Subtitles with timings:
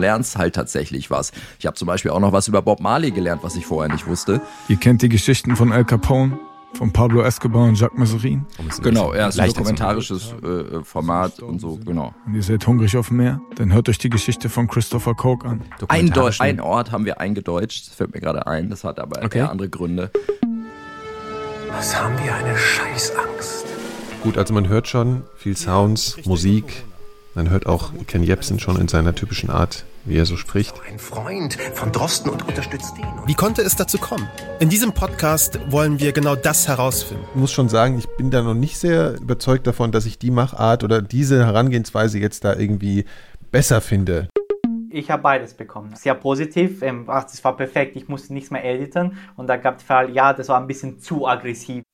[0.00, 1.32] lernst halt tatsächlich was.
[1.58, 4.06] Ich habe zum Beispiel auch noch was über Bob Marley gelernt, was ich vorher nicht
[4.06, 4.40] wusste.
[4.68, 6.38] Ihr kennt die Geschichten von Al Capone?
[6.74, 8.46] Von Pablo Escobar und Jacques Mazarin.
[8.80, 12.14] Genau, er ist ein dokumentarisches äh, Format und so, genau.
[12.24, 13.40] Und ihr seid hungrig auf mehr?
[13.56, 15.62] Dann hört euch die Geschichte von Christopher Coke an.
[15.88, 19.40] Ein, ein Ort haben wir eingedeutscht, das fällt mir gerade ein, das hat aber okay.
[19.40, 20.12] andere Gründe.
[21.68, 23.66] Was haben wir eine Scheißangst?
[24.22, 26.84] Gut, also man hört schon viel Sounds, Musik.
[27.34, 30.74] Man hört auch Ken Jebsen schon in seiner typischen Art, wie er so spricht.
[30.88, 33.06] Ein Freund von Drosten und unterstützt ihn.
[33.26, 34.28] Wie konnte es dazu kommen?
[34.58, 37.24] In diesem Podcast wollen wir genau das herausfinden.
[37.34, 40.30] Ich muss schon sagen, ich bin da noch nicht sehr überzeugt davon, dass ich die
[40.30, 43.04] Machart oder diese Herangehensweise jetzt da irgendwie
[43.50, 44.28] besser finde.
[44.92, 45.94] Ich habe beides bekommen.
[45.94, 46.82] Sehr positiv.
[46.82, 47.94] Ähm, ach, das war perfekt.
[47.94, 49.16] Ich musste nichts mehr editen.
[49.36, 51.84] Und da gab es Fall, ja, das war ein bisschen zu aggressiv.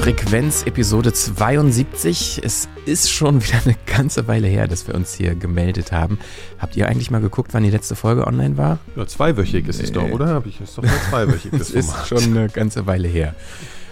[0.00, 2.40] Frequenz Episode 72.
[2.42, 6.18] Es ist schon wieder eine ganze Weile her, dass wir uns hier gemeldet haben.
[6.58, 8.78] Habt ihr eigentlich mal geguckt, wann die letzte Folge online war?
[8.96, 10.28] Ja, zweiwöchig ist es doch, oder?
[10.28, 11.50] Hab ich es doch mal zweiwöchig.
[11.52, 13.34] Das ist schon eine ganze Weile her.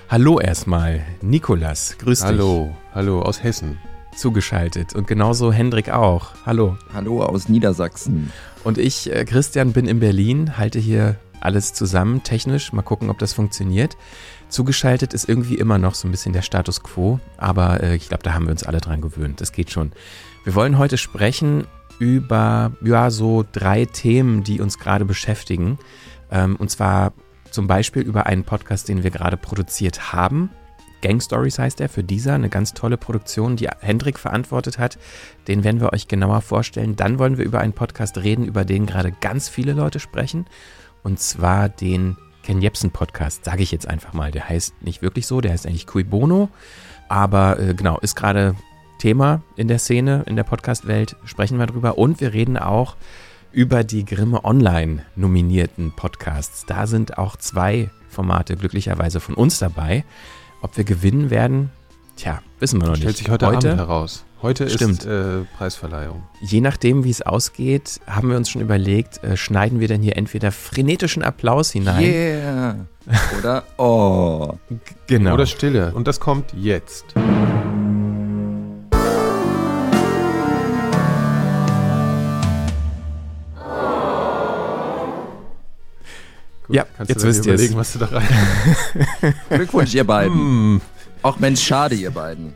[0.08, 2.74] Hallo erstmal, Nikolas, grüß hallo, dich.
[2.94, 3.76] Hallo, hallo aus Hessen.
[4.16, 6.30] Zugeschaltet und genauso Hendrik auch.
[6.46, 6.78] Hallo.
[6.94, 8.32] Hallo aus Niedersachsen.
[8.64, 12.72] Und ich, äh, Christian, bin in Berlin, halte hier alles zusammen, technisch.
[12.72, 13.96] Mal gucken, ob das funktioniert.
[14.48, 18.22] Zugeschaltet ist irgendwie immer noch so ein bisschen der Status quo, aber äh, ich glaube,
[18.22, 19.40] da haben wir uns alle dran gewöhnt.
[19.40, 19.92] Das geht schon.
[20.44, 21.66] Wir wollen heute sprechen
[21.98, 25.78] über ja so drei Themen, die uns gerade beschäftigen.
[26.30, 27.12] Ähm, und zwar
[27.50, 30.50] zum Beispiel über einen Podcast, den wir gerade produziert haben.
[31.00, 34.98] Gang Stories heißt er für dieser, eine ganz tolle Produktion, die Hendrik verantwortet hat.
[35.46, 36.96] Den werden wir euch genauer vorstellen.
[36.96, 40.46] Dann wollen wir über einen Podcast reden, über den gerade ganz viele Leute sprechen.
[41.02, 42.16] Und zwar den
[42.48, 44.30] Ken Jebsen Podcast, sage ich jetzt einfach mal.
[44.30, 46.48] Der heißt nicht wirklich so, der heißt eigentlich Cui Bono.
[47.06, 48.54] Aber äh, genau, ist gerade
[48.98, 51.14] Thema in der Szene, in der Podcast-Welt.
[51.26, 51.98] Sprechen wir drüber.
[51.98, 52.96] Und wir reden auch
[53.52, 56.64] über die Grimme Online nominierten Podcasts.
[56.64, 60.06] Da sind auch zwei Formate glücklicherweise von uns dabei.
[60.62, 61.68] Ob wir gewinnen werden,
[62.16, 63.16] tja, wissen wir noch Stellt nicht.
[63.18, 64.24] Stellt sich heute, heute Abend heraus.
[64.40, 65.00] Heute Stimmt.
[65.00, 66.22] ist äh, Preisverleihung.
[66.40, 70.16] Je nachdem, wie es ausgeht, haben wir uns schon überlegt, äh, schneiden wir denn hier
[70.16, 72.04] entweder frenetischen Applaus hinein.
[72.04, 72.76] Yeah.
[73.36, 74.54] Oder oh.
[75.08, 75.34] genau.
[75.34, 75.92] Oder Stille.
[75.92, 77.14] Und das kommt jetzt.
[86.68, 88.28] Gut, ja, jetzt wisst ihr überlegen, was du da rein.
[89.48, 90.74] Glückwunsch, ihr beiden.
[90.74, 90.80] Mm.
[91.22, 92.52] Auch Mensch, schade, ihr beiden.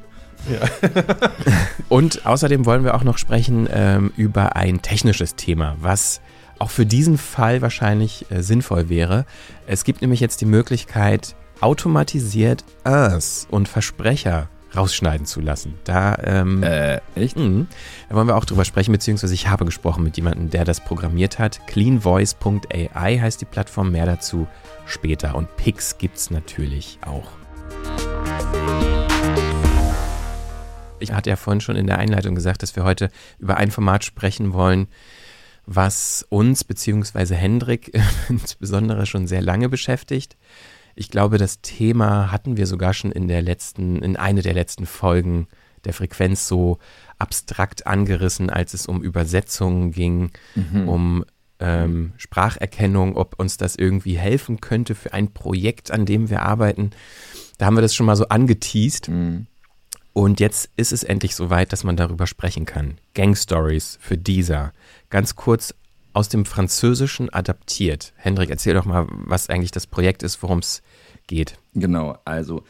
[0.50, 0.90] Ja.
[1.88, 6.20] Und außerdem wollen wir auch noch sprechen ähm, über ein technisches Thema, was
[6.58, 9.26] auch für diesen Fall wahrscheinlich äh, sinnvoll wäre.
[9.66, 15.74] Es gibt nämlich jetzt die Möglichkeit, automatisiert As und Versprecher rausschneiden zu lassen.
[15.84, 17.36] Da, ähm, äh, echt?
[17.36, 17.66] Mh,
[18.08, 21.38] da wollen wir auch drüber sprechen, beziehungsweise ich habe gesprochen mit jemandem, der das programmiert
[21.38, 21.66] hat.
[21.66, 24.46] Cleanvoice.ai heißt die Plattform, mehr dazu
[24.86, 25.34] später.
[25.34, 27.41] Und Pix gibt es natürlich auch.
[31.02, 34.04] Ich hatte ja vorhin schon in der Einleitung gesagt, dass wir heute über ein Format
[34.04, 34.86] sprechen wollen,
[35.66, 37.34] was uns bzw.
[37.34, 37.92] Hendrik
[38.28, 40.36] insbesondere schon sehr lange beschäftigt.
[40.94, 44.86] Ich glaube, das Thema hatten wir sogar schon in der letzten, in eine der letzten
[44.86, 45.48] Folgen
[45.84, 46.78] der Frequenz so
[47.18, 50.88] abstrakt angerissen, als es um Übersetzungen ging, mhm.
[50.88, 51.24] um
[51.58, 56.90] ähm, Spracherkennung, ob uns das irgendwie helfen könnte für ein Projekt, an dem wir arbeiten.
[57.58, 59.08] Da haben wir das schon mal so angeteased.
[59.08, 59.46] Mhm.
[60.12, 62.98] Und jetzt ist es endlich soweit, dass man darüber sprechen kann.
[63.14, 64.72] Gang Stories für dieser.
[65.08, 65.74] Ganz kurz
[66.12, 68.12] aus dem Französischen adaptiert.
[68.16, 70.82] Hendrik, erzähl doch mal, was eigentlich das Projekt ist, worum es
[71.26, 71.58] geht.
[71.74, 72.64] Genau, also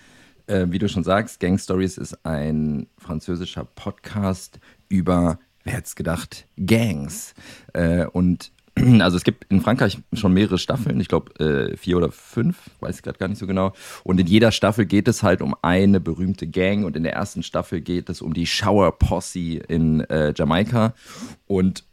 [0.46, 5.96] äh, wie du schon sagst, Gang Stories ist ein französischer Podcast über, wer hätte es
[5.96, 7.34] gedacht, Gangs.
[7.72, 8.52] Äh, und
[9.00, 12.96] also es gibt in Frankreich schon mehrere Staffeln, ich glaube äh, vier oder fünf, weiß
[12.96, 13.72] ich gerade gar nicht so genau.
[14.04, 17.42] Und in jeder Staffel geht es halt um eine berühmte Gang und in der ersten
[17.42, 20.94] Staffel geht es um die Shower Posse in äh, Jamaika.
[21.46, 21.84] Und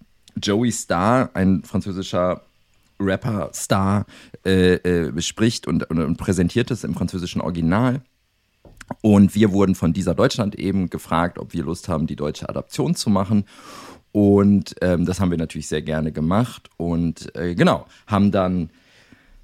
[0.41, 2.43] Joey Starr, ein französischer
[2.99, 4.05] Rapper-Star,
[4.45, 8.01] äh, äh, spricht und, und, und präsentiert es im französischen Original.
[9.01, 12.95] Und wir wurden von dieser Deutschland eben gefragt, ob wir Lust haben, die deutsche Adaption
[12.95, 13.45] zu machen.
[14.11, 18.71] Und ähm, das haben wir natürlich sehr gerne gemacht und äh, genau, haben dann,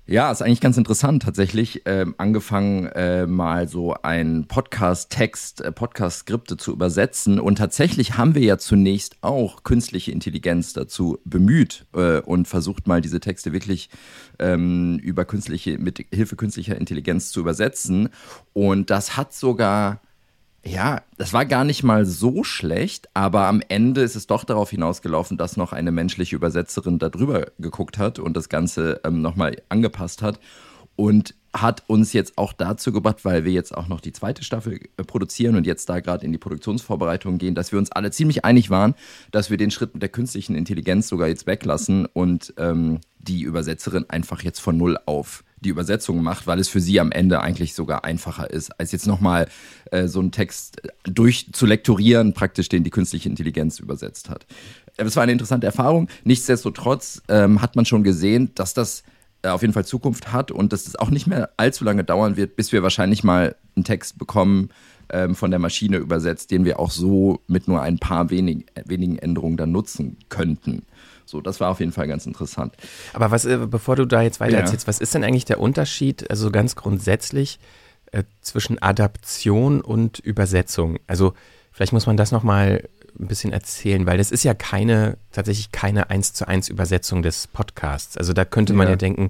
[0.08, 6.58] ja, ist eigentlich ganz interessant tatsächlich, ähm, angefangen äh, mal so ein Podcast-Text, äh, Podcast-Skripte
[6.58, 7.40] zu übersetzen.
[7.40, 13.02] Und tatsächlich haben wir ja zunächst auch künstliche Intelligenz dazu bemüht äh, und versucht mal
[13.02, 13.90] diese Texte wirklich
[14.40, 18.10] ähm, über künstliche, mit Hilfe künstlicher Intelligenz zu übersetzen.
[18.54, 20.02] Und das hat sogar
[20.68, 24.72] Ja, das war gar nicht mal so schlecht, aber am Ende ist es doch darauf
[24.72, 29.62] hinausgelaufen, dass noch eine menschliche Übersetzerin da drüber geguckt hat und das Ganze ähm, nochmal
[29.70, 30.40] angepasst hat.
[30.96, 34.80] Und hat uns jetzt auch dazu gebracht, weil wir jetzt auch noch die zweite Staffel
[34.98, 38.44] äh, produzieren und jetzt da gerade in die Produktionsvorbereitung gehen, dass wir uns alle ziemlich
[38.44, 38.96] einig waren,
[39.32, 44.06] dass wir den Schritt mit der künstlichen Intelligenz sogar jetzt weglassen und ähm, die Übersetzerin
[44.10, 47.74] einfach jetzt von null auf die Übersetzung macht, weil es für sie am Ende eigentlich
[47.74, 49.48] sogar einfacher ist, als jetzt nochmal
[49.92, 54.46] äh, so einen Text durchzulektorieren, praktisch den die künstliche Intelligenz übersetzt hat.
[54.98, 56.08] Es war eine interessante Erfahrung.
[56.24, 59.04] Nichtsdestotrotz ähm, hat man schon gesehen, dass das
[59.42, 62.38] äh, auf jeden Fall Zukunft hat und dass es auch nicht mehr allzu lange dauern
[62.38, 64.70] wird, bis wir wahrscheinlich mal einen Text bekommen,
[65.10, 69.18] ähm, von der Maschine übersetzt, den wir auch so mit nur ein paar wenig, wenigen
[69.18, 70.84] Änderungen dann nutzen könnten.
[71.26, 72.76] So, das war auf jeden Fall ganz interessant.
[73.14, 74.60] Aber was, äh, bevor du da jetzt weiter ja.
[74.60, 77.60] erzählst, was ist denn eigentlich der Unterschied, also ganz grundsätzlich,
[78.12, 80.98] äh, zwischen Adaption und Übersetzung?
[81.08, 81.34] Also,
[81.72, 82.88] vielleicht muss man das nochmal
[83.20, 87.48] ein bisschen erzählen, weil das ist ja keine, tatsächlich keine eins zu eins Übersetzung des
[87.48, 88.18] Podcasts.
[88.18, 89.30] Also da könnte man ja, ja denken,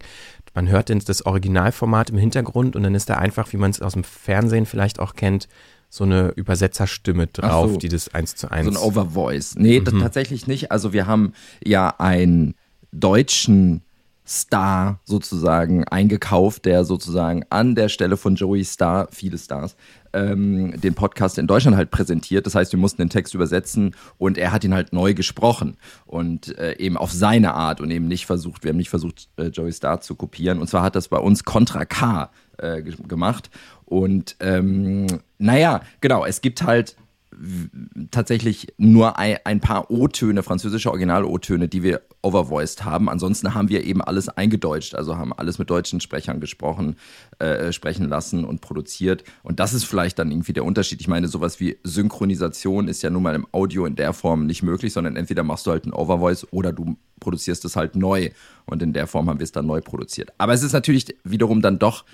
[0.56, 3.94] man hört das Originalformat im Hintergrund und dann ist da einfach, wie man es aus
[3.94, 5.48] dem Fernsehen vielleicht auch kennt,
[5.96, 7.78] so eine Übersetzerstimme drauf, so.
[7.78, 8.66] die das eins zu eins.
[8.66, 9.56] So ein Overvoice.
[9.56, 10.02] Nee, mhm.
[10.02, 10.70] tatsächlich nicht.
[10.70, 11.32] Also wir haben
[11.64, 12.56] ja einen
[12.92, 13.82] deutschen
[14.28, 19.76] Star sozusagen eingekauft, der sozusagen an der Stelle von Joey Star, viele Stars,
[20.14, 22.46] ähm, den Podcast in Deutschland halt präsentiert.
[22.46, 26.58] Das heißt, wir mussten den Text übersetzen und er hat ihn halt neu gesprochen und
[26.58, 29.72] äh, eben auf seine Art und eben nicht versucht, wir haben nicht versucht, äh, Joey
[29.72, 30.60] Star zu kopieren.
[30.60, 33.50] Und zwar hat das bei uns Contra K äh, gemacht.
[33.86, 35.06] Und ähm,
[35.38, 36.96] naja, genau, es gibt halt
[38.12, 43.10] tatsächlich nur ein, paar O-Töne, französische Original-O-Töne, die wir overvoiced haben.
[43.10, 46.96] Ansonsten haben wir eben alles eingedeutscht, also haben alles mit deutschen Sprechern gesprochen,
[47.40, 49.24] äh, sprechen lassen und produziert.
[49.44, 51.02] Und das ist vielleicht dann irgendwie der Unterschied.
[51.02, 54.64] Ich meine, sowas wie Synchronisation ist ja nun mal im Audio in der Form nicht
[54.64, 58.30] möglich, sondern entweder machst du halt ein Overvoice oder du produzierst es halt neu.
[58.66, 60.32] Und in der Form haben wir es dann neu produziert.
[60.38, 62.06] Aber es ist natürlich wiederum dann doch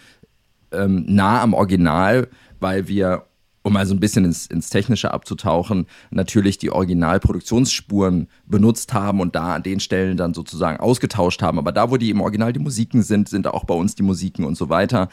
[0.72, 2.28] ähm, nah am Original,
[2.60, 3.26] weil wir
[3.64, 9.36] um mal so ein bisschen ins, ins Technische abzutauchen, natürlich die Originalproduktionsspuren benutzt haben und
[9.36, 11.60] da an den Stellen dann sozusagen ausgetauscht haben.
[11.60, 14.46] Aber da, wo die im Original die Musiken sind, sind auch bei uns die Musiken
[14.46, 15.10] und so weiter.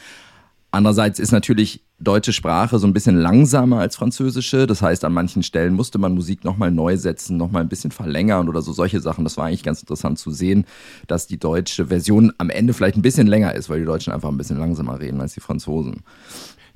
[0.71, 4.67] Andererseits ist natürlich deutsche Sprache so ein bisschen langsamer als französische.
[4.67, 8.47] Das heißt, an manchen Stellen musste man Musik nochmal neu setzen, nochmal ein bisschen verlängern
[8.47, 9.23] oder so solche Sachen.
[9.23, 10.65] Das war eigentlich ganz interessant zu sehen,
[11.07, 14.29] dass die deutsche Version am Ende vielleicht ein bisschen länger ist, weil die Deutschen einfach
[14.29, 16.03] ein bisschen langsamer reden als die Franzosen.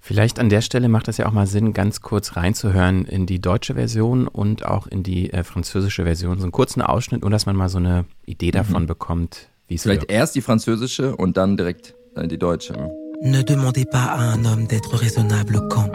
[0.06, 3.40] Vielleicht an der Stelle macht es ja auch mal Sinn, ganz kurz reinzuhören in die
[3.40, 6.40] deutsche Version und auch in die äh, französische Version.
[6.40, 8.52] So einen kurzen Ausschnitt, nur dass man mal so eine Idee mhm.
[8.52, 8.88] davon mhm.
[8.88, 10.12] bekommt, wie es Vielleicht wirkt.
[10.12, 12.74] erst die französische und dann direkt äh, die deutsche.
[13.22, 15.90] Ne demandez pas à un homme d'être raisonnable quand,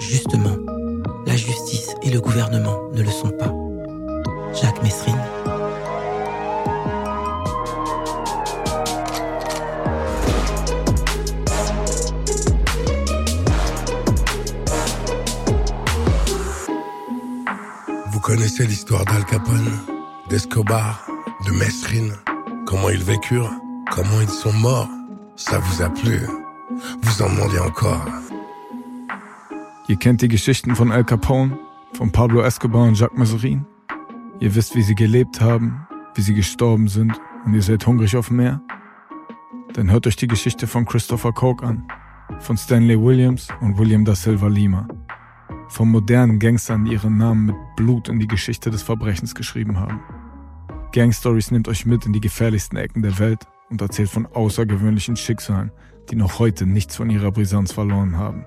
[0.00, 0.58] justement,
[1.24, 3.54] la justice et le gouvernement ne le sont pas.
[4.60, 5.43] Jacques Messrine.
[18.34, 19.70] Connaissez l'histoire d'Al Capone,
[20.28, 21.06] d'Escobar,
[21.46, 22.12] de Mesrine,
[22.66, 23.52] comment ils vécurent,
[23.92, 24.88] comment ils sont morts.
[25.36, 26.18] Ça vous a plu.
[27.02, 28.04] Vous en demandez encore.
[29.88, 31.56] Ihr kennt die Geschichten von Al Capone,
[31.92, 33.66] von Pablo Escobar und Jacques Mazarin.
[34.40, 37.12] Ihr wisst, wie sie gelebt haben, wie sie gestorben sind
[37.44, 38.60] und ihr seid hungrig auf mehr?
[39.74, 41.86] Dann hört euch die Geschichte von Christopher Coke an,
[42.40, 44.88] von Stanley Williams und William da Silva Lima
[45.68, 50.00] von modernen Gangstern, die ihren Namen mit Blut in die Geschichte des Verbrechens geschrieben haben.
[50.92, 53.40] Gang Stories nimmt euch mit in die gefährlichsten Ecken der Welt
[53.70, 55.72] und erzählt von außergewöhnlichen Schicksalen,
[56.10, 58.46] die noch heute nichts von ihrer Brisanz verloren haben.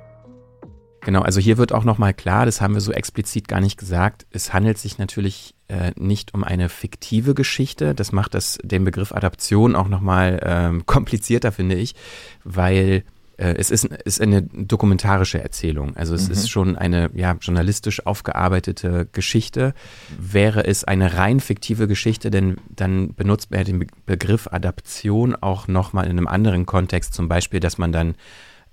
[1.02, 4.26] Genau, also hier wird auch nochmal klar, das haben wir so explizit gar nicht gesagt,
[4.32, 7.96] es handelt sich natürlich äh, nicht um eine fiktive Geschichte.
[7.96, 11.96] Das macht das, den Begriff Adaption auch nochmal ähm, komplizierter, finde ich,
[12.44, 13.04] weil
[13.38, 15.96] es ist, ist eine dokumentarische Erzählung.
[15.96, 16.34] Also es mhm.
[16.34, 19.74] ist schon eine ja, journalistisch aufgearbeitete Geschichte.
[20.20, 25.68] Wäre es eine rein fiktive Geschichte, denn dann benutzt man ja den Begriff Adaption auch
[25.68, 27.14] nochmal in einem anderen Kontext.
[27.14, 28.16] Zum Beispiel, dass man dann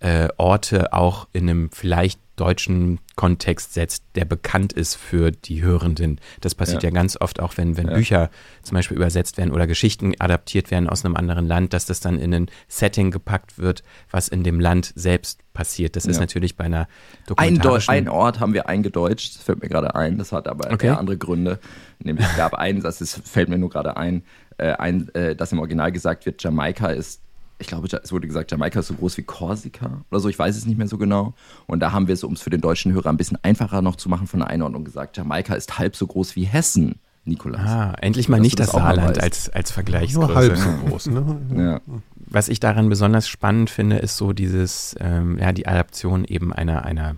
[0.01, 6.21] äh, Orte auch in einem vielleicht deutschen Kontext setzt, der bekannt ist für die Hörenden.
[6.41, 7.95] Das passiert ja, ja ganz oft auch, wenn, wenn ja.
[7.95, 8.31] Bücher
[8.63, 12.19] zum Beispiel übersetzt werden oder Geschichten adaptiert werden aus einem anderen Land, dass das dann
[12.19, 15.95] in ein Setting gepackt wird, was in dem Land selbst passiert.
[15.95, 16.11] Das ja.
[16.11, 16.89] ist natürlich bei einer
[17.27, 17.95] dokumentarischen...
[17.95, 20.89] Ein, ein, Ort haben wir eingedeutscht, das fällt mir gerade ein, das hat aber okay.
[20.89, 21.61] andere Gründe.
[22.01, 24.25] Nämlich es gab einen, das ist, fällt mir nur gerade ein,
[24.59, 27.21] äh, ein äh, dass im Original gesagt wird, Jamaika ist
[27.59, 30.57] ich glaube, es wurde gesagt, Jamaika ist so groß wie Korsika oder so, ich weiß
[30.57, 31.35] es nicht mehr so genau.
[31.67, 33.97] Und da haben wir es, um es für den deutschen Hörer ein bisschen einfacher noch
[33.97, 36.99] zu machen von der Einordnung gesagt, Jamaika ist halb so groß wie Hessen.
[37.27, 37.61] Nikolas.
[37.63, 40.27] Ah, endlich mal nicht das, das Saarland als, als Vergleichsgröße.
[40.27, 41.41] Nur halb so groß, ne?
[41.57, 41.81] Ja.
[42.17, 46.85] Was ich daran besonders spannend finde, ist so dieses, ähm, ja, die Adaption eben einer,
[46.85, 47.17] einer,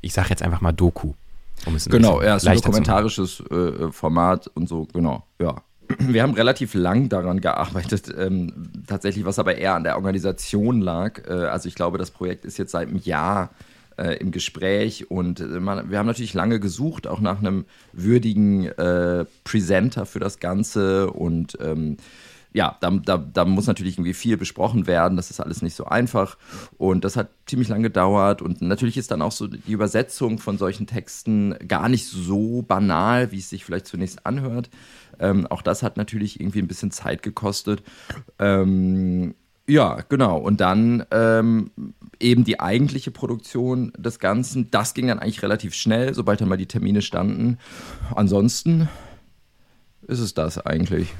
[0.00, 1.14] ich sag jetzt einfach mal Doku.
[1.66, 5.56] Um es genau, ja, es ist ein dokumentarisches äh, Format und so, genau, ja.
[5.98, 8.52] Wir haben relativ lang daran gearbeitet, ähm,
[8.86, 11.26] tatsächlich, was aber eher an der Organisation lag.
[11.28, 13.50] Äh, also ich glaube, das Projekt ist jetzt seit einem Jahr
[13.96, 18.66] äh, im Gespräch und äh, man, wir haben natürlich lange gesucht, auch nach einem würdigen
[18.66, 21.96] äh, Presenter für das Ganze und ähm,
[22.52, 25.16] ja, da, da, da, muss natürlich irgendwie viel besprochen werden.
[25.16, 26.38] Das ist alles nicht so einfach.
[26.78, 28.40] Und das hat ziemlich lange gedauert.
[28.40, 33.32] Und natürlich ist dann auch so die Übersetzung von solchen Texten gar nicht so banal,
[33.32, 34.70] wie es sich vielleicht zunächst anhört.
[35.20, 37.82] Ähm, auch das hat natürlich irgendwie ein bisschen Zeit gekostet.
[38.38, 39.34] Ähm,
[39.66, 40.38] ja, genau.
[40.38, 41.70] Und dann ähm,
[42.18, 44.70] eben die eigentliche Produktion des Ganzen.
[44.70, 47.58] Das ging dann eigentlich relativ schnell, sobald dann mal die Termine standen.
[48.14, 48.88] Ansonsten
[50.06, 51.12] ist es das eigentlich.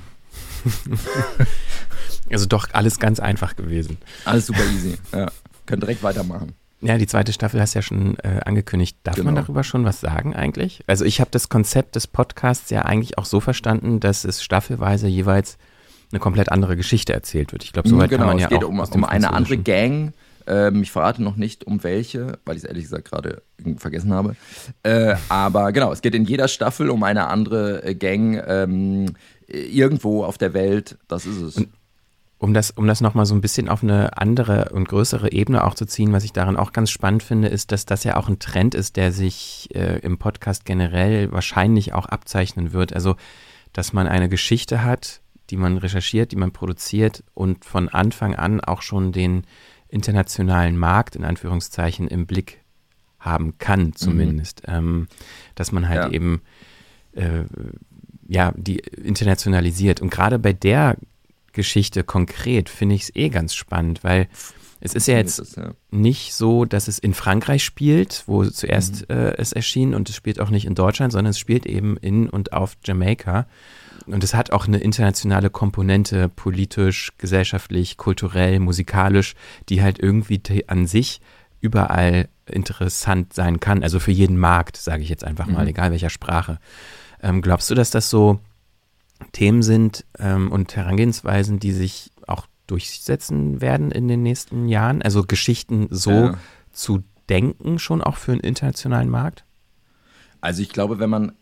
[2.30, 3.98] also doch alles ganz einfach gewesen.
[4.24, 4.96] Alles super easy.
[5.12, 5.30] Ja.
[5.66, 6.54] Können direkt weitermachen.
[6.80, 8.98] Ja, die zweite Staffel hast du ja schon äh, angekündigt.
[9.02, 9.26] Darf genau.
[9.26, 10.82] man darüber schon was sagen eigentlich?
[10.86, 15.08] Also ich habe das Konzept des Podcasts ja eigentlich auch so verstanden, dass es staffelweise
[15.08, 15.58] jeweils
[16.12, 17.64] eine komplett andere Geschichte erzählt wird.
[17.64, 20.12] Ich glaube, soweit genau, kann man ja es geht auch um, um eine andere Gang.
[20.46, 23.42] Ähm, ich verrate noch nicht um welche, weil ich es ehrlich gesagt gerade
[23.76, 24.36] vergessen habe.
[24.84, 29.14] Äh, aber genau, es geht in jeder Staffel um eine andere äh, Gang ähm,
[29.48, 30.98] irgendwo auf der Welt.
[31.08, 31.56] Das ist es.
[31.56, 31.68] Und
[32.38, 35.74] um das, um das nochmal so ein bisschen auf eine andere und größere Ebene auch
[35.74, 38.38] zu ziehen, was ich daran auch ganz spannend finde, ist, dass das ja auch ein
[38.38, 42.92] Trend ist, der sich äh, im Podcast generell wahrscheinlich auch abzeichnen wird.
[42.92, 43.16] Also,
[43.72, 48.60] dass man eine Geschichte hat, die man recherchiert, die man produziert und von Anfang an
[48.60, 49.42] auch schon den
[49.88, 52.62] internationalen Markt in Anführungszeichen im Blick
[53.18, 54.62] haben kann, zumindest.
[54.68, 54.74] Mhm.
[54.74, 55.08] Ähm,
[55.56, 56.10] dass man halt ja.
[56.10, 56.42] eben
[57.12, 57.44] äh,
[58.28, 60.00] ja, die internationalisiert.
[60.00, 60.96] Und gerade bei der
[61.52, 64.28] Geschichte konkret finde ich es eh ganz spannend, weil
[64.80, 65.72] es ist ja jetzt das, ja.
[65.90, 69.16] nicht so, dass es in Frankreich spielt, wo zuerst mhm.
[69.16, 72.28] äh, es erschien und es spielt auch nicht in Deutschland, sondern es spielt eben in
[72.28, 73.46] und auf Jamaika.
[74.06, 79.34] Und es hat auch eine internationale Komponente, politisch, gesellschaftlich, kulturell, musikalisch,
[79.68, 81.20] die halt irgendwie an sich
[81.60, 83.82] überall interessant sein kann.
[83.82, 85.70] Also für jeden Markt, sage ich jetzt einfach mal, mhm.
[85.70, 86.58] egal welcher Sprache.
[87.22, 88.40] Ähm, glaubst du, dass das so
[89.32, 95.02] Themen sind ähm, und Herangehensweisen, die sich auch durchsetzen werden in den nächsten Jahren?
[95.02, 96.38] Also Geschichten so ja.
[96.72, 99.44] zu denken, schon auch für einen internationalen Markt?
[100.40, 101.32] Also ich glaube, wenn man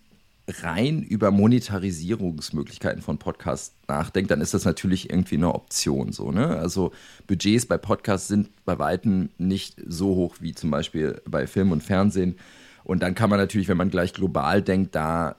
[0.49, 6.13] rein über Monetarisierungsmöglichkeiten von Podcasts nachdenkt, dann ist das natürlich irgendwie eine Option.
[6.13, 6.57] So, ne?
[6.57, 6.93] Also
[7.27, 11.83] Budgets bei Podcasts sind bei weitem nicht so hoch wie zum Beispiel bei Film und
[11.83, 12.37] Fernsehen.
[12.85, 15.37] Und dann kann man natürlich, wenn man gleich global denkt, da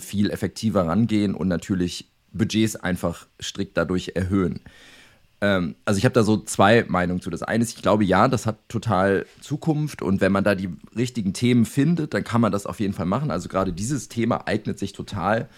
[0.00, 4.60] viel effektiver rangehen und natürlich Budgets einfach strikt dadurch erhöhen.
[5.40, 7.30] Ähm, also ich habe da so zwei Meinungen zu.
[7.30, 10.70] Das eine ist, ich glaube, ja, das hat total Zukunft und wenn man da die
[10.96, 13.30] richtigen Themen findet, dann kann man das auf jeden Fall machen.
[13.30, 15.48] Also gerade dieses Thema eignet sich total,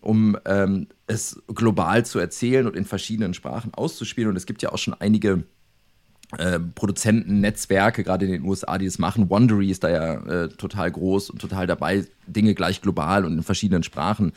[0.00, 4.30] um ähm, es global zu erzählen und in verschiedenen Sprachen auszuspielen.
[4.30, 5.44] Und es gibt ja auch schon einige
[6.36, 9.30] äh, Produzenten, Netzwerke, gerade in den USA, die das machen.
[9.30, 13.42] Wondery ist da ja äh, total groß und total dabei, Dinge gleich global und in
[13.42, 14.32] verschiedenen Sprachen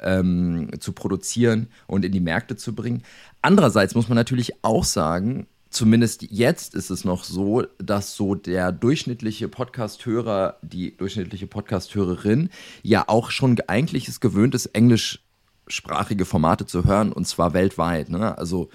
[0.00, 3.02] ähm, zu produzieren und in die Märkte zu bringen.
[3.42, 8.70] Andererseits muss man natürlich auch sagen, zumindest jetzt ist es noch so, dass so der
[8.70, 12.48] durchschnittliche Podcasthörer, die durchschnittliche Podcasthörerin
[12.82, 18.08] ja auch schon eigentlich ist gewöhnt ist, englischsprachige Formate zu hören und zwar weltweit.
[18.08, 18.38] Ne?
[18.38, 18.70] Also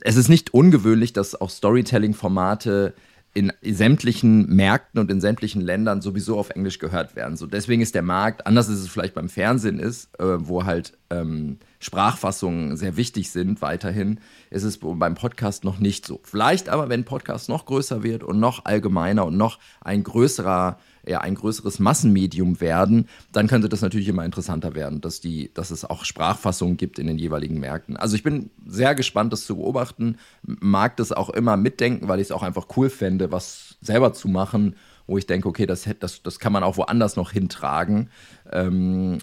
[0.00, 2.94] es ist nicht ungewöhnlich, dass auch Storytelling-Formate
[3.36, 7.36] in sämtlichen Märkten und in sämtlichen Ländern sowieso auf Englisch gehört werden.
[7.36, 10.96] So deswegen ist der Markt, anders als es vielleicht beim Fernsehen ist, äh, wo halt
[11.10, 16.18] ähm, Sprachfassungen sehr wichtig sind weiterhin, ist es beim Podcast noch nicht so.
[16.22, 21.20] Vielleicht aber, wenn Podcast noch größer wird und noch allgemeiner und noch ein größerer ja,
[21.20, 25.84] ein größeres Massenmedium werden, dann könnte das natürlich immer interessanter werden, dass, die, dass es
[25.84, 27.96] auch Sprachfassungen gibt in den jeweiligen Märkten.
[27.96, 32.26] Also ich bin sehr gespannt, das zu beobachten, mag das auch immer mitdenken, weil ich
[32.26, 36.22] es auch einfach cool fände, was selber zu machen, wo ich denke, okay, das, das,
[36.22, 38.10] das kann man auch woanders noch hintragen.
[38.50, 39.18] Ähm,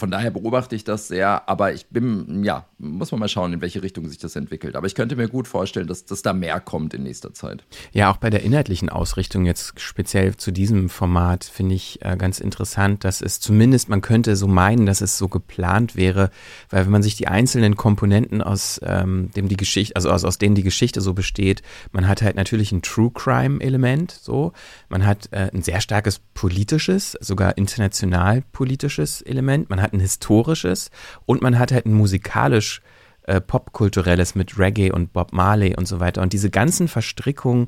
[0.00, 3.60] von daher beobachte ich das sehr, aber ich bin, ja, muss man mal schauen, in
[3.60, 4.74] welche Richtung sich das entwickelt.
[4.74, 7.64] Aber ich könnte mir gut vorstellen, dass, dass da mehr kommt in nächster Zeit.
[7.92, 12.40] Ja, auch bei der inhaltlichen Ausrichtung jetzt speziell zu diesem Format finde ich äh, ganz
[12.40, 16.30] interessant, dass es zumindest, man könnte so meinen, dass es so geplant wäre,
[16.70, 20.38] weil wenn man sich die einzelnen Komponenten aus ähm, dem die Geschichte, also aus, aus
[20.38, 21.60] denen die Geschichte so besteht,
[21.92, 24.52] man hat halt natürlich ein True Crime Element, so,
[24.88, 30.90] man hat äh, ein sehr starkes politisches, sogar international politisches Element, man hat ein historisches
[31.26, 32.80] und man hat halt ein musikalisch
[33.22, 36.22] äh, popkulturelles mit Reggae und Bob Marley und so weiter.
[36.22, 37.66] Und diese ganzen Verstrickungen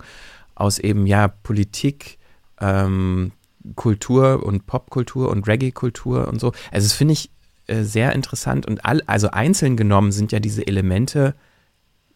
[0.55, 2.19] aus eben ja Politik,
[2.61, 3.33] ähm,
[3.77, 6.53] Kultur und Popkultur und Reggae-Kultur und so.
[6.71, 7.31] Also das finde ich
[7.67, 11.35] äh, sehr interessant und all, also einzeln genommen sind ja diese Elemente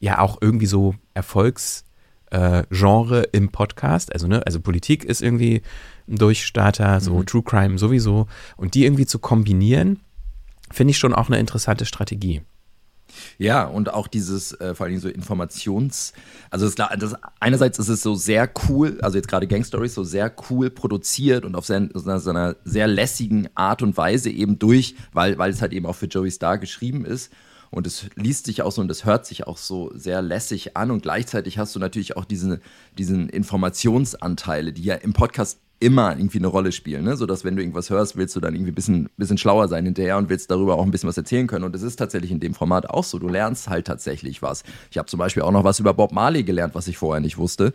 [0.01, 4.13] ja auch irgendwie so Erfolgsgenre äh, im Podcast.
[4.13, 5.63] Also, ne, also Politik ist irgendwie
[6.07, 7.27] Durchstarter, so mhm.
[7.27, 8.27] True Crime sowieso.
[8.57, 10.01] Und die irgendwie zu kombinieren,
[10.71, 12.43] finde ich schon auch eine interessante Strategie.
[13.39, 16.13] Ja, und auch dieses, äh, vor allem so Informations-,
[16.51, 20.05] also das, das, einerseits ist es so sehr cool, also jetzt gerade Gang Stories so
[20.05, 24.97] sehr cool produziert und auf sehr, so einer sehr lässigen Art und Weise eben durch,
[25.13, 27.33] weil, weil es halt eben auch für Joey Star geschrieben ist.
[27.71, 30.91] Und es liest sich auch so und es hört sich auch so sehr lässig an
[30.91, 32.61] und gleichzeitig hast du natürlich auch diese,
[32.97, 37.17] diesen Informationsanteile, die ja im Podcast immer irgendwie eine Rolle spielen, ne?
[37.17, 40.17] sodass wenn du irgendwas hörst, willst du dann irgendwie ein bisschen, bisschen schlauer sein hinterher
[40.17, 41.65] und willst darüber auch ein bisschen was erzählen können.
[41.65, 43.19] Und es ist tatsächlich in dem Format auch so.
[43.19, 44.65] Du lernst halt tatsächlich was.
[44.91, 47.37] Ich habe zum Beispiel auch noch was über Bob Marley gelernt, was ich vorher nicht
[47.37, 47.75] wusste.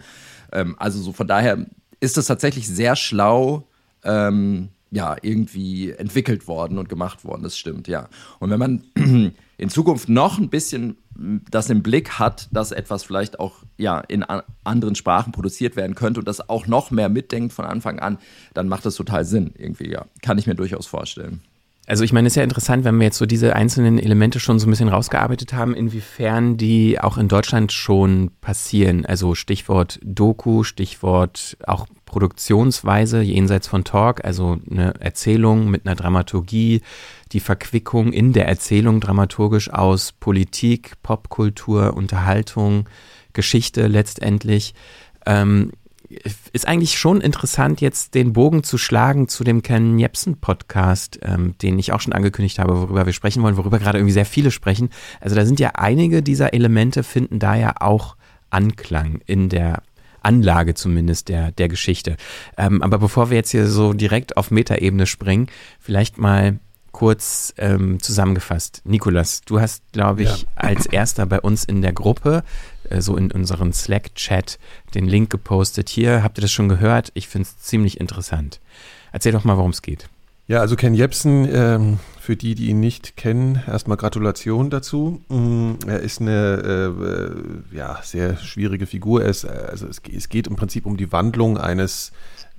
[0.52, 1.66] Ähm, also so von daher
[2.00, 3.68] ist es tatsächlich sehr schlau,
[4.04, 7.44] ähm, ja, irgendwie entwickelt worden und gemacht worden.
[7.44, 8.10] Das stimmt, ja.
[8.40, 8.84] Und wenn man
[9.58, 14.26] in Zukunft noch ein bisschen das im Blick hat, dass etwas vielleicht auch ja, in
[14.64, 18.18] anderen Sprachen produziert werden könnte und das auch noch mehr mitdenkt von Anfang an,
[18.54, 20.06] dann macht das total Sinn irgendwie, ja.
[20.22, 21.42] Kann ich mir durchaus vorstellen.
[21.92, 24.60] Also ich meine, es ist ja interessant, wenn wir jetzt so diese einzelnen Elemente schon
[24.60, 29.06] so ein bisschen rausgearbeitet haben, inwiefern die auch in Deutschland schon passieren.
[29.06, 36.80] Also Stichwort Doku, Stichwort auch Produktionsweise jenseits von Talk, also eine Erzählung mit einer Dramaturgie,
[37.34, 42.88] die Verquickung in der Erzählung dramaturgisch aus Politik, Popkultur, Unterhaltung,
[43.34, 44.76] Geschichte letztendlich.
[45.26, 45.74] Ähm,
[46.54, 51.56] ist eigentlich schon interessant, jetzt den Bogen zu schlagen zu dem Ken Jebsen Podcast, ähm,
[51.62, 54.52] den ich auch schon angekündigt habe, worüber wir sprechen wollen, worüber gerade irgendwie sehr viele
[54.52, 54.90] sprechen.
[55.20, 58.16] Also da sind ja einige dieser Elemente finden da ja auch
[58.50, 59.84] Anklang in der
[60.22, 62.18] Anlage zumindest der, der Geschichte.
[62.58, 65.48] Ähm, aber bevor wir jetzt hier so direkt auf Metaebene springen,
[65.80, 66.60] vielleicht mal
[66.92, 68.82] kurz ähm, zusammengefasst.
[68.84, 70.48] Nikolas, du hast, glaube ich, ja.
[70.56, 72.44] als erster bei uns in der Gruppe,
[72.92, 74.60] äh, so in unseren Slack-Chat,
[74.94, 75.90] den Link gepostet.
[75.90, 77.12] Hier habt ihr das schon gehört.
[77.14, 78.60] Ich finde es ziemlich interessant.
[79.12, 80.10] Erzähl doch mal, worum es geht.
[80.48, 85.22] Ja, also Ken Jebsen, ähm, für die, die ihn nicht kennen, erstmal Gratulation dazu.
[85.30, 86.92] Mm, er ist eine
[87.72, 89.22] äh, ja, sehr schwierige Figur.
[89.22, 92.12] Also es, es, geht im Prinzip um die Wandlung eines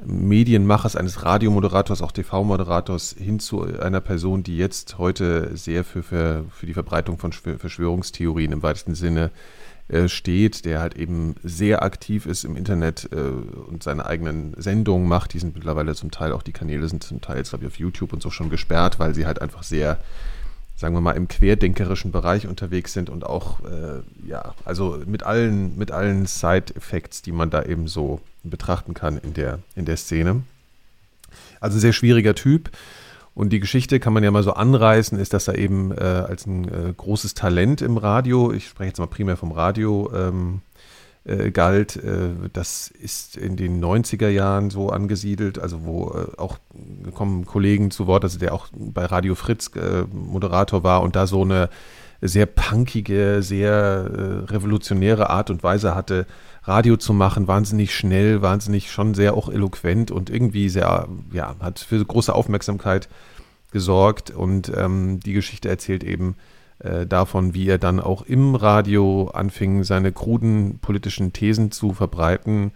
[0.03, 6.47] Medienmachers, eines Radiomoderators, auch TV-Moderators hin zu einer Person, die jetzt heute sehr für, für,
[6.51, 9.62] für die Verbreitung von Verschwörungstheorien im weitesten Sinne äh,
[10.09, 15.35] steht, der halt eben sehr aktiv ist im Internet äh, und seine eigenen Sendungen macht.
[15.35, 18.13] Die sind mittlerweile zum Teil, auch die Kanäle sind zum Teil, glaube ich, auf YouTube
[18.13, 19.99] und so schon gesperrt, weil sie halt einfach sehr
[20.83, 25.79] sagen wir mal, im querdenkerischen Bereich unterwegs sind und auch, äh, ja, also mit allen,
[25.79, 30.43] mit allen Side-Effects, die man da eben so betrachten kann in der, in der Szene.
[31.61, 32.71] Also sehr schwieriger Typ.
[33.35, 36.47] Und die Geschichte kann man ja mal so anreißen, ist, dass er eben äh, als
[36.47, 40.61] ein äh, großes Talent im Radio, ich spreche jetzt mal primär vom Radio, ähm,
[41.25, 41.97] äh, galt.
[41.97, 46.59] Äh, das ist in den 90er Jahren so angesiedelt, also wo äh, auch
[47.15, 51.27] kommen Kollegen zu Wort, also der auch bei Radio Fritz äh, Moderator war und da
[51.27, 51.71] so eine
[52.21, 56.27] sehr punkige, sehr revolutionäre Art und Weise hatte,
[56.65, 61.81] Radio zu machen, wahnsinnig schnell, wahnsinnig schon sehr auch eloquent und irgendwie sehr, ja, hat
[61.81, 63.09] für große Aufmerksamkeit
[63.73, 64.31] gesorgt.
[64.31, 66.37] Und ähm, die Geschichte erzählt eben
[66.79, 72.73] äh, davon, wie er dann auch im Radio anfing, seine kruden politischen Thesen zu verbreiten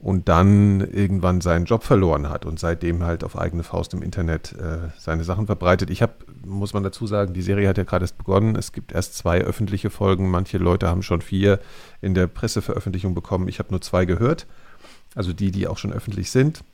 [0.00, 4.52] und dann irgendwann seinen Job verloren hat und seitdem halt auf eigene Faust im Internet
[4.52, 5.90] äh, seine Sachen verbreitet.
[5.90, 8.56] Ich habe, muss man dazu sagen, die Serie hat ja gerade erst begonnen.
[8.56, 10.30] Es gibt erst zwei öffentliche Folgen.
[10.30, 11.60] Manche Leute haben schon vier
[12.00, 13.46] in der Presseveröffentlichung bekommen.
[13.46, 14.46] Ich habe nur zwei gehört.
[15.14, 16.64] Also die, die auch schon öffentlich sind.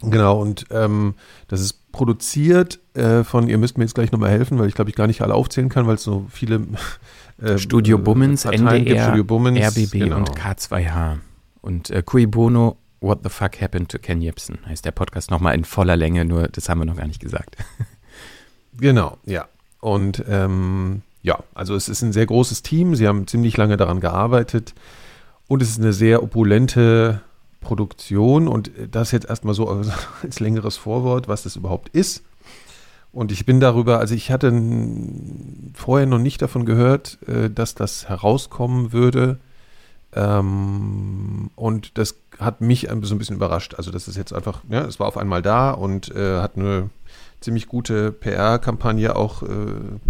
[0.00, 1.14] Genau, und ähm,
[1.48, 4.90] das ist produziert äh, von, ihr müsst mir jetzt gleich nochmal helfen, weil ich glaube,
[4.90, 6.62] ich gar nicht alle aufzählen kann, weil es so viele
[7.42, 10.18] äh, Studio Bummens, NDR, gibt, Studio Bummens, RBB genau.
[10.18, 11.18] und K2H.
[11.60, 15.54] Und äh, Cui Bono, What the Fuck Happened to Ken Jebsen heißt der Podcast nochmal
[15.54, 17.56] in voller Länge, nur das haben wir noch gar nicht gesagt.
[18.80, 19.48] Genau, ja.
[19.80, 22.94] Und ähm, ja, also es ist ein sehr großes Team.
[22.94, 24.74] Sie haben ziemlich lange daran gearbeitet
[25.46, 27.20] und es ist eine sehr opulente
[27.60, 28.48] Produktion.
[28.48, 29.68] Und das jetzt erstmal so
[30.22, 32.22] als längeres Vorwort, was das überhaupt ist.
[33.10, 34.52] Und ich bin darüber, also ich hatte
[35.74, 39.38] vorher noch nicht davon gehört, äh, dass das herauskommen würde.
[40.18, 43.74] Ähm, und das hat mich so ein bisschen überrascht.
[43.76, 46.90] Also das ist jetzt einfach, ja, es war auf einmal da und äh, hat eine
[47.40, 49.46] ziemlich gute PR-Kampagne auch äh,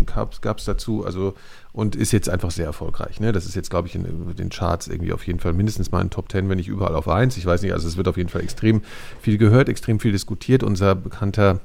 [0.06, 1.04] gab es dazu.
[1.04, 1.34] Also
[1.74, 3.20] und ist jetzt einfach sehr erfolgreich.
[3.20, 3.32] Ne?
[3.32, 6.10] Das ist jetzt, glaube ich, in, den Charts irgendwie auf jeden Fall mindestens mal in
[6.10, 7.36] Top 10, wenn nicht überall auf 1.
[7.36, 8.80] Ich weiß nicht, also es wird auf jeden Fall extrem
[9.20, 10.62] viel gehört, extrem viel diskutiert.
[10.62, 11.60] Unser bekannter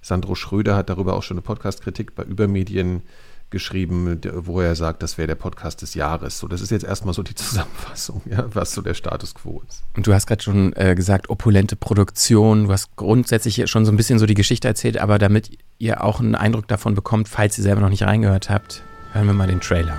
[0.00, 3.02] Sandro Schröder hat darüber auch schon eine Podcast-Kritik bei Übermedien
[3.50, 6.38] geschrieben, wo er sagt, das wäre der Podcast des Jahres.
[6.38, 9.82] So, das ist jetzt erstmal so die Zusammenfassung, ja, was so der Status quo ist.
[9.96, 12.64] Und du hast gerade schon äh, gesagt, opulente Produktion.
[12.64, 16.20] Du hast grundsätzlich schon so ein bisschen so die Geschichte erzählt, aber damit ihr auch
[16.20, 18.82] einen Eindruck davon bekommt, falls ihr selber noch nicht reingehört habt,
[19.12, 19.98] hören wir mal den Trailer.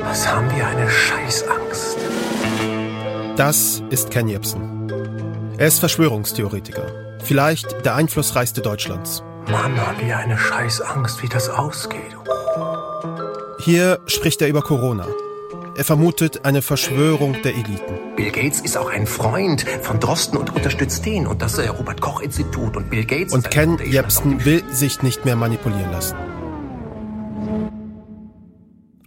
[0.00, 1.96] Was haben wir eine Scheißangst?
[3.36, 4.90] Das ist Ken Jebsen.
[5.56, 7.18] Er ist Verschwörungstheoretiker.
[7.20, 9.22] Vielleicht der einflussreichste Deutschlands.
[9.48, 12.16] Mann, haben wir eine Scheißangst, wie das ausgeht.
[13.58, 15.06] Hier spricht er über Corona.
[15.76, 17.98] Er vermutet eine Verschwörung der Eliten.
[18.14, 22.00] Bill Gates ist auch ein Freund von Drosten und unterstützt den und das äh, Robert
[22.00, 23.32] Koch Institut und Bill Gates.
[23.32, 26.16] Und Ken Jebsen will sich nicht mehr manipulieren lassen.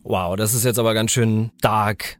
[0.03, 2.19] Wow, das ist jetzt aber ganz schön dark.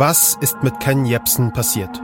[0.00, 2.00] Was ist mit Ken Jebsen passiert?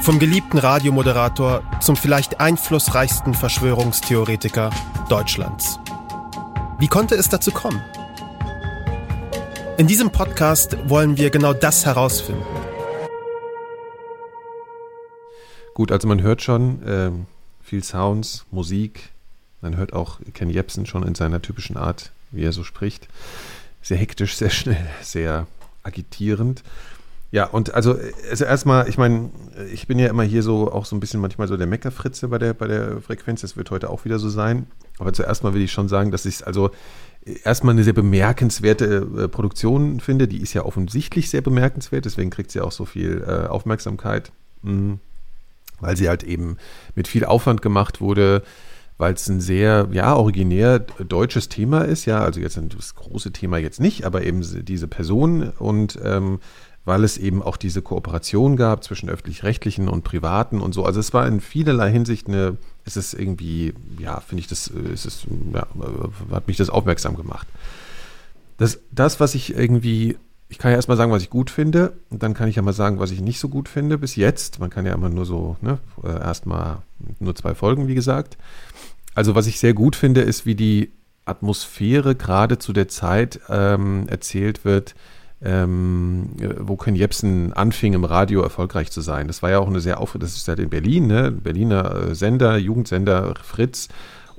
[0.00, 4.70] Vom geliebten Radiomoderator zum vielleicht einflussreichsten Verschwörungstheoretiker
[5.08, 5.80] Deutschlands.
[6.78, 7.82] Wie konnte es dazu kommen?
[9.76, 12.46] In diesem Podcast wollen wir genau das herausfinden.
[15.74, 17.10] Gut, also man hört schon äh,
[17.60, 19.10] viel Sounds, Musik.
[19.62, 23.08] Man hört auch Ken Jebsen schon in seiner typischen Art, wie er so spricht.
[23.82, 25.48] Sehr hektisch, sehr schnell, sehr
[25.82, 26.62] agitierend.
[27.32, 27.96] Ja, und also,
[28.28, 29.30] also erstmal, ich meine,
[29.72, 32.38] ich bin ja immer hier so auch so ein bisschen manchmal so der Meckerfritze bei
[32.38, 33.42] der, bei der Frequenz.
[33.42, 34.66] Das wird heute auch wieder so sein.
[34.98, 36.70] Aber zuerst mal will ich schon sagen, dass ich also
[37.44, 40.26] erstmal eine sehr bemerkenswerte äh, Produktion finde.
[40.26, 44.72] Die ist ja offensichtlich sehr bemerkenswert, deswegen kriegt sie auch so viel äh, Aufmerksamkeit, mh,
[44.72, 45.00] hm,
[45.80, 46.56] weil sie halt eben
[46.94, 48.42] mit viel Aufwand gemacht wurde
[49.00, 53.56] weil es ein sehr, ja, originär deutsches Thema ist, ja, also jetzt das große Thema
[53.56, 56.38] jetzt nicht, aber eben diese Person und ähm,
[56.84, 60.84] weil es eben auch diese Kooperation gab zwischen öffentlich-rechtlichen und privaten und so.
[60.84, 65.06] Also es war in vielerlei Hinsicht eine, es ist irgendwie, ja, finde ich das, es
[65.06, 65.66] ist, ja,
[66.30, 67.46] hat mich das aufmerksam gemacht.
[68.56, 70.16] Das, das, was ich irgendwie,
[70.48, 72.72] ich kann ja erstmal sagen, was ich gut finde, und dann kann ich ja mal
[72.72, 74.58] sagen, was ich nicht so gut finde bis jetzt.
[74.58, 76.82] Man kann ja immer nur so, ne, erstmal
[77.18, 78.36] nur zwei Folgen, wie gesagt.
[79.14, 80.92] Also was ich sehr gut finde, ist, wie die
[81.24, 84.94] Atmosphäre gerade zu der Zeit ähm, erzählt wird,
[85.42, 89.26] ähm, wo Ken Jebsen anfing, im Radio erfolgreich zu sein.
[89.26, 91.30] Das war ja auch eine sehr aufregende, das ist ja in Berlin, ne?
[91.30, 93.88] Berliner äh, Sender, Jugendsender Fritz.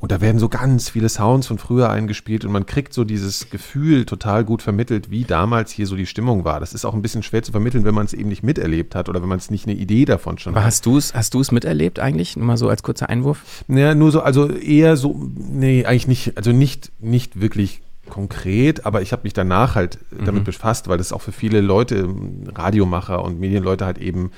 [0.02, 3.52] Und da werden so ganz viele Sounds von früher eingespielt und man kriegt so dieses
[3.52, 6.60] Gefühl total gut vermittelt, wie damals hier so die Stimmung war.
[6.60, 9.10] Das ist auch ein bisschen schwer zu vermitteln, wenn man es eben nicht miterlebt hat
[9.10, 10.68] oder wenn man es nicht eine Idee davon schon Aber hat.
[10.68, 12.36] Hast du es hast du's miterlebt eigentlich?
[12.36, 13.64] Nur mal so als kurzer Einwurf?
[13.68, 19.04] Naja, nur so, also eher so, nee, eigentlich nicht, also nicht, nicht wirklich konkret, aber
[19.04, 20.46] ich habe mich danach halt damit mhm.
[20.46, 22.10] befasst, weil das auch für viele Leute,
[22.56, 24.32] Radiomacher und Medienleute halt eben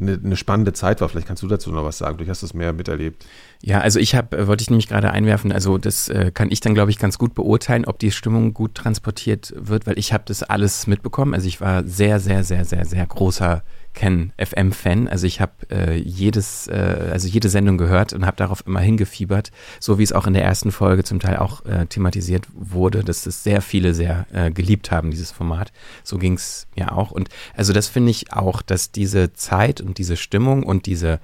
[0.00, 1.08] eine, eine, spannende Zeit war.
[1.08, 2.18] Vielleicht kannst du dazu noch was sagen.
[2.18, 3.24] Du hast das mehr miterlebt.
[3.62, 6.60] Ja, also ich habe, äh, wollte ich nämlich gerade einwerfen, also das äh, kann ich
[6.60, 10.24] dann, glaube ich, ganz gut beurteilen, ob die Stimmung gut transportiert wird, weil ich habe
[10.26, 11.34] das alles mitbekommen.
[11.34, 13.62] Also ich war sehr, sehr, sehr, sehr, sehr großer
[13.94, 15.08] Ken FM-Fan.
[15.08, 19.50] Also ich habe äh, jedes, äh, also jede Sendung gehört und habe darauf immer hingefiebert,
[19.78, 23.26] so wie es auch in der ersten Folge zum Teil auch äh, thematisiert wurde, dass
[23.26, 25.72] es sehr viele sehr äh, geliebt haben, dieses Format.
[26.04, 27.10] So ging es mir auch.
[27.10, 31.20] Und also das finde ich auch, dass diese Zeit und diese Stimmung und diese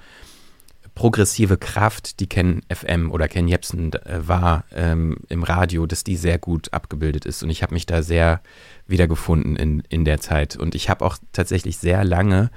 [0.97, 6.15] progressive Kraft, die Ken FM oder Ken Jepsen äh, war ähm, im Radio, dass die
[6.15, 7.43] sehr gut abgebildet ist.
[7.43, 8.41] Und ich habe mich da sehr
[8.87, 10.55] wiedergefunden in, in der Zeit.
[10.55, 12.49] Und ich habe auch tatsächlich sehr lange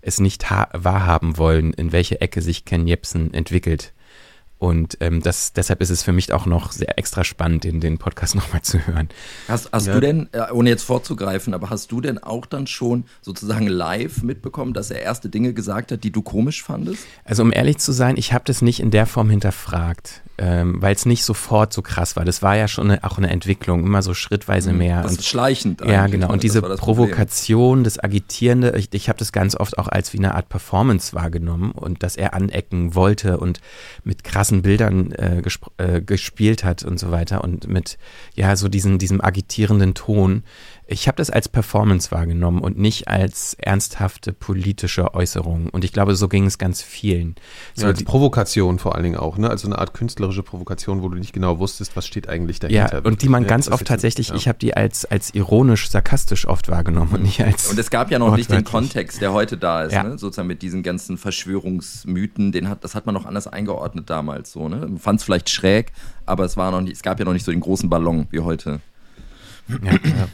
[0.00, 3.94] es nicht wahrhaben wollen, in welche Ecke sich Ken Jebsen entwickelt.
[4.58, 7.98] Und ähm, das, deshalb ist es für mich auch noch sehr extra spannend, den, den
[7.98, 9.08] Podcast nochmal zu hören.
[9.48, 9.94] Hast, hast ja.
[9.94, 14.22] du denn, äh, ohne jetzt vorzugreifen, aber hast du denn auch dann schon sozusagen live
[14.22, 17.04] mitbekommen, dass er erste Dinge gesagt hat, die du komisch fandest?
[17.24, 20.94] Also um ehrlich zu sein, ich habe das nicht in der Form hinterfragt ähm, weil
[20.94, 22.24] es nicht sofort so krass war.
[22.24, 24.78] Das war ja schon eine, auch eine Entwicklung, immer so schrittweise mhm.
[24.78, 25.02] mehr.
[25.02, 25.80] Das und, ist schleichend.
[25.86, 26.32] Ja, genau.
[26.32, 30.18] Und diese das Provokation, das Agitierende, ich, ich habe das ganz oft auch als wie
[30.18, 33.60] eine Art Performance wahrgenommen und dass er anecken wollte und
[34.02, 35.42] mit krassen Bildern äh,
[35.78, 37.96] äh, gespielt hat und so weiter und mit
[38.34, 40.42] ja so diesen diesem agitierenden Ton
[40.86, 45.70] ich habe das als Performance wahrgenommen und nicht als ernsthafte politische Äußerung.
[45.70, 47.36] Und ich glaube, so ging es ganz vielen.
[47.74, 49.48] So ja, als Provokation vor allen Dingen auch, ne?
[49.48, 52.96] Also eine Art künstlerische Provokation, wo du nicht genau wusstest, was steht eigentlich dahinter.
[52.96, 54.34] Ja, und die man ganz oft tatsächlich, ja.
[54.34, 57.68] ich habe die als, als ironisch, sarkastisch oft wahrgenommen und nicht als.
[57.68, 60.02] Und es gab ja noch nicht den Kontext, der heute da ist, ja.
[60.02, 60.18] ne?
[60.18, 64.68] Sozusagen mit diesen ganzen Verschwörungsmythen, den hat, das hat man noch anders eingeordnet damals so,
[64.68, 64.86] ne?
[64.98, 65.92] Fand es vielleicht schräg,
[66.26, 68.40] aber es war noch nicht, es gab ja noch nicht so den großen Ballon wie
[68.40, 68.80] heute.
[69.68, 70.28] Ja, ja.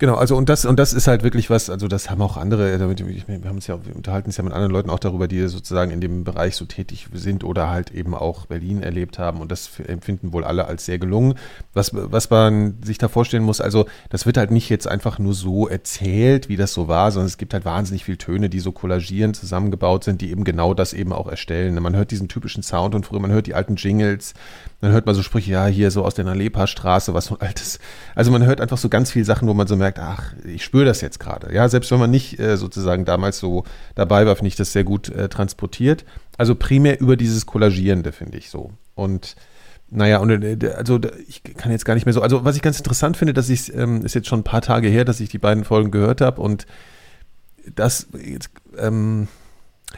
[0.00, 2.78] Genau, also und das und das ist halt wirklich was, also das haben auch andere,
[2.78, 2.86] wir
[3.46, 6.00] haben uns ja, wir unterhalten uns ja mit anderen Leuten auch darüber, die sozusagen in
[6.00, 10.32] dem Bereich so tätig sind oder halt eben auch Berlin erlebt haben und das empfinden
[10.32, 11.34] wohl alle als sehr gelungen.
[11.74, 15.34] Was, was man sich da vorstellen muss, also das wird halt nicht jetzt einfach nur
[15.34, 18.72] so erzählt, wie das so war, sondern es gibt halt wahnsinnig viele Töne, die so
[18.72, 21.74] kollagieren, zusammengebaut sind, die eben genau das eben auch erstellen.
[21.74, 24.32] Man hört diesen typischen Sound und früher, man hört die alten Jingles,
[24.80, 27.80] dann hört man so Sprüche, ja, hier so aus der Nalepa-Straße, was so altes.
[28.14, 30.84] Also man hört einfach so ganz viele Sachen, wo man so merkt, ach, ich spüre
[30.84, 31.54] das jetzt gerade.
[31.54, 34.84] Ja, selbst wenn man nicht äh, sozusagen damals so dabei war, finde ich das sehr
[34.84, 36.04] gut äh, transportiert.
[36.38, 38.72] Also primär über dieses Kollagierende, finde ich so.
[38.94, 39.36] Und
[39.90, 42.22] naja, und äh, also ich kann jetzt gar nicht mehr so.
[42.22, 44.88] Also was ich ganz interessant finde, dass ich ähm, ist jetzt schon ein paar Tage
[44.88, 46.66] her, dass ich die beiden Folgen gehört habe und
[47.74, 49.28] das jetzt, ähm,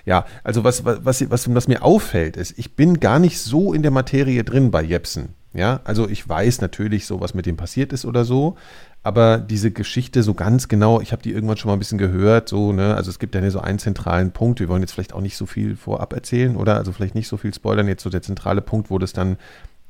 [0.05, 3.83] ja, also was, was, was, was mir auffällt, ist, ich bin gar nicht so in
[3.83, 5.35] der Materie drin bei Jepsen.
[5.55, 8.57] Ja, also ich weiß natürlich so, was mit dem passiert ist oder so,
[9.03, 12.49] aber diese Geschichte so ganz genau, ich habe die irgendwann schon mal ein bisschen gehört,
[12.49, 15.21] so, ne, also es gibt ja so einen zentralen Punkt, wir wollen jetzt vielleicht auch
[15.21, 16.77] nicht so viel vorab erzählen, oder?
[16.77, 19.37] Also vielleicht nicht so viel spoilern, jetzt so der zentrale Punkt, wo das dann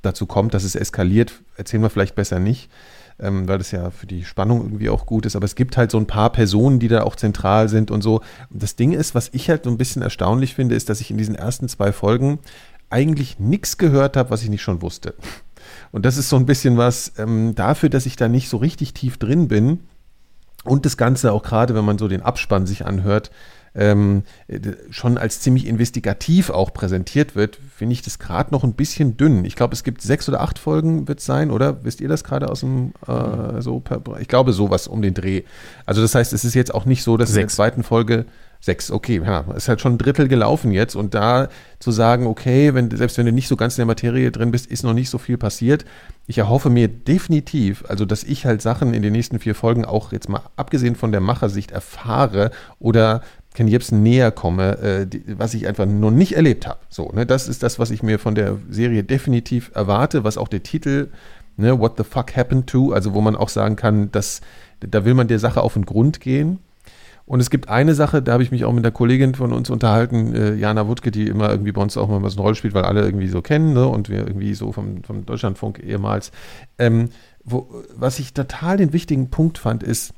[0.00, 2.70] dazu kommt, dass es eskaliert, erzählen wir vielleicht besser nicht
[3.20, 5.36] ähm, weil das ja für die Spannung irgendwie auch gut ist.
[5.36, 8.20] Aber es gibt halt so ein paar Personen, die da auch zentral sind und so.
[8.50, 11.10] Und das Ding ist, was ich halt so ein bisschen erstaunlich finde, ist, dass ich
[11.10, 12.38] in diesen ersten zwei Folgen
[12.90, 15.14] eigentlich nichts gehört habe, was ich nicht schon wusste.
[15.92, 18.94] Und das ist so ein bisschen was ähm, dafür, dass ich da nicht so richtig
[18.94, 19.80] tief drin bin.
[20.64, 23.30] Und das Ganze auch gerade, wenn man so den Abspann sich anhört,
[23.74, 24.24] ähm,
[24.90, 29.44] schon als ziemlich investigativ auch präsentiert wird, finde ich das gerade noch ein bisschen dünn.
[29.44, 31.82] Ich glaube, es gibt sechs oder acht Folgen, wird es sein, oder?
[31.84, 35.42] Wisst ihr das gerade aus dem, äh, so per, ich glaube, sowas um den Dreh.
[35.86, 37.36] Also das heißt, es ist jetzt auch nicht so, dass sechs.
[37.36, 38.26] in der zweiten Folge
[38.64, 41.48] Sechs, okay, ja, ist halt schon ein Drittel gelaufen jetzt und da
[41.80, 44.66] zu sagen, okay, wenn, selbst wenn du nicht so ganz in der Materie drin bist,
[44.66, 45.84] ist noch nicht so viel passiert.
[46.28, 50.12] Ich erhoffe mir definitiv, also dass ich halt Sachen in den nächsten vier Folgen auch
[50.12, 53.22] jetzt mal abgesehen von der Machersicht erfahre oder
[53.52, 56.78] Ken Jebsen näher komme, äh, die, was ich einfach noch nicht erlebt habe.
[56.88, 60.46] So, ne, das ist das, was ich mir von der Serie definitiv erwarte, was auch
[60.46, 61.10] der Titel,
[61.56, 64.40] ne, What the fuck happened to, also wo man auch sagen kann, dass
[64.78, 66.60] da will man der Sache auf den Grund gehen.
[67.24, 69.70] Und es gibt eine Sache, da habe ich mich auch mit der Kollegin von uns
[69.70, 72.74] unterhalten, äh, Jana Wuttke, die immer irgendwie bei uns auch mal so eine Rolle spielt,
[72.74, 76.32] weil alle irgendwie so kennen ne, und wir irgendwie so vom, vom Deutschlandfunk ehemals.
[76.78, 77.10] Ähm,
[77.44, 80.12] wo, was ich total den wichtigen Punkt fand, ist,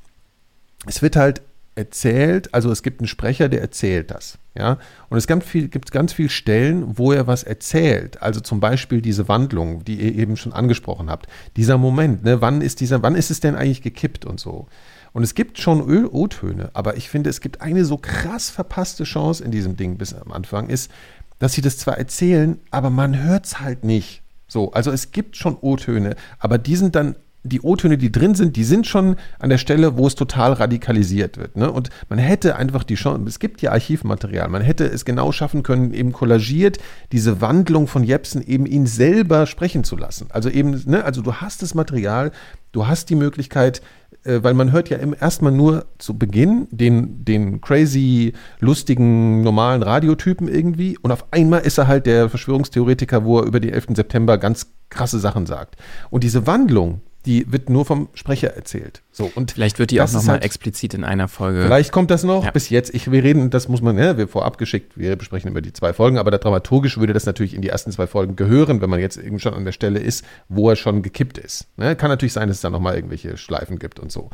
[0.86, 1.42] es wird halt
[1.76, 4.38] erzählt, also es gibt einen Sprecher, der erzählt das.
[4.56, 8.22] Ja, und es gibt, viel, gibt ganz viele Stellen, wo er was erzählt.
[8.22, 11.26] Also zum Beispiel diese Wandlung, die ihr eben schon angesprochen habt.
[11.56, 14.68] Dieser Moment, ne, wann ist dieser, wann ist es denn eigentlich gekippt und so?
[15.14, 19.44] Und es gibt schon O-Töne, aber ich finde, es gibt eine so krass verpasste Chance
[19.44, 20.90] in diesem Ding bis am Anfang, ist,
[21.38, 24.22] dass sie das zwar erzählen, aber man hört es halt nicht.
[24.48, 28.56] So, also es gibt schon O-Töne, aber die sind dann die O-Töne, die drin sind,
[28.56, 31.56] die sind schon an der Stelle, wo es total radikalisiert wird.
[31.56, 31.70] Ne?
[31.70, 35.62] Und man hätte einfach die Chance, es gibt ja Archivmaterial, man hätte es genau schaffen
[35.62, 36.78] können, eben kollagiert
[37.12, 40.26] diese Wandlung von Jepsen eben ihn selber sprechen zu lassen.
[40.30, 42.32] Also eben, ne, also du hast das Material,
[42.72, 43.82] du hast die Möglichkeit,
[44.24, 50.48] äh, weil man hört ja erstmal nur zu Beginn den, den crazy, lustigen, normalen Radiotypen
[50.48, 53.88] irgendwie und auf einmal ist er halt der Verschwörungstheoretiker, wo er über den 11.
[53.94, 55.76] September ganz krasse Sachen sagt.
[56.10, 59.02] Und diese Wandlung, die wird nur vom Sprecher erzählt.
[59.10, 61.62] So, und Vielleicht wird die auch nochmal halt- explizit in einer Folge.
[61.62, 62.44] Vielleicht kommt das noch.
[62.44, 62.50] Ja.
[62.50, 65.62] Bis jetzt, ich, wir reden, das muss man, ne, wir vorab geschickt, wir besprechen über
[65.62, 68.80] die zwei Folgen, aber da dramaturgisch würde das natürlich in die ersten zwei Folgen gehören,
[68.80, 71.66] wenn man jetzt eben schon an der Stelle ist, wo er schon gekippt ist.
[71.76, 71.96] Ne?
[71.96, 74.30] Kann natürlich sein, dass es da nochmal irgendwelche Schleifen gibt und so.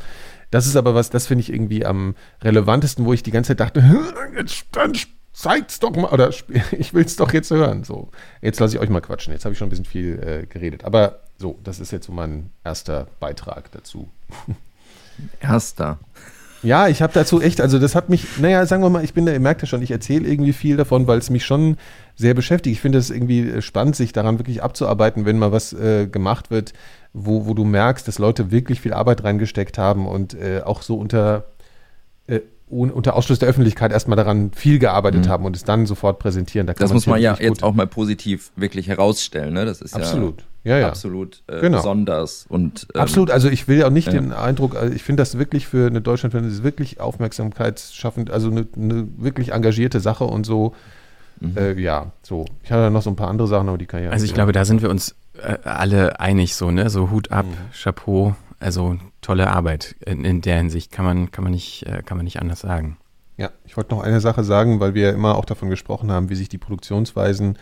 [0.49, 3.61] Das ist aber was, das finde ich irgendwie am relevantesten, wo ich die ganze Zeit
[3.61, 3.83] dachte,
[4.37, 4.93] jetzt, dann
[5.33, 6.29] zeigt's doch mal, oder
[6.71, 7.83] ich will's doch jetzt hören.
[7.83, 8.09] So,
[8.41, 9.33] jetzt lasse ich euch mal quatschen.
[9.33, 10.83] Jetzt habe ich schon ein bisschen viel äh, geredet.
[10.83, 14.07] Aber so, das ist jetzt so mein erster Beitrag dazu.
[15.41, 15.99] Erster.
[16.63, 19.25] Ja, ich habe dazu echt, also das hat mich, naja, sagen wir mal, ich bin
[19.25, 21.77] da, ihr merkt ja schon, ich erzähle irgendwie viel davon, weil es mich schon
[22.15, 22.75] sehr beschäftigt.
[22.75, 26.51] Ich finde es irgendwie äh, spannend, sich daran wirklich abzuarbeiten, wenn mal was äh, gemacht
[26.51, 26.73] wird,
[27.13, 30.95] wo, wo du merkst, dass Leute wirklich viel Arbeit reingesteckt haben und äh, auch so
[30.95, 31.45] unter,
[32.27, 36.19] äh, un, unter Ausschluss der Öffentlichkeit erstmal daran viel gearbeitet haben und es dann sofort
[36.19, 36.67] präsentieren.
[36.67, 39.53] Da kann Das muss man ja jetzt auch mal positiv wirklich herausstellen.
[39.53, 39.65] Ne?
[39.65, 40.41] Das ist Absolut.
[40.41, 40.87] ja, Ja, ja.
[40.89, 41.77] absolut äh, Genau.
[41.77, 42.45] besonders.
[42.47, 44.13] Und, ähm, Absolut, also ich will auch nicht ja.
[44.13, 48.51] den Eindruck, also ich finde das wirklich für eine Deutschlandfilm, das ist wirklich aufmerksamkeitsschaffend, also
[48.51, 50.75] eine, eine wirklich engagierte Sache und so.
[51.55, 52.45] Äh, ja, so.
[52.63, 54.25] Ich habe da noch so ein paar andere Sachen, aber die kann ich ja Also
[54.25, 56.89] ich glaube, da sind wir uns äh, alle einig so, ne?
[56.89, 59.95] So Hut ab, Chapeau, also tolle Arbeit.
[60.05, 62.97] In, in der Hinsicht kann man, kann man nicht, äh, kann man nicht anders sagen.
[63.37, 66.29] Ja, ich wollte noch eine Sache sagen, weil wir ja immer auch davon gesprochen haben,
[66.29, 67.57] wie sich die Produktionsweisen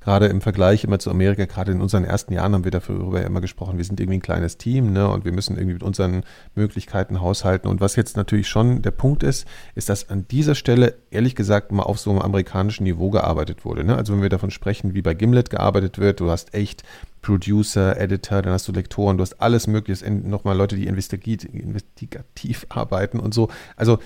[0.00, 3.26] gerade im Vergleich immer zu Amerika, gerade in unseren ersten Jahren haben wir darüber ja
[3.26, 6.24] immer gesprochen, wir sind irgendwie ein kleines Team, ne, und wir müssen irgendwie mit unseren
[6.54, 7.68] Möglichkeiten haushalten.
[7.68, 11.70] Und was jetzt natürlich schon der Punkt ist, ist, dass an dieser Stelle ehrlich gesagt
[11.72, 13.84] mal auf so einem amerikanischen Niveau gearbeitet wurde.
[13.84, 13.96] Ne?
[13.96, 16.82] Also wenn wir davon sprechen, wie bei Gimlet gearbeitet wird, du hast echt
[17.22, 23.20] Producer, Editor, dann hast du Lektoren, du hast alles Mögliche, nochmal Leute, die investigativ, arbeiten
[23.20, 23.50] und so.
[23.76, 23.98] Also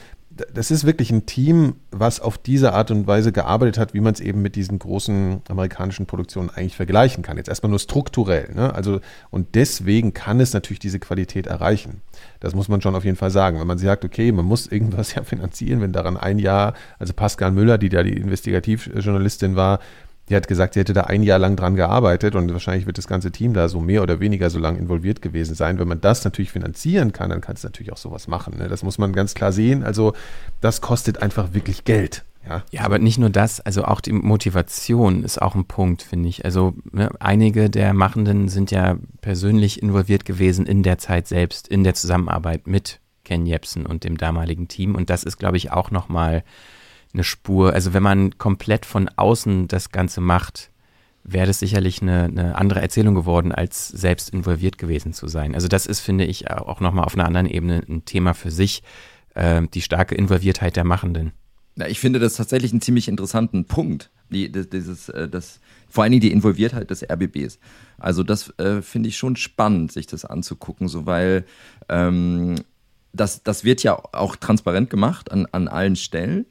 [0.53, 4.15] das ist wirklich ein Team, was auf diese Art und Weise gearbeitet hat, wie man
[4.15, 7.37] es eben mit diesen großen amerikanischen Produktionen eigentlich vergleichen kann.
[7.37, 8.51] Jetzt erstmal nur strukturell.
[8.55, 8.75] Ne?
[8.75, 12.03] Also, und deswegen kann es natürlich diese Qualität erreichen.
[12.41, 13.61] Das muss man schon auf jeden Fall sagen.
[13.61, 17.53] Wenn man sagt, okay, man muss irgendwas ja finanzieren, wenn daran ein Jahr, also Pascal
[17.53, 19.79] Müller, die da die Investigativjournalistin war,
[20.29, 23.07] die hat gesagt, sie hätte da ein Jahr lang dran gearbeitet und wahrscheinlich wird das
[23.07, 25.79] ganze Team da so mehr oder weniger so lang involviert gewesen sein.
[25.79, 28.57] Wenn man das natürlich finanzieren kann, dann kann es natürlich auch sowas machen.
[28.59, 28.69] Ne?
[28.69, 29.85] Das muss man ganz klar sehen.
[29.85, 30.15] Also
[30.61, 32.25] das kostet einfach wirklich Geld.
[32.47, 36.29] Ja, Ja, aber nicht nur das, also auch die Motivation ist auch ein Punkt, finde
[36.29, 36.45] ich.
[36.45, 41.85] Also ne, einige der Machenden sind ja persönlich involviert gewesen in der Zeit selbst, in
[41.85, 44.95] der Zusammenarbeit mit Ken Jebsen und dem damaligen Team.
[44.95, 46.45] Und das ist, glaube ich, auch nochmal
[47.15, 47.73] eine Spur.
[47.73, 50.71] Also wenn man komplett von außen das Ganze macht,
[51.23, 55.55] wäre das sicherlich eine, eine andere Erzählung geworden, als selbst involviert gewesen zu sein.
[55.55, 58.83] Also das ist, finde ich, auch nochmal auf einer anderen Ebene ein Thema für sich,
[59.35, 61.33] äh, die starke Involviertheit der Machenden.
[61.77, 64.11] Ja, ich finde das tatsächlich einen ziemlich interessanten Punkt.
[64.31, 67.59] Die, dieses, äh, das, vor allen Dingen die Involviertheit des RBBs.
[67.99, 71.47] Also das äh, finde ich schon spannend, sich das anzugucken, so weil
[71.89, 72.57] ähm,
[73.13, 76.47] das, das wird ja auch transparent gemacht an, an allen Stellen.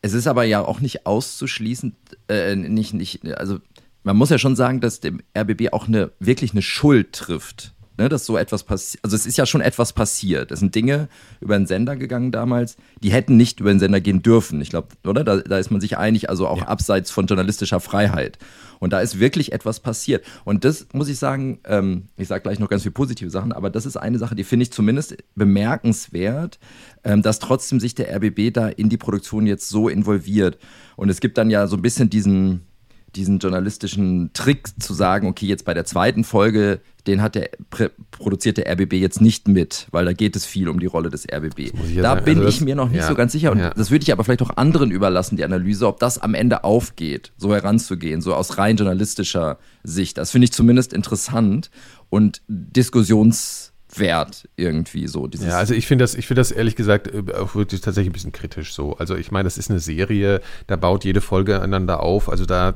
[0.00, 1.96] Es ist aber ja auch nicht auszuschließen,
[2.28, 3.58] äh, nicht, nicht, also
[4.04, 7.74] man muss ja schon sagen, dass dem RBB auch eine wirklich eine Schuld trifft.
[7.98, 9.02] Ne, dass so etwas passiert.
[9.02, 10.52] Also es ist ja schon etwas passiert.
[10.52, 11.08] Es sind Dinge
[11.40, 14.60] über den Sender gegangen damals, die hätten nicht über den Sender gehen dürfen.
[14.60, 15.24] Ich glaube, oder?
[15.24, 18.38] Da, da ist man sich einig, also auch abseits von journalistischer Freiheit.
[18.78, 20.24] Und da ist wirklich etwas passiert.
[20.44, 23.68] Und das muss ich sagen, ähm, ich sage gleich noch ganz viele positive Sachen, aber
[23.68, 26.60] das ist eine Sache, die finde ich zumindest bemerkenswert,
[27.02, 30.58] ähm, dass trotzdem sich der RBB da in die Produktion jetzt so involviert.
[30.94, 32.62] Und es gibt dann ja so ein bisschen diesen,
[33.16, 37.50] diesen journalistischen Trick zu sagen, okay, jetzt bei der zweiten Folge, den hat der
[38.10, 41.26] produziert der RBB jetzt nicht mit, weil da geht es viel um die Rolle des
[41.26, 41.72] RBB.
[41.96, 43.70] Da sagen, bin also ich mir noch nicht ja, so ganz sicher und ja.
[43.70, 47.32] das würde ich aber vielleicht auch anderen überlassen, die Analyse, ob das am Ende aufgeht,
[47.38, 50.18] so heranzugehen, so aus rein journalistischer Sicht.
[50.18, 51.70] Das finde ich zumindest interessant
[52.10, 52.42] und
[53.88, 55.28] diskussionswert irgendwie so.
[55.40, 58.32] Ja, also ich finde das, ich das ehrlich gesagt äh, auch wirklich tatsächlich ein bisschen
[58.32, 58.96] kritisch so.
[58.96, 62.28] Also ich meine, das ist eine Serie, da baut jede Folge einander auf.
[62.28, 62.74] Also da,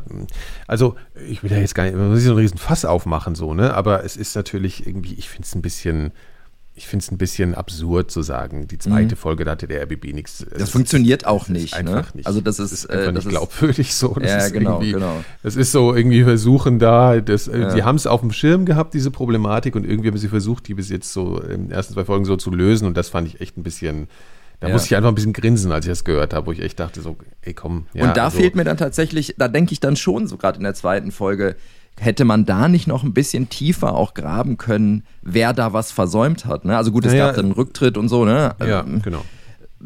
[0.66, 0.96] also
[1.28, 3.54] ich will da jetzt gar nicht, man muss nicht so einen riesen Fass aufmachen so,
[3.54, 3.74] ne?
[3.74, 6.12] Aber es ist natürlich irgendwie, ich finde es ein bisschen,
[6.82, 9.18] ich finde es ein bisschen absurd zu sagen, die zweite Mhm.
[9.18, 10.44] Folge, da hatte der RBB nichts.
[10.58, 11.74] Das funktioniert auch nicht.
[11.74, 12.16] einfach ne?
[12.16, 12.26] nicht.
[12.26, 14.14] Also das ist, ist äh, einfach das nicht glaubwürdig so.
[14.18, 15.24] Das ja, ist genau, genau.
[15.44, 17.70] Das ist so irgendwie versuchen da, das, äh, Ja.
[17.70, 20.74] sie haben es auf dem Schirm gehabt, diese Problematik, und irgendwie haben sie versucht, die
[20.74, 23.40] bis jetzt so in den ersten zwei Folgen so zu lösen, und das fand ich
[23.40, 24.08] echt ein bisschen,
[24.58, 24.72] da Ja.
[24.72, 27.00] musste ich einfach ein bisschen grinsen, als ich das gehört habe, wo ich echt dachte
[27.00, 27.86] so, ey komm.
[27.94, 30.58] Ja, und da also, fehlt mir dann tatsächlich, da denke ich dann schon, so gerade
[30.58, 31.54] in der zweiten Folge,
[31.98, 36.46] hätte man da nicht noch ein bisschen tiefer auch graben können, wer da was versäumt
[36.46, 36.64] hat.
[36.64, 36.76] Ne?
[36.76, 38.54] Also gut, es Naja, gab dann einen Rücktritt und so, ne?
[38.60, 39.24] Ja, Ähm, genau.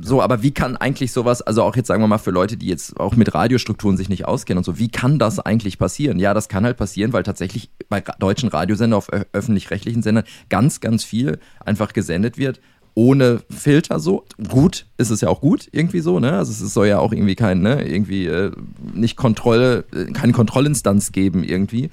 [0.00, 2.66] so, aber wie kann eigentlich sowas, also auch jetzt sagen wir mal für Leute, die
[2.68, 6.18] jetzt auch mit Radiostrukturen sich nicht auskennen und so, wie kann das eigentlich passieren?
[6.18, 11.04] Ja, das kann halt passieren, weil tatsächlich bei deutschen Radiosendern auf öffentlich-rechtlichen Sendern ganz, ganz
[11.04, 12.60] viel einfach gesendet wird,
[12.96, 14.24] ohne Filter so.
[14.48, 16.32] Gut, ist es ja auch gut, irgendwie so, ne?
[16.32, 18.50] Also es soll ja auch irgendwie kein, ne, irgendwie äh,
[18.94, 21.90] nicht Kontrolle, äh, keine Kontrollinstanz geben irgendwie.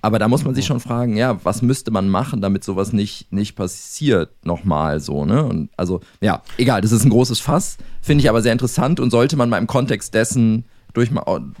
[0.00, 3.32] Aber da muss man sich schon fragen, ja, was müsste man machen, damit sowas nicht,
[3.32, 5.44] nicht passiert nochmal so, ne?
[5.44, 9.10] Und also, ja, egal, das ist ein großes Fass, finde ich aber sehr interessant und
[9.10, 11.10] sollte man mal im Kontext dessen durch,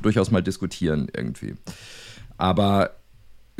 [0.00, 1.56] durchaus mal diskutieren irgendwie.
[2.38, 2.92] Aber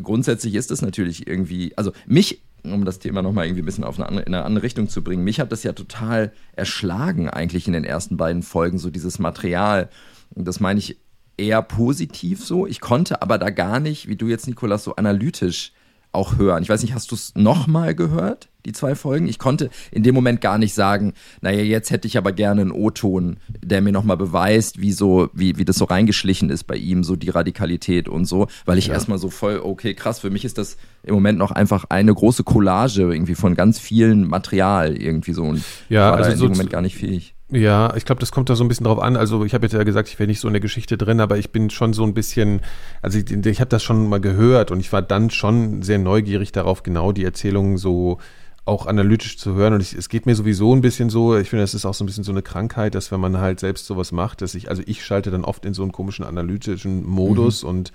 [0.02, 2.42] grundsätzlich ist es natürlich irgendwie, also mich
[2.72, 5.02] um das Thema nochmal irgendwie ein bisschen auf eine andere, in eine andere Richtung zu
[5.02, 5.24] bringen.
[5.24, 9.88] Mich hat das ja total erschlagen, eigentlich in den ersten beiden Folgen, so dieses Material.
[10.30, 10.98] Das meine ich
[11.36, 12.66] eher positiv so.
[12.66, 15.72] Ich konnte aber da gar nicht, wie du jetzt, Nikolas, so analytisch
[16.16, 16.62] auch hören.
[16.62, 19.28] Ich weiß nicht, hast du es nochmal gehört, die zwei Folgen?
[19.28, 22.72] Ich konnte in dem Moment gar nicht sagen, naja, jetzt hätte ich aber gerne einen
[22.72, 27.04] O-Ton, der mir nochmal beweist, wie, so, wie, wie das so reingeschlichen ist bei ihm,
[27.04, 28.94] so die Radikalität und so, weil ich ja.
[28.94, 32.42] erstmal so voll, okay, krass, für mich ist das im Moment noch einfach eine große
[32.42, 36.46] Collage irgendwie von ganz vielen Material irgendwie so und ja, war also da in so
[36.46, 37.35] dem Moment gar nicht fähig.
[37.48, 39.16] Ja, ich glaube, das kommt da so ein bisschen drauf an.
[39.16, 41.38] Also ich habe jetzt ja gesagt, ich wäre nicht so in der Geschichte drin, aber
[41.38, 42.60] ich bin schon so ein bisschen,
[43.02, 46.50] also ich, ich habe das schon mal gehört und ich war dann schon sehr neugierig
[46.50, 48.18] darauf, genau die Erzählungen so
[48.64, 49.74] auch analytisch zu hören.
[49.74, 52.02] Und ich, es geht mir sowieso ein bisschen so, ich finde, das ist auch so
[52.02, 54.82] ein bisschen so eine Krankheit, dass wenn man halt selbst sowas macht, dass ich, also
[54.84, 57.68] ich schalte dann oft in so einen komischen analytischen Modus mhm.
[57.68, 57.92] und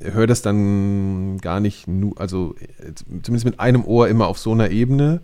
[0.00, 2.54] höre das dann gar nicht, nur, also
[3.22, 5.22] zumindest mit einem Ohr immer auf so einer Ebene.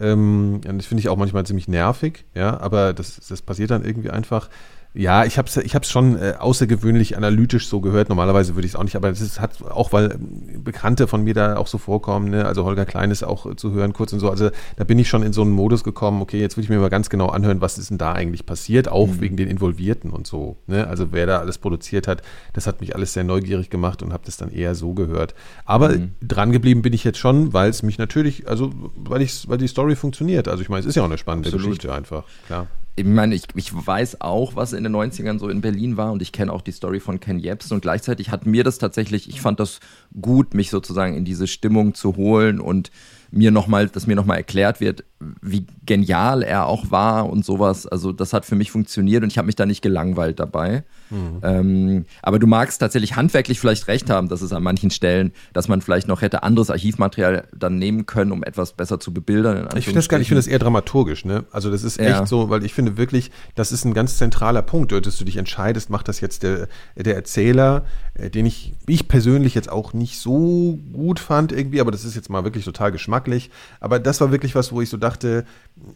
[0.00, 4.10] Ähm, das finde ich auch manchmal ziemlich nervig, ja, aber das, das passiert dann irgendwie
[4.10, 4.48] einfach.
[4.92, 8.08] Ja, ich habe es ich hab's schon äh, außergewöhnlich analytisch so gehört.
[8.08, 11.32] Normalerweise würde ich es auch nicht, aber das ist, hat auch, weil Bekannte von mir
[11.32, 12.30] da auch so vorkommen.
[12.30, 12.44] Ne?
[12.44, 14.28] Also Holger Klein ist auch äh, zu hören kurz und so.
[14.28, 16.80] Also da bin ich schon in so einen Modus gekommen, okay, jetzt will ich mir
[16.80, 19.20] mal ganz genau anhören, was ist denn da eigentlich passiert, auch mhm.
[19.20, 20.56] wegen den Involvierten und so.
[20.66, 20.88] Ne?
[20.88, 22.22] Also wer da alles produziert hat,
[22.52, 25.36] das hat mich alles sehr neugierig gemacht und habe das dann eher so gehört.
[25.66, 26.14] Aber mhm.
[26.20, 29.68] dran geblieben bin ich jetzt schon, weil es mich natürlich, also weil, ich, weil die
[29.68, 30.48] Story funktioniert.
[30.48, 31.66] Also ich meine, es ist ja auch eine spannende Absolut.
[31.68, 32.66] Geschichte einfach, klar
[33.00, 36.20] ich meine, ich, ich weiß auch, was in den 90ern so in Berlin war und
[36.20, 39.40] ich kenne auch die Story von Ken Jebsen und gleichzeitig hat mir das tatsächlich, ich
[39.40, 39.80] fand das
[40.20, 42.90] gut, mich sozusagen in diese Stimmung zu holen und
[43.30, 45.04] mir noch mal, dass mir nochmal erklärt wird,
[45.42, 47.86] wie genial er auch war und sowas.
[47.86, 50.84] Also das hat für mich funktioniert und ich habe mich da nicht gelangweilt dabei.
[51.10, 51.40] Mhm.
[51.42, 55.68] Ähm, aber du magst tatsächlich handwerklich vielleicht recht haben, dass es an manchen Stellen, dass
[55.68, 59.68] man vielleicht noch hätte anderes Archivmaterial dann nehmen können, um etwas besser zu bebildern.
[59.76, 61.44] Ich finde das gar nicht, ich finde das eher dramaturgisch, ne?
[61.52, 62.20] Also das ist ja.
[62.20, 65.36] echt so, weil ich finde wirklich, das ist ein ganz zentraler Punkt, dass du dich
[65.36, 70.18] entscheidest, macht das jetzt der, der Erzähler, äh, den ich, ich persönlich jetzt auch nicht
[70.18, 73.50] so gut fand irgendwie, aber das ist jetzt mal wirklich total geschmacklich.
[73.80, 75.44] Aber das war wirklich was, wo ich so dachte,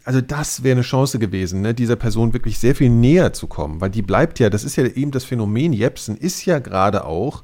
[0.03, 3.81] also das wäre eine Chance gewesen, ne, dieser Person wirklich sehr viel näher zu kommen,
[3.81, 7.43] weil die bleibt ja, das ist ja eben das Phänomen Jepsen, ist ja gerade auch,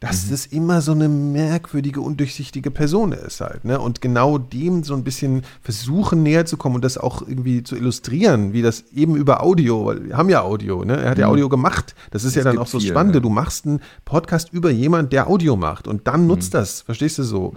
[0.00, 0.30] dass mhm.
[0.30, 3.64] das immer so eine merkwürdige, undurchsichtige Person ist halt.
[3.64, 3.80] Ne?
[3.80, 7.74] Und genau dem so ein bisschen versuchen näher zu kommen und das auch irgendwie zu
[7.74, 10.98] illustrieren, wie das eben über Audio, weil wir haben ja Audio, ne?
[10.98, 11.32] Er hat ja mhm.
[11.32, 11.96] Audio gemacht.
[12.12, 13.14] Das ist das ja dann auch so viel, spannend.
[13.14, 13.20] Ja.
[13.20, 16.58] Du machst einen Podcast über jemand, der Audio macht und dann nutzt mhm.
[16.58, 17.52] das, verstehst du so?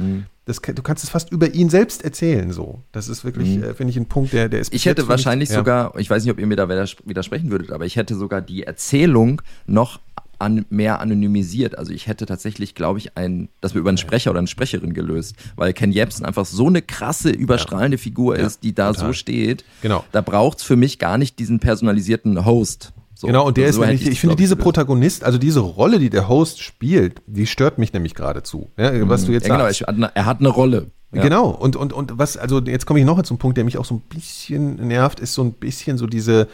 [0.51, 2.81] Das, du kannst es fast über ihn selbst erzählen, so.
[2.91, 3.63] Das ist wirklich, mhm.
[3.63, 4.73] äh, finde ich, ein Punkt, der, der ist.
[4.73, 7.85] Ich hätte wahrscheinlich mich, sogar, ich weiß nicht, ob ihr mir da widersprechen würdet, aber
[7.85, 9.99] ich hätte sogar die Erzählung noch
[10.41, 11.77] an, mehr anonymisiert.
[11.77, 14.93] Also ich hätte tatsächlich, glaube ich, ein, das wir über einen Sprecher oder eine Sprecherin
[14.93, 18.01] gelöst, weil Ken Jebsen einfach so eine krasse, überstrahlende ja.
[18.03, 19.07] Figur ist, ja, die da total.
[19.07, 19.63] so steht.
[19.81, 20.03] Genau.
[20.11, 22.91] Da braucht es für mich gar nicht diesen personalisierten Host.
[23.21, 25.99] So, genau, und der also so ist, ich, ich finde, diese Protagonist, also diese Rolle,
[25.99, 28.71] die der Host spielt, die stört mich nämlich geradezu.
[28.77, 29.83] Ja, was du jetzt ja, genau, sagst.
[30.15, 30.87] er hat eine Rolle.
[31.13, 31.21] Ja.
[31.21, 33.85] Genau, und, und, und was, also jetzt komme ich noch zum Punkt, der mich auch
[33.85, 36.47] so ein bisschen nervt, ist so ein bisschen so diese,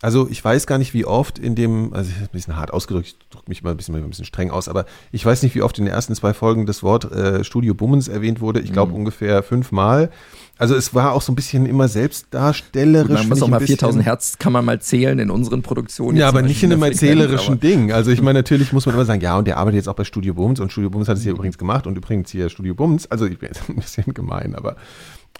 [0.00, 3.28] also ich weiß gar nicht, wie oft in dem, also ein bisschen hart ausgedrückt, ich
[3.28, 5.78] drücke mich mal ein bisschen, ein bisschen streng aus, aber ich weiß nicht, wie oft
[5.78, 8.60] in den ersten zwei Folgen das Wort äh, Studio Bummens erwähnt wurde.
[8.60, 9.00] Ich glaube mhm.
[9.00, 10.10] ungefähr fünfmal.
[10.56, 13.10] Also es war auch so ein bisschen immer selbstdarstellerisch.
[13.10, 16.16] Man muss auch mal 4000 Hertz kann man mal zählen in unseren Produktionen.
[16.16, 17.92] Ja, aber nicht in einem erzählerischen Ding.
[17.92, 20.04] Also ich meine, natürlich muss man immer sagen, ja, und der arbeitet jetzt auch bei
[20.04, 23.10] Studio Bummens und Studio Bummens hat es hier übrigens gemacht und übrigens hier Studio Bummens.
[23.10, 24.76] Also ich bin jetzt ein bisschen gemein, aber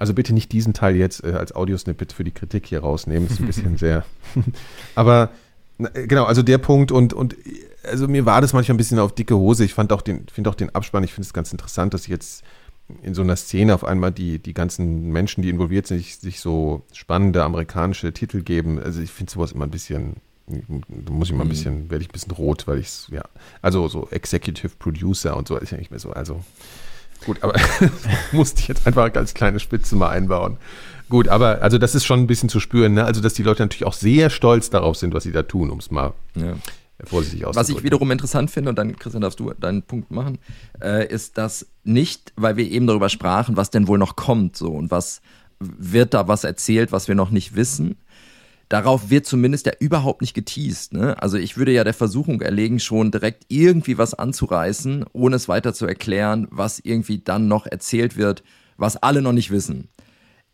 [0.01, 3.29] also bitte nicht diesen Teil jetzt äh, als Audiosnippet für die Kritik hier rausnehmen.
[3.29, 4.05] Das ist ein bisschen sehr.
[4.97, 5.31] Aber
[5.79, 7.37] äh, genau, also der Punkt und, und
[7.85, 9.65] also mir war das manchmal ein bisschen auf dicke Hose.
[9.65, 12.43] Ich fand auch den, finde auch den Abspann, ich finde es ganz interessant, dass jetzt
[13.03, 16.41] in so einer Szene auf einmal die, die ganzen Menschen, die involviert sind, sich, sich
[16.41, 18.79] so spannende amerikanische Titel geben.
[18.79, 20.17] Also ich finde sowas immer ein bisschen,
[20.47, 21.51] da muss ich mal ein mhm.
[21.51, 23.25] bisschen, werde ich ein bisschen rot, weil ich es, ja,
[23.63, 26.43] also so Executive Producer und so ist ja nicht mehr so, also
[27.25, 27.55] Gut, aber
[28.33, 30.59] musste ich jetzt einfach als kleine Spitze mal einbauen.
[31.09, 33.05] Gut, aber also das ist schon ein bisschen zu spüren, ne?
[33.05, 35.79] Also, dass die Leute natürlich auch sehr stolz darauf sind, was sie da tun, um
[35.79, 36.55] es mal Ja.
[37.03, 37.79] Vorsichtig Was auszudrücken.
[37.79, 40.39] ich wiederum interessant finde, und dann, Christian, darfst du deinen Punkt machen,
[40.81, 44.73] äh, ist, dass nicht, weil wir eben darüber sprachen, was denn wohl noch kommt, so
[44.73, 45.21] und was
[45.59, 47.97] wird da was erzählt, was wir noch nicht wissen.
[48.69, 50.95] Darauf wird zumindest ja überhaupt nicht geteased.
[50.95, 51.21] Ne?
[51.23, 55.75] Also ich würde ja der Versuchung erlegen, schon direkt irgendwie was anzureißen, ohne es weiter
[55.75, 58.43] zu erklären, was irgendwie dann noch erzählt wird,
[58.77, 59.89] was alle noch nicht wissen.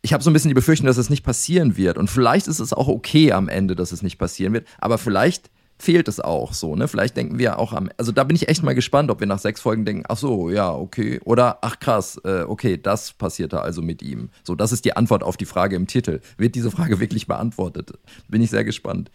[0.03, 1.99] Ich habe so ein bisschen die Befürchtung, dass es nicht passieren wird.
[1.99, 4.67] Und vielleicht ist es auch okay am Ende, dass es nicht passieren wird.
[4.79, 6.87] Aber vielleicht fehlt es auch so, ne?
[6.89, 9.39] Vielleicht denken wir auch am, also da bin ich echt mal gespannt, ob wir nach
[9.39, 11.21] sechs Folgen denken, ach so, ja, okay.
[11.25, 14.29] Oder, ach krass, äh, okay, das passierte also mit ihm.
[14.45, 16.21] So, das ist die Antwort auf die Frage im Titel.
[16.37, 17.93] Wird diese Frage wirklich beantwortet?
[18.29, 19.11] Bin ich sehr gespannt.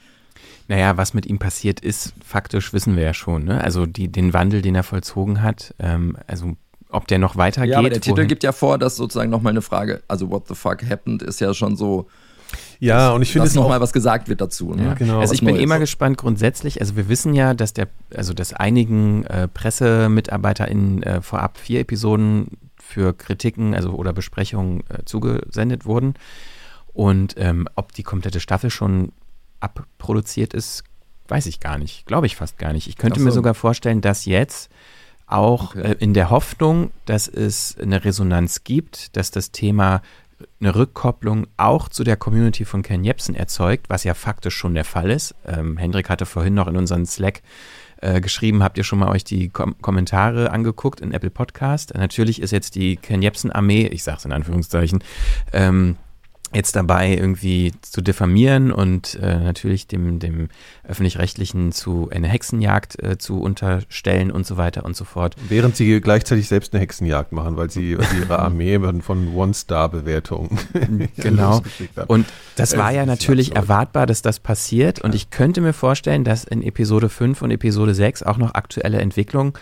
[0.67, 3.43] Naja, was mit ihm passiert ist, faktisch wissen wir ja schon.
[3.45, 3.63] Ne?
[3.63, 6.55] Also die, den Wandel, den er vollzogen hat, ähm, also
[6.89, 7.73] ob der noch weitergeht.
[7.73, 10.47] Ja, aber der Titel wohin- gibt ja vor, dass sozusagen nochmal eine Frage, also what
[10.47, 12.07] the fuck happened, ist ja schon so,
[12.79, 14.73] Ja, und ich finde dass es nochmal was gesagt wird dazu.
[14.73, 14.85] Ne?
[14.85, 16.81] Ja, genau, also ich bin eh mal gespannt grundsätzlich.
[16.81, 22.57] Also wir wissen ja, dass der, also dass einigen äh, PressemitarbeiterInnen äh, vorab vier Episoden
[22.77, 26.15] für Kritiken, also oder Besprechungen äh, zugesendet wurden.
[26.93, 29.11] Und ähm, ob die komplette Staffel schon
[29.59, 30.83] abproduziert ist,
[31.27, 32.05] weiß ich gar nicht.
[32.05, 32.87] Glaube ich fast gar nicht.
[32.87, 33.25] Ich könnte so.
[33.25, 34.69] mir sogar vorstellen, dass jetzt
[35.27, 35.91] auch Okay.
[35.91, 40.01] äh, in der Hoffnung, dass es eine Resonanz gibt, dass das Thema
[40.59, 44.85] eine Rückkopplung auch zu der Community von Ken Jebsen erzeugt, was ja faktisch schon der
[44.85, 45.35] Fall ist.
[45.45, 47.41] Ähm, Hendrik hatte vorhin noch in unseren Slack
[48.01, 51.93] äh, geschrieben, habt ihr schon mal euch die Kom Kommentare angeguckt in Apple Podcast?
[51.95, 55.03] Natürlich ist jetzt die Ken Jebsen Armee, ich sage es in Anführungszeichen,
[55.53, 55.97] ähm,
[56.55, 60.49] jetzt dabei irgendwie zu diffamieren und äh, natürlich dem, dem
[60.87, 65.35] öffentlich-rechtlichen zu eine Hexenjagd äh, zu unterstellen und so weiter und so fort.
[65.49, 70.57] Während sie gleichzeitig selbst eine Hexenjagd machen, weil sie weil sie ihre Armee von One-Star-Bewertungen.
[71.17, 71.61] Genau.
[72.07, 72.25] Und
[72.55, 75.01] das Äh, war ja natürlich erwartbar, dass das passiert.
[75.01, 78.99] Und ich könnte mir vorstellen, dass in Episode 5 und Episode 6 auch noch aktuelle
[78.99, 79.53] Entwicklungen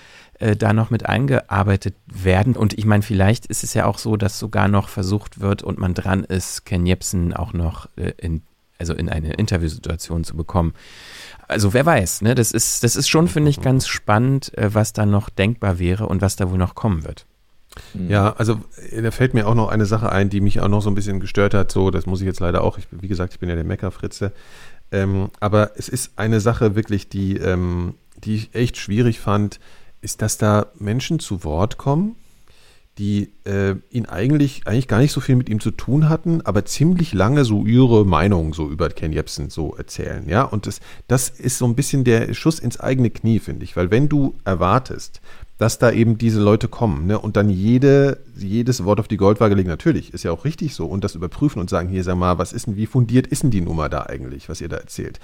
[0.43, 2.57] äh, da noch mit eingearbeitet werden.
[2.57, 5.79] Und ich meine, vielleicht ist es ja auch so, dass sogar noch versucht wird und
[5.79, 8.41] man dran ist, Ken Jebsen auch noch äh, in,
[8.77, 10.73] also in eine Interviewsituation zu bekommen.
[11.47, 12.35] Also wer weiß, ne?
[12.35, 16.07] Das ist, das ist schon, finde ich, ganz spannend, äh, was da noch denkbar wäre
[16.07, 17.25] und was da wohl noch kommen wird.
[18.09, 18.59] Ja, also
[18.91, 20.95] äh, da fällt mir auch noch eine Sache ein, die mich auch noch so ein
[20.95, 21.71] bisschen gestört hat.
[21.71, 22.77] So, das muss ich jetzt leider auch.
[22.77, 24.33] Ich, wie gesagt, ich bin ja der Meckerfritze.
[24.91, 29.61] Ähm, aber es ist eine Sache wirklich, die, ähm, die ich echt schwierig fand,
[30.03, 32.15] ist, dass da Menschen zu Wort kommen,
[32.99, 36.65] die äh, ihn eigentlich, eigentlich gar nicht so viel mit ihm zu tun hatten, aber
[36.65, 40.43] ziemlich lange so ihre Meinung so über Ken Jebsen so erzählen, ja.
[40.43, 43.89] Und das, das ist so ein bisschen der Schuss ins eigene Knie, finde ich, weil
[43.89, 45.21] wenn du erwartest,
[45.57, 49.55] dass da eben diese Leute kommen ne, und dann jede, jedes Wort auf die Goldwaage
[49.55, 52.37] legen, natürlich, ist ja auch richtig so, und das überprüfen und sagen, hier, sag mal,
[52.37, 55.19] was ist denn, wie fundiert ist denn die Nummer da eigentlich, was ihr da erzählt?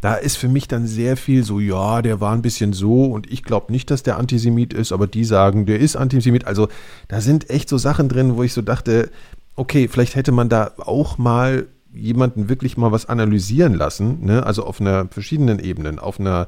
[0.00, 3.30] Da ist für mich dann sehr viel so, ja, der war ein bisschen so und
[3.30, 6.46] ich glaube nicht, dass der Antisemit ist, aber die sagen, der ist Antisemit.
[6.46, 6.68] Also
[7.08, 9.10] da sind echt so Sachen drin, wo ich so dachte,
[9.56, 14.46] okay, vielleicht hätte man da auch mal jemanden wirklich mal was analysieren lassen, ne?
[14.46, 16.46] also auf einer verschiedenen Ebenen, auf einer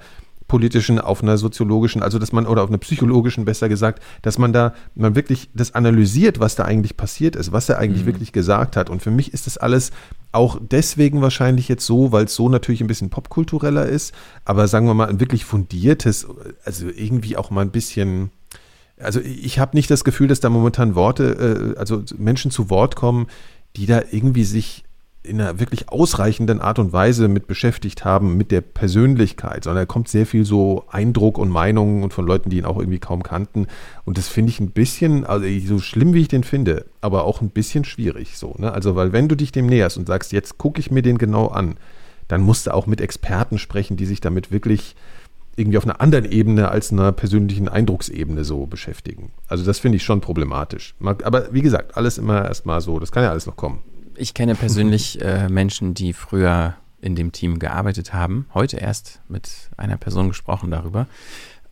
[0.49, 4.53] politischen, auf einer soziologischen, also dass man, oder auf einer psychologischen besser gesagt, dass man
[4.53, 8.77] da man wirklich das analysiert, was da eigentlich passiert ist, was er eigentlich wirklich gesagt
[8.77, 8.91] hat.
[8.91, 9.91] Und für mich ist das alles
[10.33, 14.13] auch deswegen wahrscheinlich jetzt so, weil es so natürlich ein bisschen popkultureller ist,
[14.45, 16.27] aber sagen wir mal ein wirklich fundiertes,
[16.65, 18.31] also irgendwie auch mal ein bisschen,
[18.99, 22.97] also ich habe nicht das Gefühl, dass da momentan Worte, äh, also Menschen zu Wort
[22.97, 23.29] kommen,
[23.77, 24.85] die da irgendwie sich
[25.25, 29.87] in einer wirklich ausreichenden Art und Weise mit beschäftigt haben, mit der Persönlichkeit, sondern da
[29.87, 33.23] kommt sehr viel so Eindruck und Meinungen und von Leuten, die ihn auch irgendwie kaum
[33.23, 33.67] kannten.
[34.05, 37.41] Und das finde ich ein bisschen, also so schlimm wie ich den finde, aber auch
[37.41, 38.55] ein bisschen schwierig so.
[38.59, 38.73] Ne?
[38.73, 41.47] Also, weil wenn du dich dem näherst und sagst, jetzt gucke ich mir den genau
[41.49, 41.77] an,
[42.29, 44.95] dann musst du auch mit Experten sprechen, die sich damit wirklich
[45.57, 49.33] irgendwie auf einer anderen Ebene als einer persönlichen Eindrucksebene so beschäftigen.
[49.47, 50.95] Also das finde ich schon problematisch.
[51.01, 53.83] Aber wie gesagt, alles immer erstmal so, das kann ja alles noch kommen.
[54.17, 58.47] Ich kenne persönlich äh, Menschen, die früher in dem Team gearbeitet haben.
[58.55, 61.07] Heute erst mit einer Person gesprochen darüber.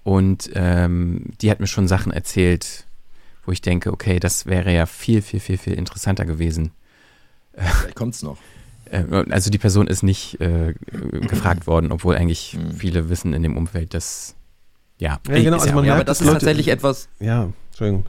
[0.05, 2.87] Und ähm, die hat mir schon Sachen erzählt,
[3.45, 6.73] wo ich denke, okay, das wäre ja viel, viel, viel, viel interessanter gewesen.
[7.55, 8.39] Vielleicht kommt's noch.
[8.91, 10.75] Äh, also die Person ist nicht äh,
[11.29, 12.73] gefragt worden, obwohl eigentlich Mhm.
[12.73, 14.35] viele wissen in dem Umfeld, dass
[15.03, 17.49] ja, Ja, genau, also man Ja, aber merkt, das dass ist Leute- tatsächlich etwas, Ja,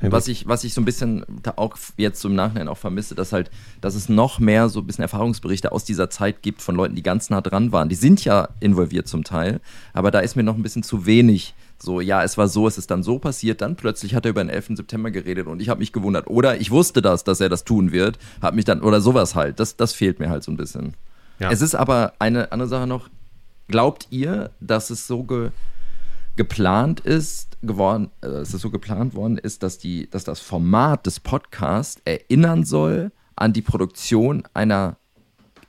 [0.01, 3.31] was ich, was ich so ein bisschen da auch jetzt im Nachhinein auch vermisse, dass
[3.33, 3.49] halt,
[3.81, 7.01] dass es noch mehr so ein bisschen Erfahrungsberichte aus dieser Zeit gibt von Leuten, die
[7.01, 7.89] ganz nah dran waren.
[7.89, 9.61] Die sind ja involviert zum Teil,
[9.93, 12.77] aber da ist mir noch ein bisschen zu wenig So, ja, es war so, es
[12.77, 14.77] ist dann so passiert, dann plötzlich hat er über den 11.
[14.77, 16.27] September geredet und ich habe mich gewundert.
[16.27, 19.59] Oder ich wusste das, dass er das tun wird, habe mich dann, oder sowas halt.
[19.59, 20.93] Das, das fehlt mir halt so ein bisschen.
[21.39, 21.49] Ja.
[21.51, 23.09] Es ist aber eine andere Sache noch.
[23.67, 25.49] Glaubt ihr, dass es so ge
[26.35, 31.05] geplant ist, geworden, äh, dass es so geplant worden ist, dass, die, dass das Format
[31.05, 34.97] des Podcasts erinnern soll an die Produktion einer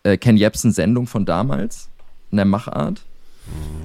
[0.03, 1.89] äh, Ken Jebsen-Sendung von damals,
[2.31, 3.05] in der Machart?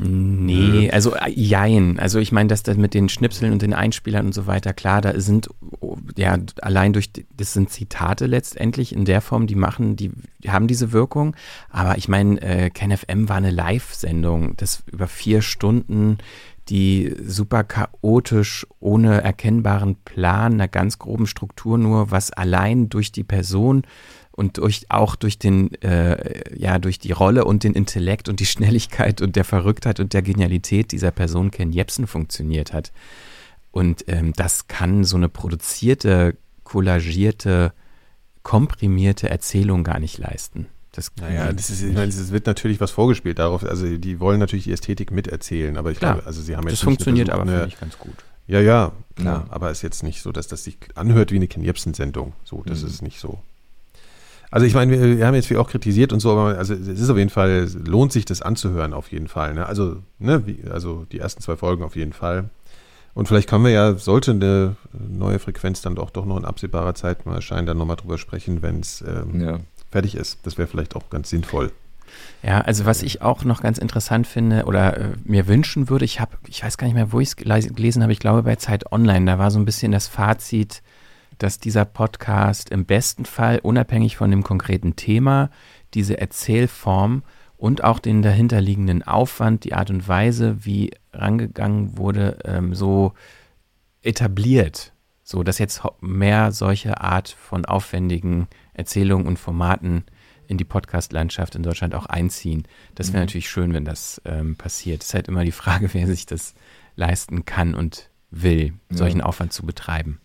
[0.01, 1.99] Nee, also äh, jein.
[1.99, 5.01] Also ich meine, dass das mit den Schnipseln und den Einspielern und so weiter, klar,
[5.01, 5.49] da sind
[5.81, 10.51] oh, ja allein durch, das sind Zitate letztendlich in der Form, die machen, die, die
[10.51, 11.35] haben diese Wirkung.
[11.69, 16.19] Aber ich meine, äh, KenFM war eine Live-Sendung, das über vier Stunden,
[16.69, 23.23] die super chaotisch, ohne erkennbaren Plan, einer ganz groben Struktur nur, was allein durch die
[23.23, 23.83] Person
[24.31, 28.45] und durch, auch durch den, äh, ja, durch die Rolle und den Intellekt und die
[28.45, 32.91] Schnelligkeit und der Verrücktheit und der Genialität dieser Person Ken Jebsen funktioniert hat.
[33.71, 37.73] Und ähm, das kann so eine produzierte, kollagierte,
[38.43, 40.67] komprimierte Erzählung gar nicht leisten.
[40.99, 43.63] Das, Naja, das ist, ich meine, es wird natürlich was vorgespielt darauf.
[43.63, 46.15] Also die wollen natürlich die Ästhetik miterzählen, aber ich Klar.
[46.15, 48.15] glaube, also sie haben jetzt Das funktioniert Versuch- aber, eine- ich, ganz gut.
[48.47, 49.45] Ja, ja, klar.
[49.47, 49.53] Ja.
[49.53, 52.33] Aber es ist jetzt nicht so, dass das sich anhört wie eine Ken Jebsen-Sendung.
[52.43, 52.87] So, das Mhm.
[52.87, 53.39] ist nicht so.
[54.51, 56.87] Also ich meine, wir, wir haben jetzt viel auch kritisiert und so, aber also es
[56.87, 59.53] ist auf jeden Fall, lohnt sich das anzuhören auf jeden Fall.
[59.53, 59.65] Ne?
[59.67, 62.49] Also, ne, wie, also die ersten zwei Folgen auf jeden Fall.
[63.13, 66.95] Und vielleicht können wir ja, sollte eine neue Frequenz dann doch, doch noch in absehbarer
[66.95, 69.59] Zeit mal erscheinen, dann nochmal drüber sprechen, wenn es ähm, Ja.
[69.91, 70.39] Fertig ist.
[70.43, 71.71] Das wäre vielleicht auch ganz sinnvoll.
[72.41, 76.19] Ja, also was ich auch noch ganz interessant finde oder äh, mir wünschen würde, ich
[76.19, 78.91] habe, ich weiß gar nicht mehr, wo ich es gelesen habe, ich glaube bei Zeit
[78.91, 80.81] Online, da war so ein bisschen das Fazit,
[81.37, 85.49] dass dieser Podcast im besten Fall unabhängig von dem konkreten Thema
[85.93, 87.23] diese Erzählform
[87.57, 93.13] und auch den dahinterliegenden Aufwand, die Art und Weise, wie rangegangen wurde, ähm, so
[94.01, 98.47] etabliert, so dass jetzt mehr solche Art von aufwendigen
[98.79, 100.05] Erzählungen und Formaten
[100.47, 102.63] in die Podcast-Landschaft in Deutschland auch einziehen.
[102.95, 103.23] Das wäre Mhm.
[103.27, 105.03] natürlich schön, wenn das ähm, passiert.
[105.03, 106.55] Es ist halt immer die Frage, wer sich das
[106.95, 108.97] leisten kann und will, Ja.
[108.97, 110.19] solchen Aufwand zu betreiben.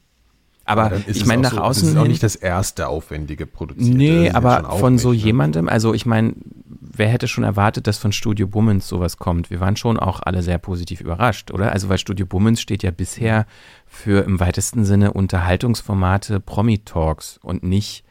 [0.67, 3.99] Aber ist ich meine, nach so, außen Das ist auch nicht das erste aufwendige produzierte.
[3.99, 5.17] Nee, ja aber von so ne?
[5.17, 6.33] jemandem, also ich meine,
[6.81, 9.51] wer hätte schon erwartet, dass von Studio Bummens sowas kommt?
[9.51, 11.71] Wir waren schon auch alle sehr positiv überrascht, oder?
[11.73, 13.45] Also weil Studio Bummens steht ja bisher
[13.87, 18.04] für im weitesten Sinne Unterhaltungsformate Promi-Talks und nicht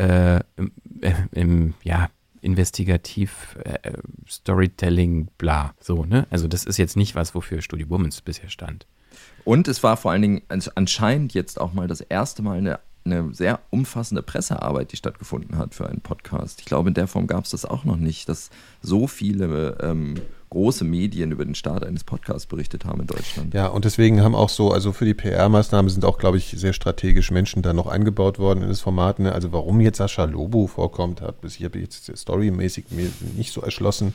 [0.00, 0.72] äh, im,
[1.32, 2.08] im, ja,
[2.42, 3.92] investigativ äh,
[4.26, 6.26] Storytelling, bla, so, ne?
[6.30, 8.86] Also das ist jetzt nicht was, wofür Studio Bummens bisher stand.
[9.44, 12.78] Und es war vor allen Dingen ans- anscheinend jetzt auch mal das erste Mal eine,
[13.04, 16.60] eine sehr umfassende Pressearbeit, die stattgefunden hat für einen Podcast.
[16.60, 20.14] Ich glaube, in der Form gab es das auch noch nicht, dass so viele ähm,
[20.50, 23.54] große Medien über den Start eines Podcasts berichtet haben in Deutschland.
[23.54, 26.72] Ja, und deswegen haben auch so, also für die PR-Maßnahmen sind auch, glaube ich, sehr
[26.72, 29.20] strategisch Menschen da noch eingebaut worden in das Format.
[29.20, 29.32] Ne?
[29.32, 34.14] Also warum jetzt Sascha Lobo vorkommt, hat bis hier jetzt storymäßig mir nicht so erschlossen.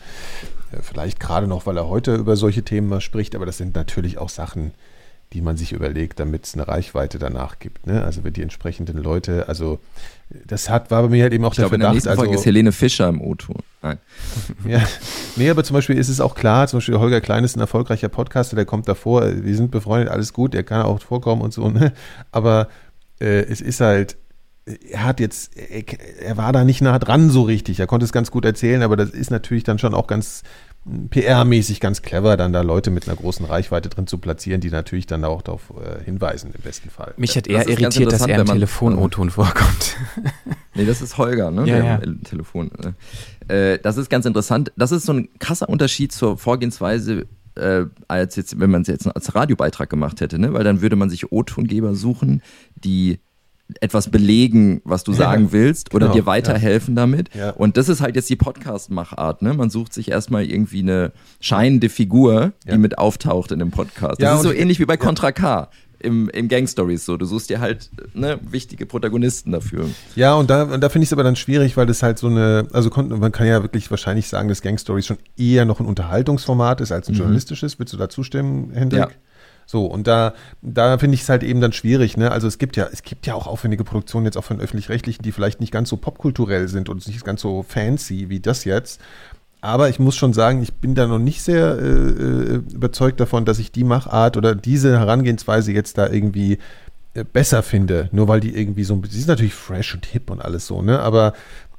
[0.72, 3.76] Äh, Vielleicht gerade noch, weil er heute über solche Themen mal spricht, aber das sind
[3.76, 4.72] natürlich auch Sachen,
[5.34, 7.88] die man sich überlegt, damit es eine Reichweite danach gibt.
[7.88, 8.04] Ne?
[8.04, 9.80] Also wenn die entsprechenden Leute, also
[10.30, 12.06] das hat, war bei mir halt eben auch Ich der glaube, in der Verdacht.
[12.06, 13.58] nächsten Folge also, ist Helene Fischer im O-Ton.
[13.82, 13.98] Nein.
[14.68, 14.82] ja,
[15.36, 18.10] nee, aber zum Beispiel ist es auch klar, zum Beispiel Holger Klein ist ein erfolgreicher
[18.10, 21.70] Podcaster, der kommt davor, wir sind befreundet, alles gut, der kann auch vorkommen und so,
[21.70, 21.94] ne?
[22.32, 22.70] aber
[23.20, 24.18] äh, es ist halt,
[24.90, 25.84] er hat jetzt, er,
[26.22, 28.96] er war da nicht nah dran so richtig, er konnte es ganz gut erzählen, aber
[28.96, 30.44] das ist natürlich dann schon auch ganz
[30.88, 35.08] PR-mäßig ganz clever, dann da Leute mit einer großen Reichweite drin zu platzieren, die natürlich
[35.08, 37.14] dann auch darauf äh, hinweisen im besten Fall.
[37.18, 39.98] Mich hat Das eher ganz irritiert, dass er im Telefon-O-Ton vorkommt.
[40.78, 41.66] Nee, das ist Holger, ne?
[41.66, 42.02] Ja, ja.
[42.26, 42.70] Telefon.
[43.48, 44.74] Äh, das ist ganz interessant.
[44.76, 49.08] Das ist so ein krasser Unterschied zur Vorgehensweise, äh, als jetzt, wenn man es jetzt
[49.08, 50.54] als Radiobeitrag gemacht hätte, ne?
[50.54, 52.42] Weil dann würde man sich O-Tongeber suchen,
[52.76, 53.20] die
[53.82, 57.34] etwas belegen, was du Ja, sagen willst oder genau, dir weiterhelfen damit.
[57.34, 57.50] Ja.
[57.52, 59.54] Und das ist halt jetzt die Podcast-Machart, ne?
[59.54, 62.78] Man sucht sich erstmal irgendwie eine scheinende Figur, die Ja.
[62.78, 64.22] mit auftaucht in dem Podcast.
[64.22, 65.70] Das Ja, ist so ähnlich wie bei Contra K.
[66.00, 67.18] Im, im Gang Stories so.
[67.18, 69.90] Du suchst dir halt ne, wichtige Protagonisten dafür.
[70.16, 72.28] Ja, und da, und da finde ich es aber dann schwierig, weil das halt so
[72.28, 75.88] eine, also man kann ja wirklich wahrscheinlich sagen, dass Gang Stories schon eher noch ein
[75.88, 77.20] Unterhaltungsformat ist als ein Mhm.
[77.20, 77.80] journalistisches.
[77.80, 79.00] Willst du da zustimmen, Hendrik?
[79.00, 79.08] Ja.
[79.66, 82.32] So, und da, da finde ich es halt eben dann schwierig, ne?
[82.32, 85.32] Also es gibt ja, es gibt ja auch aufwendige Produktionen jetzt auch von öffentlich-rechtlichen, die
[85.32, 89.02] vielleicht nicht ganz so popkulturell sind und nicht ganz so fancy wie das jetzt.
[89.62, 93.46] Aber ich muss schon sagen, ich bin da noch nicht sehr äh, äh, überzeugt davon,
[93.46, 96.60] dass ich die Machart oder diese Herangehensweise jetzt da irgendwie
[97.16, 98.08] äh, besser finde.
[98.12, 101.00] Nur weil die irgendwie so, sie ist natürlich fresh und hip und alles so, ne?
[101.00, 101.34] Aber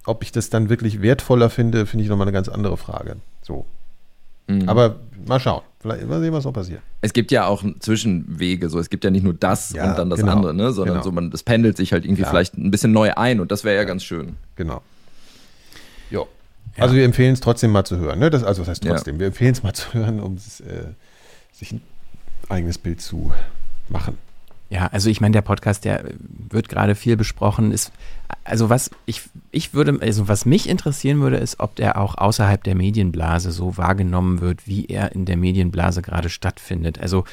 [0.04, 3.16] ob ich das dann wirklich wertvoller finde, finde ich nochmal eine ganz andere Frage.
[3.42, 3.66] So.
[4.48, 4.68] Mhm.
[4.68, 5.62] Aber mal schauen.
[5.80, 6.80] Vielleicht mal sehen, was noch passiert.
[7.00, 10.10] Es gibt ja auch Zwischenwege, so es gibt ja nicht nur das Ja, und dann
[10.10, 10.72] das genau, andere, ne?
[10.72, 11.04] sondern genau.
[11.04, 12.32] so man, das pendelt sich halt irgendwie Klar.
[12.32, 14.36] vielleicht ein bisschen neu ein und das wäre ja, ganz schön.
[14.56, 14.82] Genau.
[16.10, 16.26] Jo.
[16.78, 18.18] Also wir empfehlen es trotzdem mal zu hören.
[18.18, 18.30] Ne?
[18.30, 18.94] Das, also was heißt Ja.
[18.94, 19.18] trotzdem?
[19.18, 20.38] Wir empfehlen es mal zu hören, um äh,
[21.52, 21.80] sich ein
[22.48, 23.32] eigenes Bild zu
[23.88, 24.18] machen.
[24.68, 27.70] Ja, also ich meine, der Podcast, der wird gerade viel besprochen.
[27.70, 27.92] Ist,
[28.42, 32.62] also was ich, ich würde, also was mich interessieren würde, ist, ob der auch außerhalb
[32.64, 36.98] der Medienblase so wahrgenommen wird, wie er in der Medienblase gerade stattfindet.
[36.98, 37.24] Also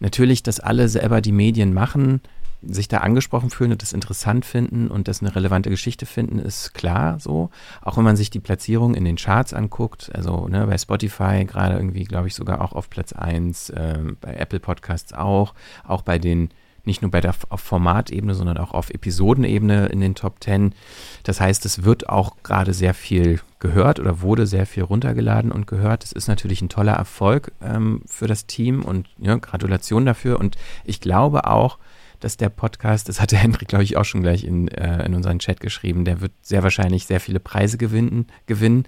[0.00, 2.20] natürlich, dass alle selber die Medien machen,
[2.62, 6.74] sich da angesprochen fühlen und das interessant finden und das eine relevante Geschichte finden, ist
[6.74, 7.50] klar so.
[7.82, 11.76] Auch wenn man sich die Platzierung in den Charts anguckt, also ne, bei Spotify gerade
[11.76, 15.54] irgendwie, glaube ich, sogar auch auf Platz 1, ähm, bei Apple Podcasts auch,
[15.84, 16.50] auch bei den,
[16.86, 20.74] nicht nur bei der auf Formatebene, sondern auch auf Episodenebene in den Top 10.
[21.22, 25.66] Das heißt, es wird auch gerade sehr viel gehört oder wurde sehr viel runtergeladen und
[25.66, 26.02] gehört.
[26.02, 30.38] Das ist natürlich ein toller Erfolg ähm, für das Team und ja, Gratulation dafür.
[30.38, 31.78] Und ich glaube auch,
[32.20, 35.14] dass der Podcast, das hat der Hendrik, glaube ich, auch schon gleich in, äh, in
[35.14, 38.26] unseren Chat geschrieben, der wird sehr wahrscheinlich sehr viele Preise gewinnen.
[38.46, 38.84] gewinnen.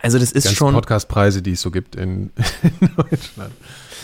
[0.00, 0.74] Also das ist Ganzen schon.
[0.74, 2.30] Podcastpreise, die es so gibt in,
[2.80, 3.52] in Deutschland.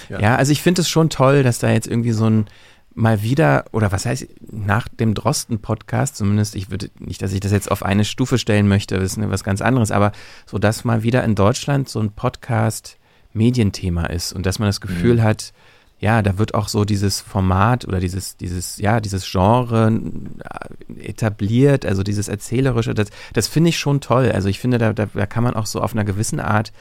[0.09, 2.47] Ja, also ich finde es schon toll, dass da jetzt irgendwie so ein
[2.95, 7.53] mal wieder, oder was heißt, nach dem Drosten-Podcast, zumindest, ich würde nicht, dass ich das
[7.53, 10.13] jetzt auf eine Stufe stellen möchte, das ist ne, was ganz anderes, aber
[10.47, 12.97] so, dass mal wieder in Deutschland so ein Podcast
[13.33, 15.23] Medienthema ist und dass man das Gefühl Mhm.
[15.23, 15.53] hat,
[16.01, 19.93] ja, da wird auch so dieses Format oder dieses, dieses, ja, dieses Genre
[20.99, 24.33] äh, etabliert, also dieses Erzählerische, das, das finde ich schon toll.
[24.33, 26.73] Also ich finde, da, da, da kann man auch so auf einer gewissen Art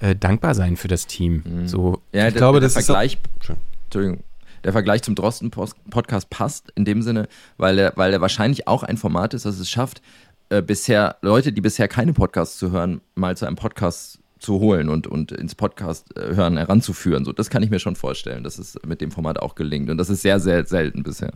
[0.00, 1.42] äh, dankbar sein für das Team.
[1.66, 3.56] So, Ja, Ich der, glaube, der das ist Vergleich, auch- Schön.
[3.84, 4.22] Entschuldigung,
[4.66, 8.96] der Vergleich zum Drosten-Podcast passt in dem Sinne, weil er, weil er wahrscheinlich auch ein
[8.96, 10.02] Format ist, das es schafft,
[10.48, 14.88] äh, bisher Leute, die bisher keine Podcasts zu hören, mal zu einem Podcast zu holen
[14.88, 17.24] und, und ins Podcast äh, hören heranzuführen.
[17.24, 19.88] So, das kann ich mir schon vorstellen, dass es mit dem Format auch gelingt.
[19.88, 21.32] Und das ist sehr, sehr selten bisher.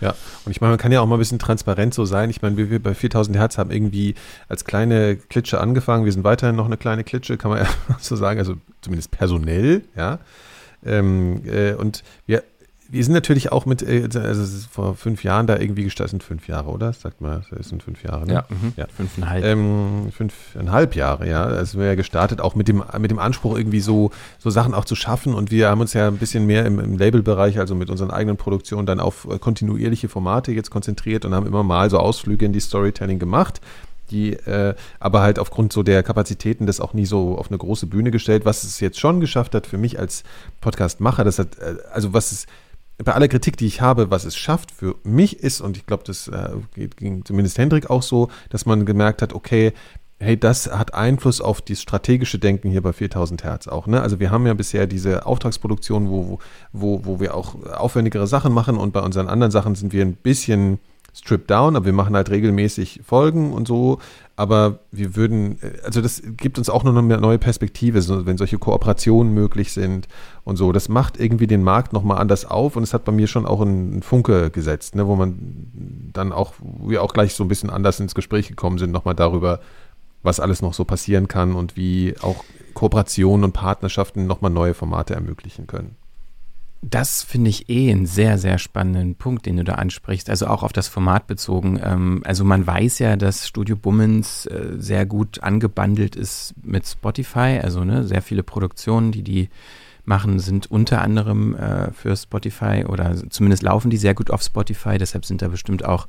[0.00, 0.14] Ja,
[0.46, 2.30] und ich meine, man kann ja auch mal ein bisschen transparent so sein.
[2.30, 4.14] Ich meine, wir, wir bei 4000 Hertz haben irgendwie
[4.48, 6.06] als kleine Klitsche angefangen.
[6.06, 7.68] Wir sind weiterhin noch eine kleine Klitsche, kann man ja
[8.00, 10.18] so sagen, also zumindest personell, ja.
[10.82, 12.42] Ähm, äh, und wir,
[12.90, 16.10] wir sind natürlich auch mit, äh, also es ist vor fünf Jahren da irgendwie gestartet,
[16.10, 16.92] sind fünf Jahre, oder?
[16.92, 18.32] Sagt mal, es sind fünf Jahre, ne?
[18.34, 18.44] Ja.
[18.48, 18.86] mhm, Ja.
[18.96, 19.44] fünfeinhalb.
[19.44, 21.44] Ähm, fünfeinhalb Jahre, ja.
[21.44, 24.84] Also wir ja gestartet, auch mit dem, mit dem Anspruch, irgendwie so, so Sachen auch
[24.84, 25.34] zu schaffen.
[25.34, 28.36] Und wir haben uns ja ein bisschen mehr im, im Labelbereich, also mit unseren eigenen
[28.36, 32.52] Produktionen, dann auf äh, kontinuierliche Formate jetzt konzentriert und haben immer mal so Ausflüge in
[32.52, 33.60] die Storytelling gemacht.
[34.10, 37.86] Die äh, aber halt aufgrund so der Kapazitäten das auch nie so auf eine große
[37.86, 40.24] Bühne gestellt, was es jetzt schon geschafft hat für mich als
[40.60, 42.46] Podcast-Macher, das hat, äh, also was es
[43.04, 46.04] bei aller Kritik, die ich habe, was es schafft für mich ist, und ich glaube,
[46.06, 46.50] das äh,
[46.96, 49.72] ging zumindest Hendrik auch so, dass man gemerkt hat, okay,
[50.18, 53.86] hey, das hat Einfluss auf das strategische Denken hier bei 4000 Hertz auch.
[53.86, 54.02] Ne?
[54.02, 56.38] Also wir haben ja bisher diese Auftragsproduktion, wo,
[56.72, 60.14] wo, wo wir auch aufwendigere Sachen machen und bei unseren anderen Sachen sind wir ein
[60.14, 60.78] bisschen
[61.14, 63.98] stripped down, aber wir machen halt regelmäßig Folgen und so.
[64.40, 68.38] Aber wir würden, äh, also das gibt uns auch noch eine neue Perspektive, so, wenn
[68.38, 70.08] solche Kooperationen möglich sind
[70.44, 70.72] und so.
[70.72, 73.60] Das macht irgendwie den Markt nochmal anders auf und es hat bei mir schon auch
[73.60, 78.00] einen Funke gesetzt, ne, wo man dann auch, wir auch gleich so ein bisschen anders
[78.00, 79.60] ins Gespräch gekommen sind, nochmal darüber,
[80.22, 85.12] was alles noch so passieren kann und wie auch Kooperationen und Partnerschaften nochmal neue Formate
[85.12, 85.96] ermöglichen können.
[86.82, 90.30] Das finde ich eh einen sehr, sehr spannenden Punkt, den du da ansprichst.
[90.30, 91.78] Also auch auf das Format bezogen.
[91.82, 97.60] Ähm, also man weiß ja, dass Studio Bummens äh, sehr gut angebandelt ist mit Spotify.
[97.62, 99.50] Also ne, sehr viele Produktionen, die die
[100.06, 104.96] machen, sind unter anderem äh, für Spotify oder zumindest laufen die sehr gut auf Spotify.
[104.96, 106.06] Deshalb sind da bestimmt auch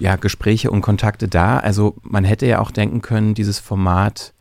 [0.00, 1.58] ja, Gespräche und Kontakte da.
[1.58, 4.32] Also man hätte ja auch denken können, dieses Format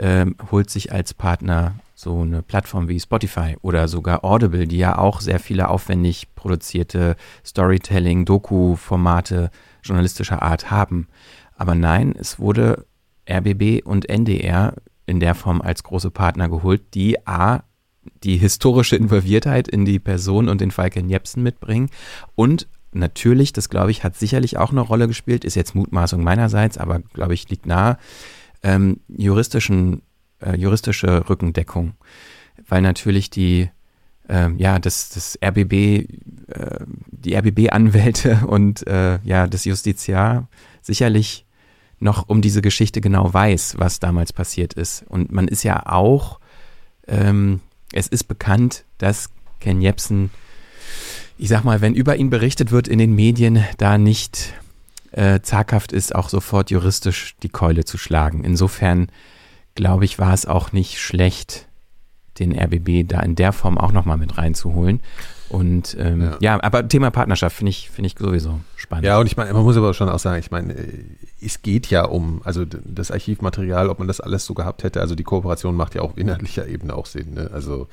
[0.00, 4.98] ähm, holt sich als Partner so eine Plattform wie Spotify oder sogar Audible, die ja
[4.98, 9.50] auch sehr viele aufwendig produzierte Storytelling, Doku-Formate
[9.82, 11.08] journalistischer Art haben.
[11.56, 12.86] Aber nein, es wurde
[13.28, 14.74] RBB und NDR
[15.06, 17.64] in der Form als große Partner geholt, die A,
[18.22, 21.90] die historische Involviertheit in die Person und den Falken Jepsen mitbringen
[22.34, 26.78] und natürlich, das glaube ich, hat sicherlich auch eine Rolle gespielt, ist jetzt Mutmaßung meinerseits,
[26.78, 27.98] aber glaube ich, liegt nahe,
[28.62, 30.02] ähm, juristischen,
[30.40, 31.94] äh, juristische Rückendeckung.
[32.68, 33.70] Weil natürlich die,
[34.28, 36.06] ähm, ja, das, das RBB, äh,
[37.10, 40.48] die RBB-Anwälte und äh, ja, das Justiziar
[40.82, 41.46] sicherlich
[41.98, 45.04] noch um diese Geschichte genau weiß, was damals passiert ist.
[45.08, 46.40] Und man ist ja auch,
[47.06, 47.60] ähm,
[47.92, 50.30] es ist bekannt, dass Ken Jebsen
[51.40, 54.52] ich sag mal, wenn über ihn berichtet wird in den Medien, da nicht
[55.12, 58.44] äh, zaghaft ist, auch sofort juristisch die Keule zu schlagen.
[58.44, 59.10] Insofern
[59.74, 61.66] glaube ich, war es auch nicht schlecht,
[62.38, 65.00] den RBB da in der Form auch nochmal mit reinzuholen.
[65.48, 66.36] Und ähm, ja.
[66.40, 66.62] ja.
[66.62, 69.04] aber Thema Partnerschaft finde ich, finde ich sowieso spannend.
[69.06, 70.74] Ja, und ich meine, man muss aber schon auch sagen, ich meine,
[71.44, 75.16] es geht ja um, also das Archivmaterial, ob man das alles so gehabt hätte, also
[75.16, 77.34] die Kooperation macht ja auf inhaltlicher Ebene auch Sinn.
[77.34, 77.50] Ne?
[77.52, 77.88] Also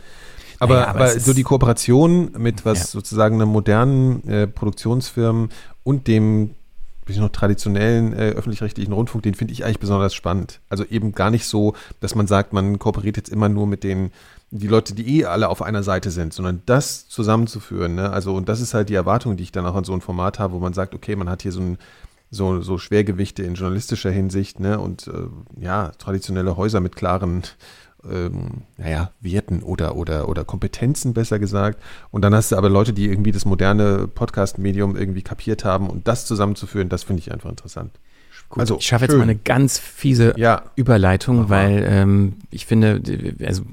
[0.59, 2.85] aber, naja, aber, aber so die Kooperation mit was ja.
[2.85, 5.49] sozusagen einem modernen äh, Produktionsfirmen
[5.83, 6.51] und dem
[7.07, 10.59] bisschen noch traditionellen äh, öffentlich-rechtlichen Rundfunk, den finde ich eigentlich besonders spannend.
[10.69, 14.11] Also eben gar nicht so, dass man sagt, man kooperiert jetzt immer nur mit den
[14.49, 17.95] die Leute, die eh alle auf einer Seite sind, sondern das zusammenzuführen.
[17.95, 18.09] Ne?
[18.09, 20.39] Also, und das ist halt die Erwartung, die ich dann auch an so ein Format
[20.39, 21.77] habe, wo man sagt, okay, man hat hier so ein
[22.29, 24.79] so, so Schwergewichte in journalistischer Hinsicht, ne?
[24.79, 27.43] Und äh, ja, traditionelle Häuser mit klaren
[28.09, 31.81] ähm, naja, Werten oder, oder, oder Kompetenzen besser gesagt.
[32.11, 36.07] Und dann hast du aber Leute, die irgendwie das moderne Podcast-Medium irgendwie kapiert haben und
[36.07, 37.91] das zusammenzuführen, das finde ich einfach interessant.
[38.49, 40.63] Gut, also, ich schaffe jetzt mal eine ganz fiese ja.
[40.75, 41.49] Überleitung, Aha.
[41.49, 43.01] weil ähm, ich finde,
[43.45, 43.63] also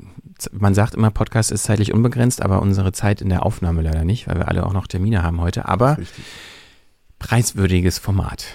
[0.52, 4.26] man sagt immer, Podcast ist zeitlich unbegrenzt, aber unsere Zeit in der Aufnahme leider nicht,
[4.26, 5.68] weil wir alle auch noch Termine haben heute.
[5.68, 5.96] Aber
[7.20, 8.46] preiswürdiges Format.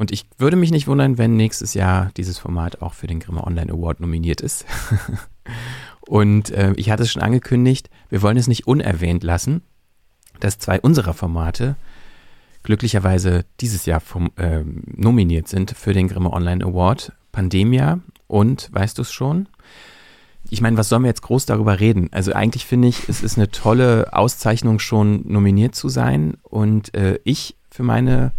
[0.00, 3.46] Und ich würde mich nicht wundern, wenn nächstes Jahr dieses Format auch für den Grimme
[3.46, 4.64] Online Award nominiert ist.
[6.08, 9.60] Und äh, ich hatte es schon angekündigt, wir wollen es nicht unerwähnt lassen,
[10.40, 11.76] dass zwei unserer Formate
[12.62, 17.12] glücklicherweise dieses Jahr vom, äh, nominiert sind für den Grimme Online Award.
[17.30, 19.50] Pandemia und, weißt du es schon?
[20.48, 22.08] Ich meine, was sollen wir jetzt groß darüber reden?
[22.10, 26.38] Also eigentlich finde ich, es ist eine tolle Auszeichnung, schon nominiert zu sein.
[26.42, 28.32] Und äh, ich für meine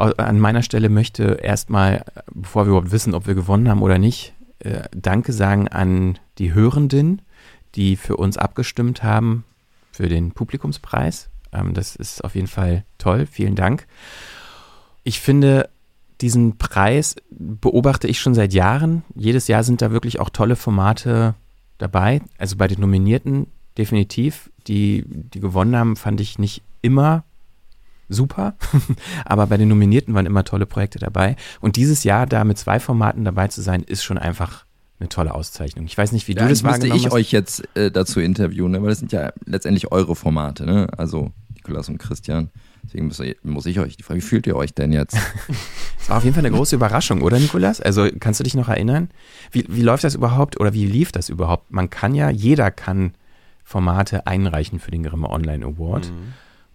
[0.00, 4.34] an meiner Stelle möchte erstmal, bevor wir überhaupt wissen, ob wir gewonnen haben oder nicht,
[4.60, 7.22] äh, Danke sagen an die Hörenden,
[7.74, 9.44] die für uns abgestimmt haben
[9.92, 11.28] für den Publikumspreis.
[11.52, 13.26] Ähm, das ist auf jeden Fall toll.
[13.26, 13.86] Vielen Dank.
[15.02, 15.68] Ich finde,
[16.20, 19.02] diesen Preis beobachte ich schon seit Jahren.
[19.14, 21.34] Jedes Jahr sind da wirklich auch tolle Formate
[21.78, 22.20] dabei.
[22.38, 23.46] Also bei den Nominierten
[23.78, 24.50] definitiv.
[24.66, 27.24] Die, die gewonnen haben, fand ich nicht immer
[28.10, 28.54] super,
[29.24, 31.36] aber bei den Nominierten waren immer tolle Projekte dabei.
[31.60, 34.66] Und dieses Jahr da mit zwei Formaten dabei zu sein, ist schon einfach
[34.98, 35.86] eine tolle Auszeichnung.
[35.86, 38.82] Ich weiß nicht, wie du das wahrgenommen ich euch jetzt äh, dazu interviewen, ne?
[38.82, 40.88] weil das sind ja letztendlich eure Formate, ne?
[40.96, 42.50] Also Nikolas und Christian.
[42.84, 45.16] Deswegen muss, muss ich euch die Frage, wie fühlt ihr euch denn jetzt?
[45.98, 47.80] Das war auf jeden Fall eine große Überraschung, oder Nikolas?
[47.80, 49.10] Also kannst du dich noch erinnern?
[49.52, 51.70] Wie, wie läuft das überhaupt oder wie lief das überhaupt?
[51.70, 53.12] Man kann ja, jeder kann
[53.64, 56.10] Formate einreichen für den Grimme Online Award.
[56.10, 56.32] Mhm.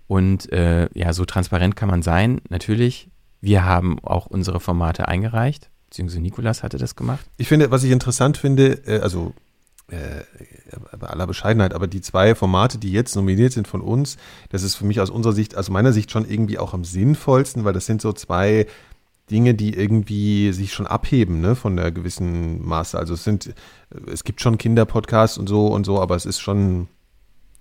[0.07, 2.41] Und äh, ja, so transparent kann man sein.
[2.49, 3.09] Natürlich,
[3.41, 7.25] wir haben auch unsere Formate eingereicht, beziehungsweise Nikolas hatte das gemacht.
[7.37, 9.33] Ich finde, was ich interessant finde, äh, also
[9.87, 10.23] äh,
[10.97, 14.17] bei aller Bescheidenheit, aber die zwei Formate, die jetzt nominiert sind von uns,
[14.49, 17.65] das ist für mich aus unserer Sicht, aus meiner Sicht schon irgendwie auch am sinnvollsten,
[17.65, 18.67] weil das sind so zwei
[19.29, 22.97] Dinge, die irgendwie sich schon abheben, ne, von der gewissen Maße.
[22.97, 23.53] Also es sind,
[24.11, 26.87] es gibt schon Kinderpodcasts und so und so, aber es ist schon,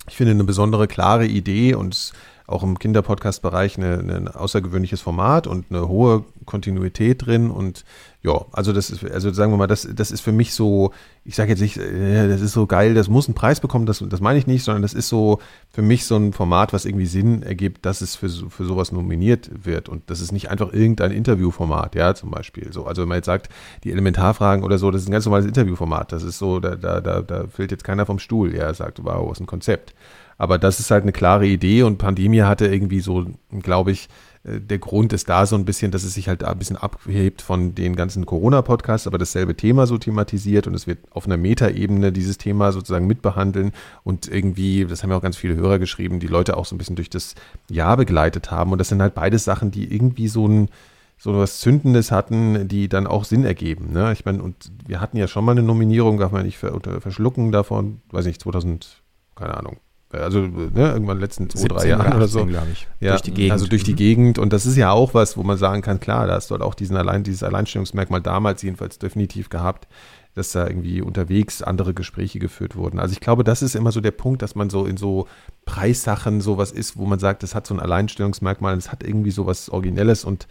[0.08, 2.12] ich finde, eine besondere, klare Idee und es
[2.46, 7.50] auch im Kinderpodcast-Bereich ein außergewöhnliches Format und eine hohe Kontinuität drin.
[7.50, 7.86] Und
[8.22, 10.92] ja, also das ist, also sagen wir mal, das, das ist für mich so,
[11.24, 14.04] ich sage jetzt nicht, äh, das ist so geil, das muss einen Preis bekommen, das,
[14.06, 15.40] das meine ich nicht, sondern das ist so
[15.70, 19.50] für mich so ein Format, was irgendwie Sinn ergibt, dass es für, für sowas nominiert
[19.64, 19.88] wird.
[19.88, 22.74] Und das ist nicht einfach irgendein Interviewformat, ja, zum Beispiel.
[22.74, 23.48] So, also wenn man jetzt sagt,
[23.84, 26.12] die Elementarfragen oder so, das ist ein ganz normales Interviewformat.
[26.12, 29.30] Das ist so, da, da, da, da fällt jetzt keiner vom Stuhl, ja, sagt, wow,
[29.30, 29.94] was ein Konzept.
[30.38, 33.26] Aber das ist halt eine klare Idee und Pandemie hatte irgendwie so,
[33.62, 34.08] glaube ich,
[34.44, 37.42] äh, der Grund ist da so ein bisschen, dass es sich halt ein bisschen abhebt
[37.42, 42.12] von den ganzen Corona-Podcasts, aber dasselbe Thema so thematisiert und es wird auf einer Metaebene
[42.12, 43.72] dieses Thema sozusagen mitbehandeln
[44.02, 46.78] und irgendwie, das haben ja auch ganz viele Hörer geschrieben, die Leute auch so ein
[46.78, 47.34] bisschen durch das
[47.70, 50.68] Jahr begleitet haben und das sind halt beides Sachen, die irgendwie so ein
[51.16, 53.92] so was Zündendes hatten, die dann auch Sinn ergeben.
[53.92, 54.12] Ne?
[54.12, 58.02] Ich meine, und wir hatten ja schon mal eine Nominierung, darf man nicht verschlucken davon,
[58.10, 59.00] weiß nicht, 2000,
[59.36, 59.76] keine Ahnung,
[60.20, 62.46] also ne, irgendwann letzten zwei, drei Jahren oder so.
[62.46, 62.86] ich.
[63.00, 63.52] Ja, durch die Gegend.
[63.52, 63.96] Also durch die mhm.
[63.96, 64.38] Gegend.
[64.38, 66.62] Und das ist ja auch was, wo man sagen kann, klar, da hast du halt
[66.62, 69.88] auch diesen allein, dieses Alleinstellungsmerkmal damals jedenfalls definitiv gehabt,
[70.34, 72.98] dass da irgendwie unterwegs andere Gespräche geführt wurden.
[72.98, 75.28] Also ich glaube, das ist immer so der Punkt, dass man so in so
[75.64, 79.68] Preissachen sowas ist, wo man sagt, das hat so ein Alleinstellungsmerkmal, es hat irgendwie sowas
[79.70, 80.48] Originelles und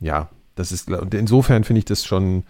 [0.00, 2.44] ja, das ist, und insofern finde ich das schon,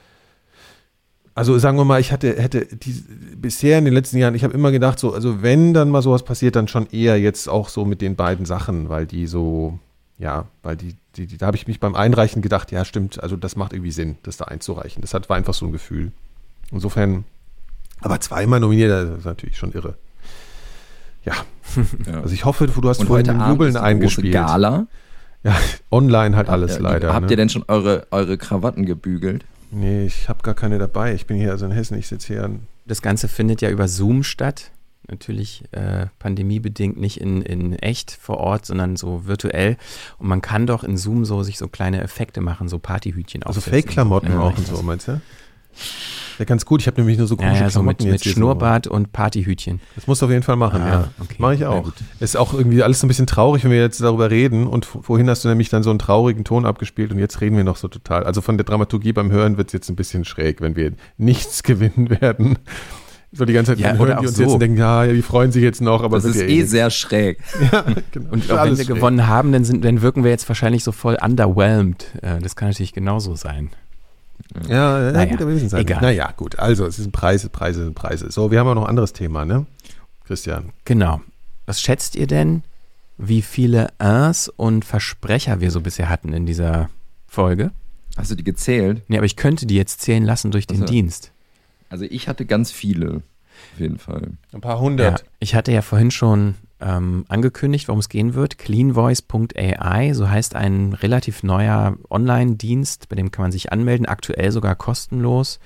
[1.35, 2.93] also sagen wir mal, ich hatte, hätte die,
[3.37, 6.25] bisher in den letzten Jahren, ich habe immer gedacht, so, also wenn dann mal sowas
[6.25, 9.79] passiert, dann schon eher jetzt auch so mit den beiden Sachen, weil die so,
[10.19, 13.37] ja, weil die, die, die da habe ich mich beim Einreichen gedacht, ja, stimmt, also
[13.37, 15.01] das macht irgendwie Sinn, das da einzureichen.
[15.01, 16.13] Das hat, war einfach so ein Gefühl.
[16.71, 17.25] Insofern,
[18.01, 19.97] aber zweimal nominiert, das ist natürlich schon irre.
[21.25, 21.35] Ja.
[22.07, 22.21] ja.
[22.21, 24.35] Also ich hoffe, du hast Und vorhin den Jubeln eingespielt.
[24.35, 24.87] Gala.
[25.45, 25.57] Ja,
[25.91, 27.15] online halt alles ja, leider.
[27.15, 27.33] Habt ne?
[27.33, 29.45] ihr denn schon eure, eure Krawatten gebügelt?
[29.75, 31.15] Nee, ich habe gar keine dabei.
[31.15, 32.51] Ich bin hier also in Hessen, ich sitze hier
[32.85, 34.71] Das Ganze findet ja über Zoom statt.
[35.09, 39.79] Natürlich äh, pandemiebedingt nicht in, in echt vor Ort, sondern so virtuell.
[40.19, 43.61] Und man kann doch in Zoom so sich so kleine Effekte machen, so Partyhütchen Also
[43.61, 45.21] Fake-Klamotten auch und so, meinst du?
[46.43, 46.81] Ja, ganz gut.
[46.81, 49.13] Ich habe nämlich nur so komische ja, ja, so Klamotten mit, jetzt mit Schnurrbart und
[49.13, 49.81] Partyhütchen.
[49.95, 51.09] Das musst du auf jeden Fall machen, Ah, ja.
[51.21, 51.37] okay.
[51.39, 51.93] Mache ich auch.
[52.21, 54.67] Ist auch irgendwie alles so ein bisschen traurig, wenn wir jetzt darüber reden.
[54.67, 57.65] Und vorhin hast du nämlich dann so einen traurigen Ton abgespielt und jetzt reden wir
[57.65, 58.25] noch so total.
[58.25, 61.63] Also von der Dramaturgie beim Hören wird es jetzt ein bisschen schräg, wenn wir nichts
[61.63, 62.59] gewinnen werden.
[63.35, 64.43] So die ganze Zeit Ja, hören die auch uns so.
[64.43, 66.57] jetzt und denken, ja, ja, die freuen sich jetzt noch, aber Das ist ja eh
[66.57, 66.71] nichts.
[66.71, 67.39] sehr schräg.
[67.73, 68.31] Ja, genau.
[68.33, 68.87] Und Ist wenn wir schräg.
[68.89, 72.05] gewonnen haben, dann, sind, dann wirken wir jetzt wahrscheinlich so voll underwhelmed.
[72.21, 73.71] Äh, das kann natürlich genauso sein.
[74.69, 75.97] Ja, ja Naja, gut, aber wir wissen es halt egal.
[75.97, 76.03] nicht.
[76.03, 76.59] Naja, gut.
[76.59, 78.31] Also, es sind Preise, Preise sind Preise.
[78.31, 79.67] So, wir haben auch noch ein anderes Thema, ne?
[80.25, 80.73] Christian.
[80.85, 81.21] Genau.
[81.67, 82.63] Was schätzt ihr denn,
[83.19, 86.91] wie viele Ins und Versprecher wir so bisher hatten in dieser
[87.27, 87.71] Folge?
[88.17, 89.03] Hast du die gezählt?
[89.09, 90.93] Nee, aber ich könnte die jetzt zählen lassen durch den Ach so.
[90.93, 91.33] Dienst.
[91.89, 93.23] Also ich hatte ganz viele,
[93.75, 94.33] auf jeden Fall.
[94.53, 95.25] Ein paar Ja, hundert.
[95.39, 98.59] ich hatte ja vorhin schon ähm, angekündigt, worum es gehen wird.
[98.59, 104.75] Cleanvoice.ai, so heißt ein relativ neuer Online-Dienst, bei dem kann man sich anmelden, aktuell sogar
[104.75, 105.61] kostenlos.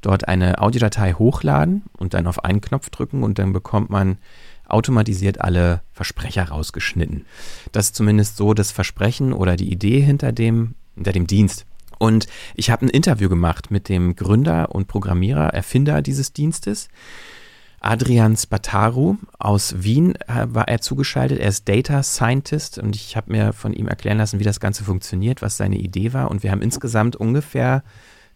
[0.00, 4.18] Dort eine Audiodatei hochladen und dann auf einen Knopf drücken und dann bekommt man
[4.68, 7.24] automatisiert alle Versprecher rausgeschnitten.
[7.72, 11.64] Das ist zumindest so das Versprechen oder die Idee hinter dem, hinter dem Dienst.
[11.98, 16.88] Und ich habe ein Interview gemacht mit dem Gründer und Programmierer, Erfinder dieses Dienstes.
[17.80, 21.38] Adrian Spataru aus Wien äh, war er zugeschaltet.
[21.38, 24.82] Er ist Data Scientist und ich habe mir von ihm erklären lassen, wie das Ganze
[24.82, 26.30] funktioniert, was seine Idee war.
[26.30, 27.84] Und wir haben insgesamt ungefähr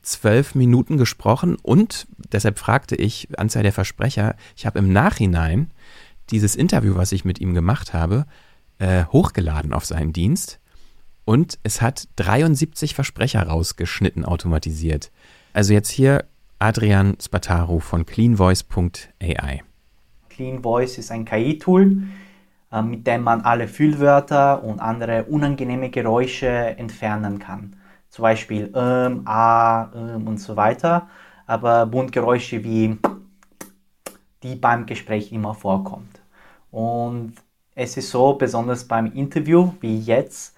[0.01, 5.71] zwölf Minuten gesprochen und deshalb fragte ich, Anzahl der Versprecher, ich habe im Nachhinein
[6.31, 8.27] dieses Interview, was ich mit ihm gemacht habe,
[8.79, 10.61] äh, hochgeladen auf seinen Dienst
[11.25, 15.11] und es hat 73 Versprecher rausgeschnitten automatisiert.
[15.53, 16.25] Also jetzt hier
[16.59, 19.63] Adrian Spataru von cleanvoice.ai.
[20.31, 22.05] Clean Voice ist ein KI-Tool,
[22.73, 27.77] äh, mit dem man alle Füllwörter und andere unangenehme Geräusche entfernen kann.
[28.09, 31.09] Zum Beispiel ähm, a, ähm und so weiter.
[31.47, 32.99] Aber Mundgeräusche wie
[34.43, 36.21] die beim Gespräch immer vorkommt.
[36.71, 37.35] Und
[37.75, 40.55] es ist so, besonders beim Interview wie jetzt,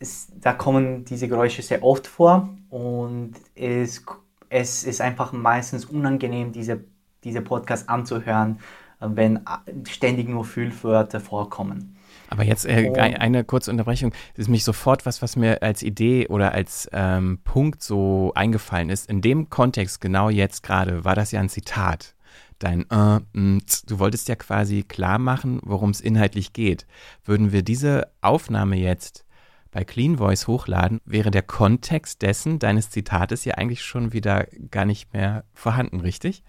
[0.00, 4.04] es, da kommen diese Geräusche sehr oft vor und es,
[4.48, 6.84] es ist einfach meistens unangenehm, diese,
[7.22, 8.58] diese Podcast anzuhören,
[9.00, 9.40] äh, wenn äh,
[9.88, 11.96] ständig nur Füllwörter vorkommen.
[12.28, 14.12] Aber jetzt äh, ein- eine kurze Unterbrechung.
[14.34, 18.88] Das ist mich sofort was, was mir als Idee oder als ähm, Punkt so eingefallen
[18.88, 19.10] ist.
[19.10, 22.14] In dem Kontext, genau jetzt gerade, war das ja ein Zitat.
[22.60, 23.90] Dein äh, m, z.
[23.90, 26.86] du wolltest ja quasi klar machen, worum es inhaltlich geht.
[27.24, 29.24] Würden wir diese Aufnahme jetzt
[29.70, 34.84] bei Clean Voice hochladen, wäre der Kontext dessen, deines Zitates ja eigentlich schon wieder gar
[34.84, 36.42] nicht mehr vorhanden, richtig?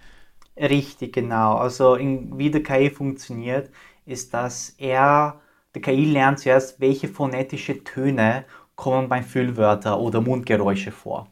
[0.58, 1.56] Richtig, genau.
[1.56, 3.70] Also in, wie der KI funktioniert,
[4.06, 5.40] ist, dass er,
[5.74, 8.46] der KI lernt zuerst, welche phonetische Töne
[8.76, 11.28] kommen bei Füllwörter oder Mundgeräusche vor.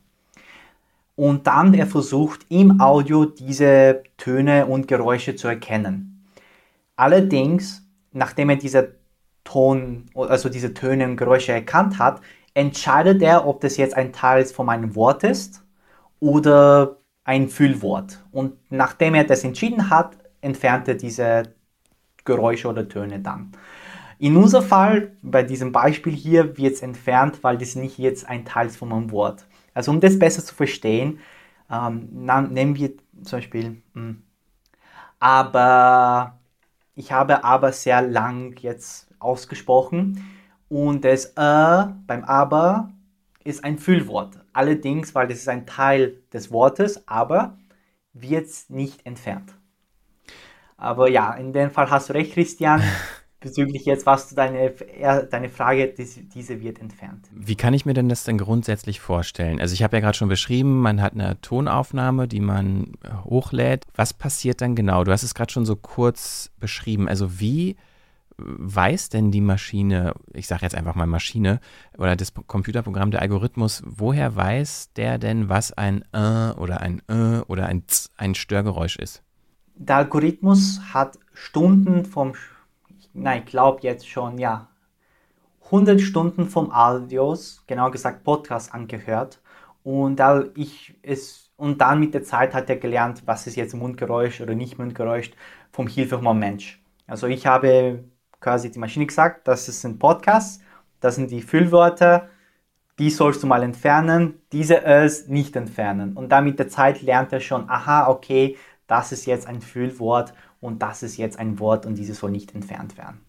[1.16, 6.26] Und dann er versucht im Audio diese Töne und Geräusche zu erkennen.
[6.96, 8.99] Allerdings, nachdem er diese
[9.50, 12.22] Ton, also diese Töne und Geräusche erkannt hat,
[12.54, 15.64] entscheidet er, ob das jetzt ein Teil von einem Wort ist
[16.20, 18.24] oder ein Füllwort.
[18.32, 21.44] Und nachdem er das entschieden hat, entfernt er diese
[22.26, 23.52] Geräusche oder Töne dann.
[24.20, 28.46] In unserem Fall, bei diesem Beispiel hier, wird es entfernt, weil das nicht jetzt ein
[28.46, 29.48] Teil von einem Wort.
[29.74, 31.20] Also um das besser zu verstehen,
[31.72, 32.92] ähm, nehmen wir
[33.24, 34.16] zum Beispiel, mh,
[35.20, 36.40] aber
[36.96, 40.24] ich habe aber sehr lang jetzt ausgesprochen
[40.70, 42.92] und das äh beim aber
[43.44, 44.40] ist ein Füllwort.
[44.54, 47.58] Allerdings, weil das ist ein Teil des Wortes, aber
[48.14, 49.54] wird nicht entfernt.
[50.78, 52.82] Aber ja, in dem Fall hast du recht, Christian.
[53.42, 54.72] Bezüglich jetzt, was du deine,
[55.32, 57.26] deine Frage, dies- diese wird entfernt.
[57.32, 59.62] Wie kann ich mir denn das denn grundsätzlich vorstellen?
[59.62, 63.86] Also ich habe ja gerade schon beschrieben, man hat eine Tonaufnahme, die man hochlädt.
[63.96, 65.06] Was passiert dann genau?
[65.06, 67.08] Du hast es gerade schon so kurz beschrieben.
[67.08, 67.78] Also wie
[68.42, 71.60] weiß denn die Maschine, ich sage jetzt einfach mal Maschine
[71.98, 77.42] oder das Computerprogramm, der Algorithmus, woher weiß der denn, was ein äh oder ein äh
[77.48, 79.24] oder ein z, ein Störgeräusch ist?
[79.76, 82.34] Der Algorithmus hat Stunden vom,
[83.14, 84.68] nein, ich glaube jetzt schon, ja,
[85.66, 89.40] 100 Stunden vom Audios, genau gesagt Podcast angehört
[89.84, 93.76] und da ich es und dann mit der Zeit hat er gelernt, was ist jetzt
[93.76, 95.32] Mundgeräusch oder nicht Mundgeräusch
[95.72, 96.82] vom Hilfe vom Mensch.
[97.06, 98.06] Also ich habe
[98.40, 100.62] quasi die Maschine gesagt, das ist ein Podcast,
[101.00, 102.30] das sind die Füllwörter,
[102.98, 106.14] die sollst du mal entfernen, diese Ös nicht entfernen.
[106.14, 110.34] Und dann mit der Zeit lernt er schon, aha, okay, das ist jetzt ein Füllwort
[110.60, 113.26] und das ist jetzt ein Wort und dieses soll nicht entfernt werden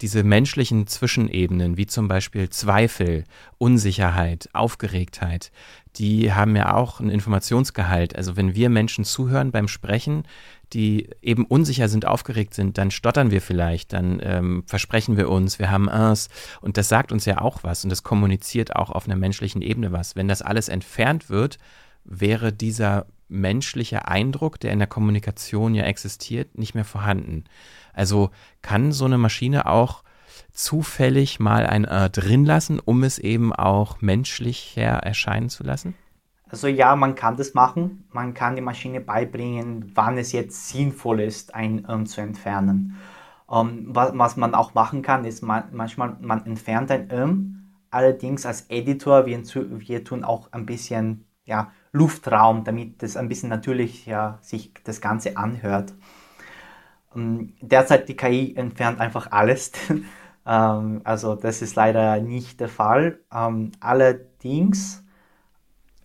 [0.00, 3.24] diese menschlichen Zwischenebenen, wie zum Beispiel Zweifel,
[3.58, 5.50] Unsicherheit, Aufgeregtheit,
[5.96, 8.14] die haben ja auch einen Informationsgehalt.
[8.14, 10.24] Also wenn wir Menschen zuhören beim Sprechen,
[10.72, 15.58] die eben unsicher sind, aufgeregt sind, dann stottern wir vielleicht, dann ähm, versprechen wir uns,
[15.58, 16.28] wir haben Ers
[16.60, 19.92] und das sagt uns ja auch was und das kommuniziert auch auf einer menschlichen Ebene
[19.92, 20.16] was.
[20.16, 21.58] Wenn das alles entfernt wird,
[22.04, 27.44] wäre dieser menschliche Eindruck, der in der Kommunikation ja existiert, nicht mehr vorhanden.
[27.92, 28.30] Also
[28.62, 30.02] kann so eine Maschine auch
[30.52, 35.94] zufällig mal ein äh, drin lassen, um es eben auch menschlicher erscheinen zu lassen?
[36.48, 38.04] Also ja, man kann das machen.
[38.12, 42.96] Man kann die Maschine beibringen, wann es jetzt sinnvoll ist, ein Irm zu entfernen.
[43.50, 47.72] Ähm, was, was, man auch machen kann, ist man, manchmal, man entfernt ein Irm.
[47.90, 53.48] Allerdings als Editor, wir, wir tun auch ein bisschen ja, Luftraum, damit das ein bisschen
[53.48, 55.94] natürlich ja, sich das Ganze anhört.
[57.14, 59.72] Ähm, derzeit die KI entfernt einfach alles.
[60.48, 63.18] Ähm, also das ist leider nicht der Fall.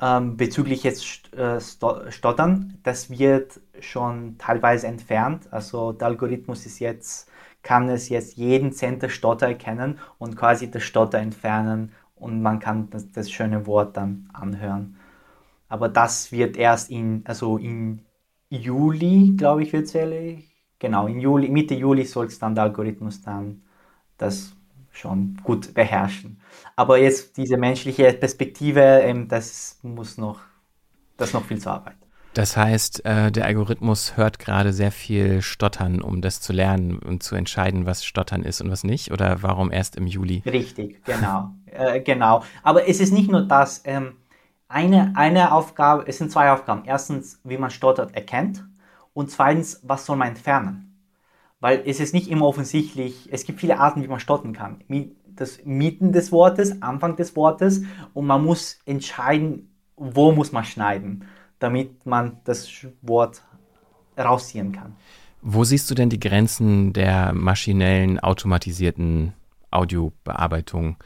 [0.01, 5.47] Ähm, bezüglich jetzt äh, Stottern, das wird schon teilweise entfernt.
[5.51, 7.29] Also der Algorithmus ist jetzt,
[7.61, 12.89] kann es jetzt jeden Center Stotter erkennen und quasi das Stotter entfernen und man kann
[12.89, 14.97] das, das schöne Wort dann anhören.
[15.69, 18.01] Aber das wird erst in, also in
[18.49, 22.65] Juli, glaube ich, wird es ehrlich genau, in Juli, Mitte Juli soll es dann der
[22.65, 23.61] Algorithmus dann
[24.17, 24.53] das
[24.91, 26.41] schon gut beherrschen.
[26.75, 30.39] Aber jetzt diese menschliche Perspektive, ähm, das muss noch,
[31.17, 31.97] das ist noch viel zu arbeiten.
[32.33, 37.23] Das heißt, äh, der Algorithmus hört gerade sehr viel Stottern, um das zu lernen und
[37.23, 39.11] zu entscheiden, was Stottern ist und was nicht?
[39.11, 40.41] Oder warum erst im Juli?
[40.45, 41.51] Richtig, genau.
[41.65, 42.43] äh, genau.
[42.63, 43.81] Aber es ist nicht nur das.
[43.83, 44.13] Ähm,
[44.69, 46.83] eine, eine Aufgabe, es sind zwei Aufgaben.
[46.85, 48.63] Erstens, wie man stottert, erkennt.
[49.13, 50.90] Und zweitens, was soll man entfernen?
[51.61, 54.83] Weil es ist nicht immer offensichtlich, es gibt viele Arten, wie man stottern kann.
[55.27, 57.83] Das Mieten des Wortes, Anfang des Wortes
[58.13, 61.25] und man muss entscheiden, wo muss man schneiden,
[61.59, 62.67] damit man das
[63.03, 63.43] Wort
[64.17, 64.95] rausziehen kann.
[65.43, 69.33] Wo siehst du denn die Grenzen der maschinellen, automatisierten
[69.69, 70.97] Audiobearbeitung?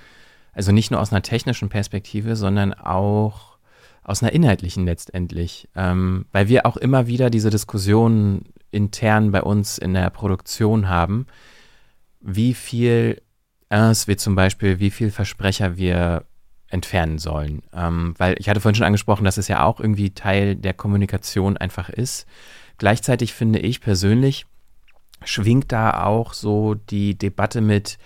[0.53, 3.58] Also nicht nur aus einer technischen Perspektive, sondern auch
[4.03, 8.45] aus einer inhaltlichen letztendlich, ähm, weil wir auch immer wieder diese Diskussionen
[8.76, 11.26] intern bei uns in der Produktion haben,
[12.19, 13.21] wie viel
[13.69, 16.26] Ers wir zum Beispiel, wie viel Versprecher wir
[16.69, 17.63] entfernen sollen.
[17.73, 21.57] Ähm, weil ich hatte vorhin schon angesprochen, dass es ja auch irgendwie Teil der Kommunikation
[21.57, 22.28] einfach ist.
[22.78, 24.45] Gleichzeitig finde ich persönlich,
[25.23, 27.97] schwingt da auch so die Debatte mit,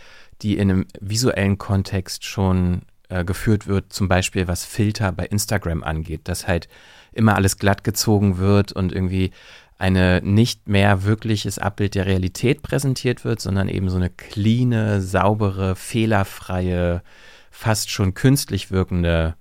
[0.42, 5.84] die in einem visuellen Kontext schon äh, geführt wird, zum Beispiel was Filter bei Instagram
[5.84, 6.70] angeht, dass halt
[7.12, 9.32] immer alles glatt gezogen wird und irgendwie
[9.80, 15.76] eine nicht mehr wirkliches Abbild der Realität präsentiert wird, sondern eben so eine cleane, saubere,
[15.76, 17.02] fehlerfreie,
[17.50, 19.36] fast schon künstlich wirkende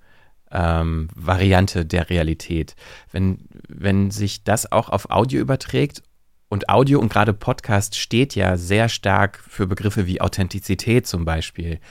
[0.49, 2.75] ähm, Variante der Realität.
[3.11, 6.03] Wenn, wenn sich das auch auf Audio überträgt
[6.47, 11.81] und Audio und gerade Podcast steht ja sehr stark für Begriffe wie Authentizität zum Beispiel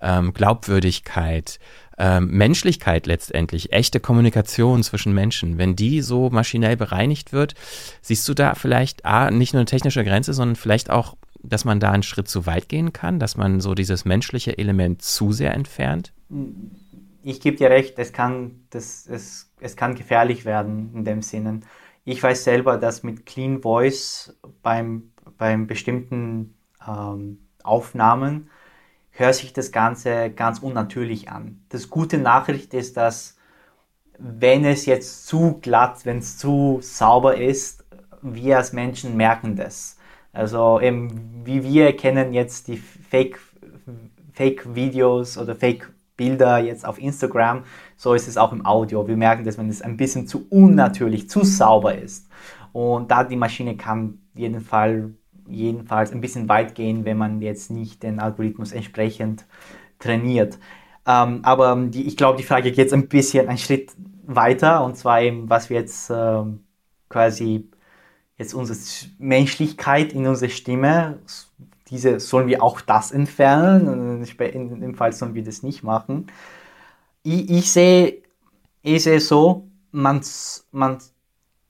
[0.00, 1.58] ähm, Glaubwürdigkeit,
[1.98, 7.54] ähm, Menschlichkeit letztendlich, echte Kommunikation zwischen Menschen, wenn die so maschinell bereinigt wird,
[8.00, 11.80] siehst du da vielleicht A, nicht nur eine technische Grenze, sondern vielleicht auch, dass man
[11.80, 15.54] da einen Schritt zu weit gehen kann, dass man so dieses menschliche Element zu sehr
[15.54, 16.12] entfernt?
[17.22, 21.60] Ich gebe dir recht, es kann, das, es, es kann gefährlich werden in dem Sinne.
[22.04, 26.54] Ich weiß selber, dass mit Clean Voice beim, beim bestimmten
[26.86, 28.48] ähm, Aufnahmen
[29.18, 31.60] hört sich das Ganze ganz unnatürlich an.
[31.70, 33.36] Das gute Nachricht ist, dass
[34.18, 37.84] wenn es jetzt zu glatt, wenn es zu sauber ist,
[38.22, 39.96] wir als Menschen merken das.
[40.32, 43.40] Also eben, wie wir erkennen jetzt die Fake,
[44.32, 47.64] Fake Videos oder Fake Bilder jetzt auf Instagram,
[47.96, 49.06] so ist es auch im Audio.
[49.08, 52.28] Wir merken das, wenn es ein bisschen zu unnatürlich, zu sauber ist.
[52.72, 55.10] Und da die Maschine kann jeden Fall
[55.50, 59.44] jedenfalls ein bisschen weit gehen, wenn man jetzt nicht den Algorithmus entsprechend
[59.98, 60.58] trainiert.
[61.06, 63.92] Ähm, aber die, ich glaube, die Frage geht jetzt ein bisschen einen Schritt
[64.26, 66.60] weiter und zwar eben, was wir jetzt ähm,
[67.08, 67.68] quasi
[68.36, 68.78] jetzt unsere
[69.18, 71.18] Menschlichkeit in unserer Stimme,
[71.90, 74.22] diese sollen wir auch das entfernen.
[74.38, 76.26] In dem Fall sollen wir das nicht machen.
[77.22, 78.22] Ich, ich sehe,
[78.82, 80.20] ich sehe so, man,
[80.70, 80.98] man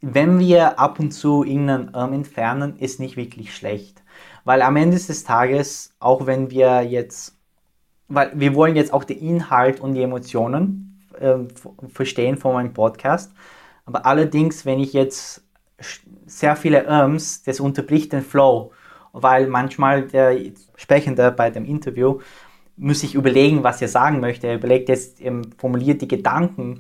[0.01, 4.03] wenn wir ab und zu irgendeinen Arm entfernen, ist nicht wirklich schlecht.
[4.45, 7.39] Weil am Ende des Tages, auch wenn wir jetzt
[8.09, 11.37] weil wir wollen jetzt auch den Inhalt und die Emotionen äh,
[11.89, 13.33] verstehen von meinem Podcast.
[13.85, 15.43] Aber allerdings, wenn ich jetzt
[16.27, 18.73] sehr viele Ums, das unterbricht den Flow,
[19.13, 20.37] weil manchmal der
[20.77, 22.21] Sprechende bei dem Interview
[22.77, 24.47] muss sich überlegen, was er sagen möchte.
[24.47, 25.21] Er überlegt jetzt,
[25.59, 26.79] formuliert die Gedanken.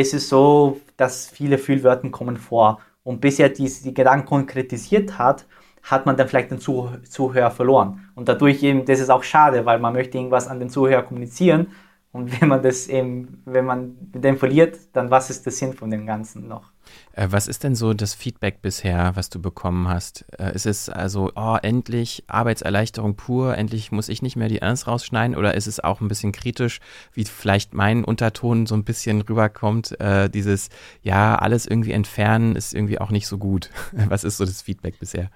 [0.00, 2.78] Es ist so, dass viele Füllwörter kommen vor.
[3.02, 5.44] Und bis er die, die Gedanken konkretisiert hat,
[5.82, 8.08] hat man dann vielleicht den Zuh Zuhörer verloren.
[8.14, 11.72] Und dadurch eben, das ist auch schade, weil man möchte irgendwas an den Zuhörer kommunizieren.
[12.10, 15.90] Und wenn man das eben, wenn man den verliert, dann was ist der Sinn von
[15.90, 16.72] dem Ganzen noch?
[17.12, 20.24] Äh, was ist denn so das Feedback bisher, was du bekommen hast?
[20.38, 24.86] Äh, ist es also, oh, endlich Arbeitserleichterung pur, endlich muss ich nicht mehr die Ernst
[24.86, 25.36] rausschneiden?
[25.36, 26.80] Oder ist es auch ein bisschen kritisch,
[27.12, 30.00] wie vielleicht mein Unterton so ein bisschen rüberkommt?
[30.00, 30.70] Äh, dieses,
[31.02, 33.70] ja, alles irgendwie entfernen ist irgendwie auch nicht so gut.
[33.92, 35.30] Was ist so das Feedback bisher?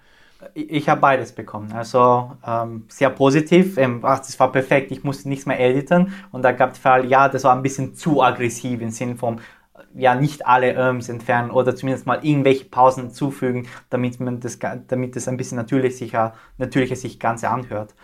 [0.55, 1.73] Ich habe beides bekommen.
[1.73, 3.79] Also ähm, sehr positiv.
[3.79, 6.13] Ähm, ach, das war perfekt, ich musste nichts mehr editieren.
[6.33, 9.41] Und da gab es Fall, ja, das war ein bisschen zu aggressiv im Sinne von,
[9.95, 14.59] ja nicht alle Irms entfernen oder zumindest mal irgendwelche Pausen zufügen, damit man das,
[14.89, 17.95] damit es ein bisschen natürlich sicher, natürlicher sich Ganze anhört.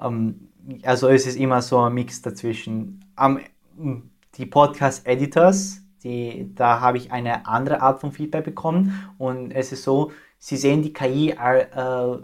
[0.00, 0.48] Ähm,
[0.84, 3.04] also es ist immer so ein Mix dazwischen.
[3.16, 3.40] Um,
[4.36, 10.12] die Podcast-Editors, da habe ich eine andere Art von Feedback bekommen und es ist so,
[10.40, 12.16] sie sehen die KI äh,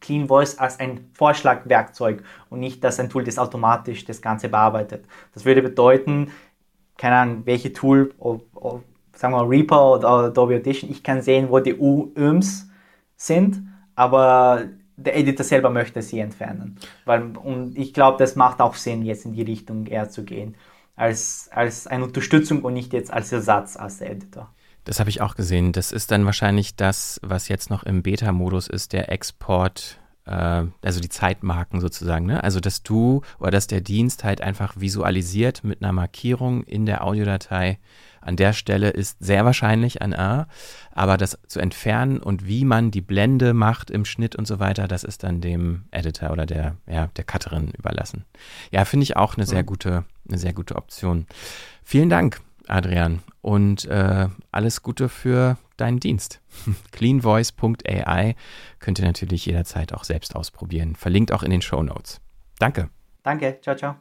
[0.00, 5.04] Clean Voice als ein Vorschlagwerkzeug und nicht als ein Tool, das automatisch das Ganze bearbeitet.
[5.34, 6.30] Das würde bedeuten,
[6.98, 8.84] keine Ahnung, welche Tool, ob, ob,
[9.16, 12.68] sagen wir Reaper oder Adobe Audition, ich kann sehen, wo die UMs
[13.16, 13.62] sind,
[13.94, 14.64] aber
[14.96, 16.78] der Editor selber möchte sie entfernen.
[17.04, 20.56] Weil, und ich glaube, das macht auch Sinn, jetzt in die Richtung eher zu gehen,
[20.96, 24.52] als, als eine Unterstützung und nicht jetzt als Ersatz als Editor.
[24.84, 25.72] Das habe ich auch gesehen.
[25.72, 31.00] Das ist dann wahrscheinlich das, was jetzt noch im Beta-Modus ist, der Export äh, also
[31.00, 32.42] die Zeitmarken sozusagen, ne?
[32.42, 37.04] Also dass du oder dass der Dienst halt einfach visualisiert mit einer Markierung in der
[37.04, 37.78] Audiodatei.
[38.20, 40.46] An der Stelle ist sehr wahrscheinlich ein A,
[40.92, 44.86] aber das zu entfernen und wie man die Blende macht im Schnitt und so weiter,
[44.86, 48.24] das ist dann dem Editor oder der, ja, der Cutterin überlassen.
[48.70, 51.26] Ja, finde ich auch eine sehr gute, eine sehr gute Option.
[51.82, 56.40] Vielen Dank, Adrian, und äh, alles Gute für deinen Dienst.
[56.92, 58.34] Cleanvoice.ai
[58.78, 60.96] könnt ihr natürlich jederzeit auch selbst ausprobieren.
[60.96, 62.22] Verlinkt auch in den Show Notes.
[62.58, 62.88] Danke.
[63.22, 63.58] Danke.
[63.60, 63.96] Ciao, ciao.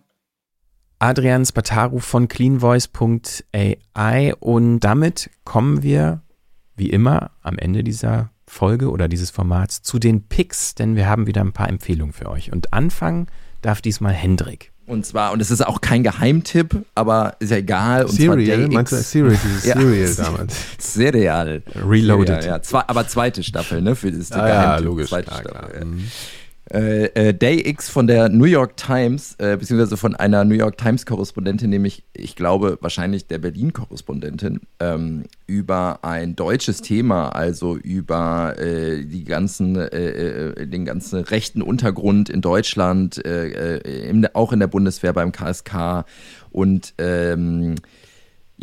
[0.99, 6.21] Adrian Spataru von cleanvoice.ai und damit kommen wir
[6.75, 11.25] wie immer am Ende dieser Folge oder dieses Formats zu den Picks, denn wir haben
[11.25, 12.51] wieder ein paar Empfehlungen für euch.
[12.51, 13.27] Und anfangen
[13.61, 14.71] darf diesmal Hendrik.
[14.91, 18.03] Und zwar, und es ist auch kein Geheimtipp, aber ist ja egal.
[18.03, 20.55] Und Serial, meinst du Serial, dieses ja, Serial damals?
[20.79, 21.63] Serial.
[21.75, 22.27] Reloaded.
[22.27, 23.95] Serial, ja, zwei, aber zweite Staffel, ne?
[23.95, 25.07] Für das ah, ja, logisch.
[25.07, 25.51] Zweite Ja, Staffel.
[25.51, 25.69] klar.
[25.79, 25.85] ja.
[25.85, 26.11] Mhm.
[26.73, 30.77] Äh, äh, Day X von der New York Times, äh, beziehungsweise von einer New York
[30.77, 38.55] Times Korrespondentin, nämlich, ich glaube, wahrscheinlich der Berlin-Korrespondentin, ähm, über ein deutsches Thema, also über
[38.57, 44.67] äh, die ganzen, äh, äh, den ganzen rechten Untergrund in Deutschland, in, auch in der
[44.67, 46.05] Bundeswehr beim KSK
[46.51, 47.75] und ähm,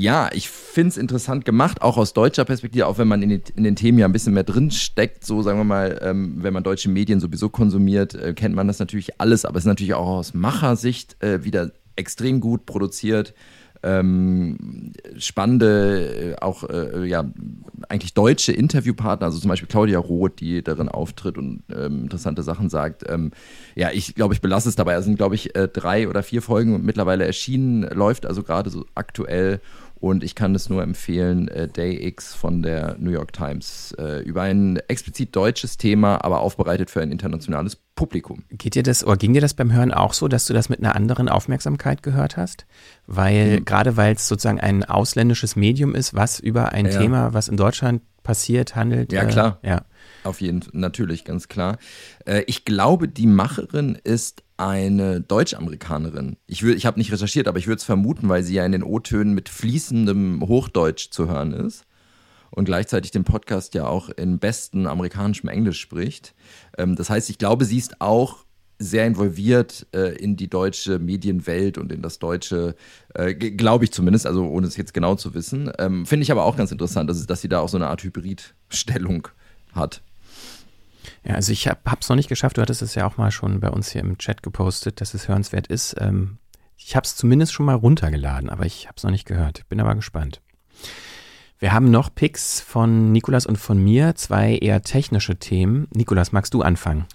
[0.00, 3.42] ja, ich finde es interessant gemacht, auch aus deutscher Perspektive, auch wenn man in den,
[3.56, 6.54] in den Themen ja ein bisschen mehr drin steckt, so sagen wir mal, ähm, wenn
[6.54, 9.94] man deutsche Medien sowieso konsumiert, äh, kennt man das natürlich alles, aber es ist natürlich
[9.94, 13.34] auch aus Machersicht äh, wieder extrem gut produziert.
[13.82, 17.24] Ähm, spannende, äh, auch äh, ja,
[17.88, 22.70] eigentlich deutsche Interviewpartner, also zum Beispiel Claudia Roth, die darin auftritt und ähm, interessante Sachen
[22.70, 23.04] sagt.
[23.08, 23.30] Ähm,
[23.76, 24.94] ja, ich glaube, ich belasse es dabei.
[24.94, 28.84] Es sind, glaube ich, äh, drei oder vier Folgen mittlerweile erschienen, läuft also gerade so
[28.96, 29.60] aktuell.
[30.00, 34.22] Und ich kann es nur empfehlen, äh, Day X von der New York Times äh,
[34.22, 38.44] über ein explizit deutsches Thema, aber aufbereitet für ein internationales Publikum.
[38.50, 40.78] Geht dir das oder ging dir das beim Hören auch so, dass du das mit
[40.78, 42.64] einer anderen Aufmerksamkeit gehört hast?
[43.08, 43.64] Weil, Mhm.
[43.64, 46.98] gerade weil es sozusagen ein ausländisches Medium ist, was über ein Ja.
[47.00, 49.10] Thema, was in Deutschland passiert, handelt.
[49.10, 49.58] Ja, äh, klar.
[49.62, 49.86] Ja.
[50.22, 51.78] Auf jeden Fall, natürlich, ganz klar.
[52.26, 56.36] Äh, ich glaube, die Macherin ist eine Deutsch-Amerikanerin.
[56.46, 58.82] Ich, ich habe nicht recherchiert, aber ich würde es vermuten, weil sie ja in den
[58.82, 61.86] O-Tönen mit fließendem Hochdeutsch zu hören ist
[62.50, 66.34] und gleichzeitig den Podcast ja auch in besten amerikanischem Englisch spricht.
[66.76, 68.44] Ähm, das heißt, ich glaube, sie ist auch
[68.78, 72.76] sehr involviert äh, in die deutsche Medienwelt und in das deutsche,
[73.14, 75.70] äh, glaube ich zumindest, also ohne es jetzt genau zu wissen.
[75.78, 78.02] Ähm, Finde ich aber auch ganz interessant, dass, dass sie da auch so eine Art
[78.02, 79.28] Hybridstellung
[79.72, 80.02] hat.
[81.24, 82.56] Ja, also ich habe es noch nicht geschafft.
[82.56, 85.28] Du hattest es ja auch mal schon bei uns hier im Chat gepostet, dass es
[85.28, 85.96] hörenswert ist.
[85.98, 86.38] Ähm,
[86.76, 89.68] ich habe es zumindest schon mal runtergeladen, aber ich habe es noch nicht gehört.
[89.68, 90.40] Bin aber gespannt.
[91.58, 95.88] Wir haben noch Picks von Nikolas und von mir, zwei eher technische Themen.
[95.92, 97.06] Nikolas, magst du anfangen?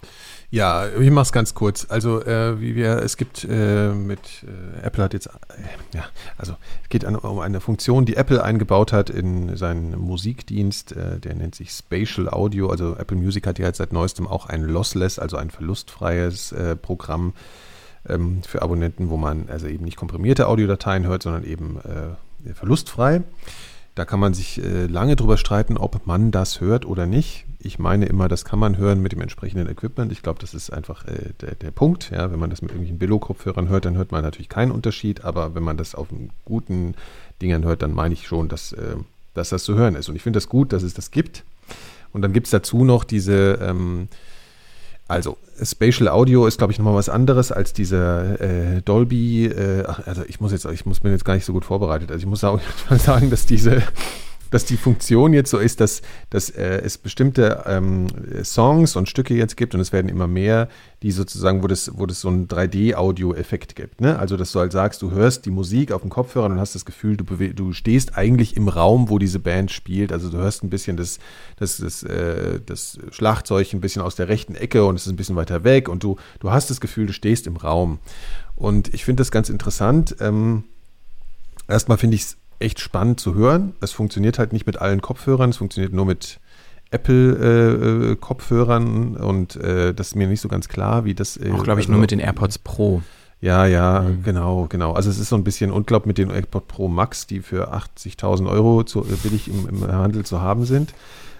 [0.53, 1.87] Ja, ich mache es ganz kurz.
[1.89, 6.05] Also äh, wie wir, es gibt äh, mit äh, Apple hat jetzt, äh, ja,
[6.37, 6.53] also
[6.83, 10.91] es geht an, um eine Funktion, die Apple eingebaut hat in seinen Musikdienst.
[10.91, 12.69] Äh, der nennt sich Spatial Audio.
[12.69, 16.75] Also Apple Music hat ja jetzt seit neuestem auch ein Lossless, also ein verlustfreies äh,
[16.75, 17.33] Programm
[18.07, 21.79] ähm, für Abonnenten, wo man also eben nicht komprimierte Audiodateien hört, sondern eben
[22.53, 23.23] verlustfrei.
[23.95, 28.05] Da kann man sich lange drüber streiten, ob man das hört oder nicht ich meine
[28.05, 30.11] immer, das kann man hören mit dem entsprechenden Equipment.
[30.11, 32.11] Ich glaube, das ist einfach äh, der, der, Punkt.
[32.11, 35.23] Ja, wenn man das mit irgendwelchen Billo-Kopfhörern hört, dann hört man natürlich keinen Unterschied.
[35.23, 36.09] Aber wenn man das auf
[36.45, 36.95] guten
[37.41, 38.95] Dingern hört, dann meine ich schon, dass, äh,
[39.33, 40.09] dass das zu hören ist.
[40.09, 41.45] Und ich finde das gut, dass es das gibt.
[42.11, 44.09] Und dann gibt es dazu noch diese, ähm,
[45.13, 49.45] also Spatial Audio ist, glaube ich, nochmal was anderes als dieser äh, Dolby.
[49.45, 52.11] Äh, also ich muss jetzt, ich muss mir jetzt gar nicht so gut vorbereitet.
[52.11, 52.59] Also ich muss auch
[52.97, 53.83] sagen, dass diese
[54.53, 58.07] dass die Funktion jetzt so ist, dass, dass äh, es bestimmte ähm,
[58.43, 60.69] Songs und Stücke jetzt gibt und es werden immer mehr,
[61.01, 63.99] die sozusagen, wo das, wo das so einen 3D-Audio-Effekt gibt.
[63.99, 64.19] Ne?
[64.19, 66.85] Also, dass du halt sagst, du hörst die Musik auf dem Kopfhörer und hast das
[66.85, 70.11] Gefühl, du, du stehst eigentlich im Raum, wo diese Band spielt.
[70.11, 71.17] Also du hörst ein bisschen das,
[71.57, 75.15] das, das, äh, das Schlagzeug ein bisschen aus der rechten Ecke und es ist ein
[75.15, 77.97] bisschen weiter weg und du, du hast das Gefühl, du stehst im Raum.
[78.55, 80.15] Und ich finde das ganz interessant.
[80.19, 80.65] Ähm,
[81.67, 83.73] erstmal finde ich es echt spannend zu hören.
[83.81, 86.39] Es funktioniert halt nicht mit allen Kopfhörern, es funktioniert nur mit
[86.91, 91.37] Apple-Kopfhörern äh, und äh, das ist mir nicht so ganz klar, wie das.
[91.37, 93.01] Äh, Auch, glaube ich, also, nur mit den AirPods Pro.
[93.41, 94.21] Ja, ja, mhm.
[94.23, 94.93] genau, genau.
[94.93, 98.49] Also es ist so ein bisschen unglaublich mit den AirPods Pro Max, die für 80.000
[98.49, 100.93] Euro zu, äh, billig im, im Handel zu haben sind.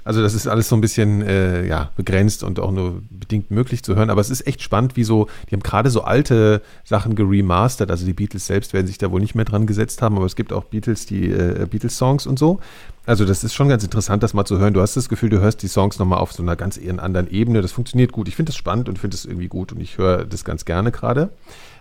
[0.03, 3.83] Also das ist alles so ein bisschen äh, ja, begrenzt und auch nur bedingt möglich
[3.83, 4.09] zu hören.
[4.09, 7.89] Aber es ist echt spannend, wie so, die haben gerade so alte Sachen geremastert.
[7.89, 10.35] Also die Beatles selbst werden sich da wohl nicht mehr dran gesetzt haben, aber es
[10.35, 12.59] gibt auch Beatles, die äh, Beatles-Songs und so.
[13.05, 14.73] Also das ist schon ganz interessant, das mal zu hören.
[14.73, 17.29] Du hast das Gefühl, du hörst die Songs nochmal auf so einer ganz eher anderen
[17.29, 17.61] Ebene.
[17.61, 18.27] Das funktioniert gut.
[18.27, 20.91] Ich finde das spannend und finde das irgendwie gut und ich höre das ganz gerne
[20.91, 21.29] gerade.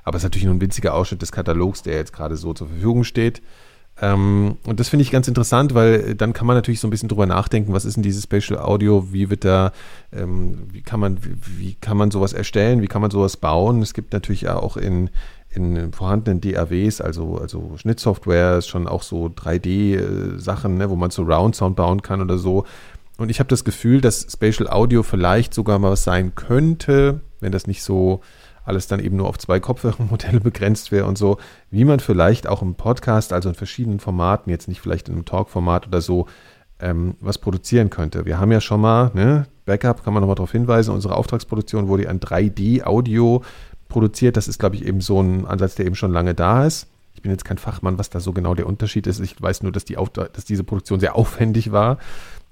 [0.05, 2.69] Aber es ist natürlich nur ein winziger Ausschnitt des Katalogs, der jetzt gerade so zur
[2.69, 3.41] Verfügung steht.
[4.01, 7.09] Ähm, und das finde ich ganz interessant, weil dann kann man natürlich so ein bisschen
[7.09, 9.73] drüber nachdenken, was ist denn dieses Spatial Audio, wie wird da,
[10.13, 13.83] ähm, wie kann man, wie, wie, kann man sowas erstellen, wie kann man sowas bauen?
[13.83, 15.11] Es gibt natürlich auch in,
[15.51, 21.55] in vorhandenen DAWs, also, also Schnittsoftware, schon auch so 3D-Sachen, ne, wo man so Round
[21.55, 22.65] Sound bauen kann oder so.
[23.19, 27.53] Und ich habe das Gefühl, dass Spatial Audio vielleicht sogar mal was sein könnte, wenn
[27.53, 28.23] das nicht so
[28.65, 31.39] alles dann eben nur auf zwei Kopfhörermodelle begrenzt wäre und so,
[31.71, 35.25] wie man vielleicht auch im Podcast, also in verschiedenen Formaten, jetzt nicht vielleicht in einem
[35.25, 36.27] Talk-Format oder so,
[36.81, 38.25] ähm, was produzieren könnte.
[38.25, 42.09] Wir haben ja schon mal, ne, Backup kann man nochmal darauf hinweisen, unsere Auftragsproduktion wurde
[42.09, 43.43] an 3D-Audio
[43.89, 44.37] produziert.
[44.37, 46.89] Das ist, glaube ich, eben so ein Ansatz, der eben schon lange da ist.
[47.15, 49.21] Ich bin jetzt kein Fachmann, was da so genau der Unterschied ist.
[49.21, 51.99] Ich weiß nur, dass, die dass diese Produktion sehr aufwendig war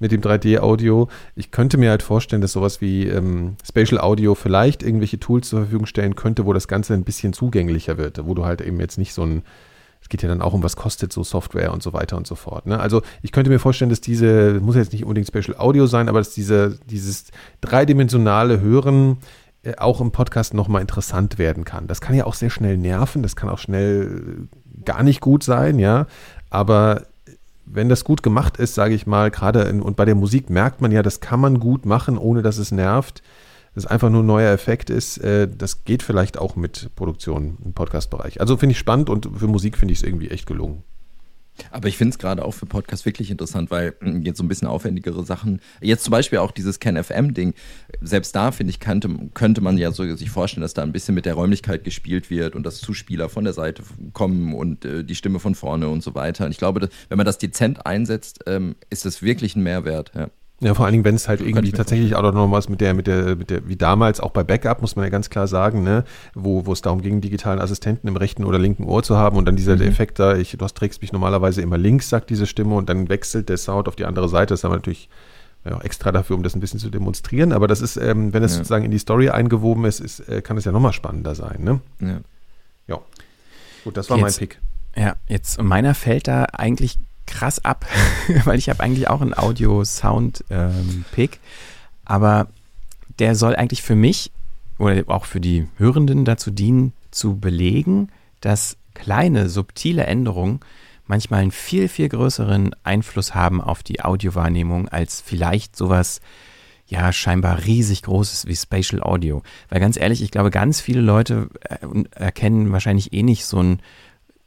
[0.01, 1.09] mit dem 3D-Audio.
[1.37, 5.61] Ich könnte mir halt vorstellen, dass sowas wie ähm, Spatial Audio vielleicht irgendwelche Tools zur
[5.61, 8.99] Verfügung stellen könnte, wo das Ganze ein bisschen zugänglicher wird, wo du halt eben jetzt
[8.99, 9.43] nicht so ein
[10.03, 12.35] es geht ja dann auch um, was kostet so Software und so weiter und so
[12.35, 12.67] fort.
[12.67, 12.81] Ne?
[12.81, 16.19] Also ich könnte mir vorstellen, dass diese, muss jetzt nicht unbedingt Spatial Audio sein, aber
[16.21, 17.27] dass diese, dieses
[17.61, 19.19] dreidimensionale Hören
[19.63, 21.87] äh, auch im Podcast nochmal interessant werden kann.
[21.87, 24.49] Das kann ja auch sehr schnell nerven, das kann auch schnell
[24.87, 26.07] gar nicht gut sein, ja.
[26.49, 27.03] Aber
[27.73, 30.81] wenn das gut gemacht ist, sage ich mal, gerade in, und bei der Musik merkt
[30.81, 33.23] man ja, das kann man gut machen, ohne dass es nervt.
[33.75, 37.73] Das einfach nur ein neuer Effekt ist, äh, das geht vielleicht auch mit Produktion im
[37.73, 38.41] Podcast-Bereich.
[38.41, 40.83] Also finde ich spannend und für Musik finde ich es irgendwie echt gelungen.
[41.71, 44.49] Aber ich finde es gerade auch für Podcasts wirklich interessant, weil hm, jetzt so ein
[44.49, 47.55] bisschen aufwendigere Sachen, jetzt zum Beispiel auch dieses CanFM-Ding,
[48.01, 51.15] selbst da finde ich, könnte, könnte man ja so sich vorstellen, dass da ein bisschen
[51.15, 53.83] mit der Räumlichkeit gespielt wird und dass Zuspieler von der Seite
[54.13, 56.47] kommen und äh, die Stimme von vorne und so weiter.
[56.47, 60.13] Und ich glaube, dass, wenn man das dezent einsetzt, ähm, ist das wirklich ein Mehrwert.
[60.15, 60.31] Ja.
[60.63, 63.07] Ja, vor allen Dingen, wenn es halt irgendwie tatsächlich auch noch was mit der, mit
[63.07, 66.05] der, mit der, wie damals auch bei Backup, muss man ja ganz klar sagen, ne,
[66.35, 69.47] wo, wo es darum ging, digitalen Assistenten im rechten oder linken Ohr zu haben und
[69.47, 69.83] dann dieser mhm.
[69.83, 73.09] Effekt da, ich, du hast, trägst mich normalerweise immer links, sagt diese Stimme und dann
[73.09, 74.53] wechselt der Sound auf die andere Seite.
[74.53, 75.09] Das haben wir natürlich
[75.65, 77.53] ja, extra dafür, um das ein bisschen zu demonstrieren.
[77.53, 78.59] Aber das ist, ähm, wenn es ja.
[78.59, 81.81] sozusagen in die Story eingewoben ist, ist äh, kann es ja nochmal spannender sein, ne?
[82.01, 82.21] Ja.
[82.87, 82.99] Ja.
[83.85, 84.61] Gut, das war jetzt, mein Pick.
[84.95, 86.99] Ja, jetzt meiner fällt da eigentlich
[87.31, 87.87] krass ab,
[88.45, 91.39] weil ich habe eigentlich auch einen Audio-Sound-Pick, ähm,
[92.05, 92.49] aber
[93.19, 94.31] der soll eigentlich für mich
[94.79, 98.09] oder auch für die Hörenden dazu dienen, zu belegen,
[98.41, 100.61] dass kleine, subtile Änderungen
[101.07, 106.21] manchmal einen viel, viel größeren Einfluss haben auf die Audiowahrnehmung als vielleicht sowas,
[106.87, 109.43] ja, scheinbar riesig großes wie Spatial Audio.
[109.69, 111.79] Weil ganz ehrlich, ich glaube, ganz viele Leute äh,
[112.15, 113.81] erkennen wahrscheinlich eh nicht so ein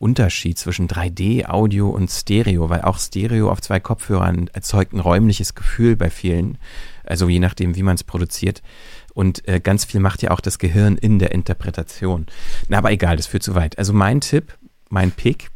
[0.04, 5.56] Unterschied zwischen 3D, Audio und Stereo, weil auch Stereo auf zwei Kopfhörern erzeugt ein räumliches
[5.56, 6.58] Gefühl bei vielen,
[7.06, 8.62] also je nachdem, wie man es produziert.
[9.14, 12.26] Und äh, ganz viel macht ja auch das Gehirn in der Interpretation.
[12.68, 13.78] Na, aber egal, das führt zu weit.
[13.78, 14.58] Also mein Tipp,
[14.90, 15.50] mein Pick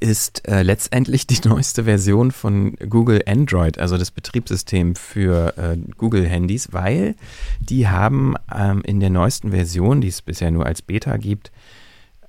[0.00, 6.72] ist äh, letztendlich die neueste Version von Google Android, also das Betriebssystem für äh, Google-Handys,
[6.72, 7.14] weil
[7.60, 11.52] die haben ähm, in der neuesten Version, die es bisher nur als Beta gibt,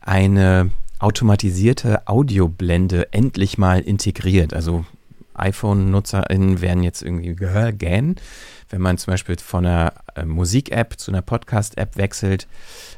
[0.02, 0.70] eine
[1.02, 4.54] automatisierte Audioblende endlich mal integriert.
[4.54, 4.86] Also
[5.34, 8.16] iPhone-NutzerInnen werden jetzt irgendwie gähnen,
[8.70, 12.48] wenn man zum Beispiel von einer äh, Musik-App zu einer Podcast-App wechselt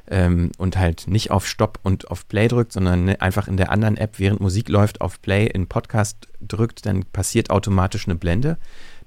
[0.09, 3.71] ähm, und halt nicht auf Stopp und auf Play drückt, sondern ne, einfach in der
[3.71, 8.57] anderen App, während Musik läuft, auf Play in Podcast drückt, dann passiert automatisch eine Blende.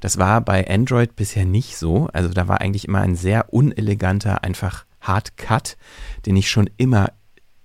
[0.01, 2.09] Das war bei Android bisher nicht so.
[2.13, 5.77] Also da war eigentlich immer ein sehr uneleganter, einfach Hard Cut,
[6.25, 7.13] den ich schon immer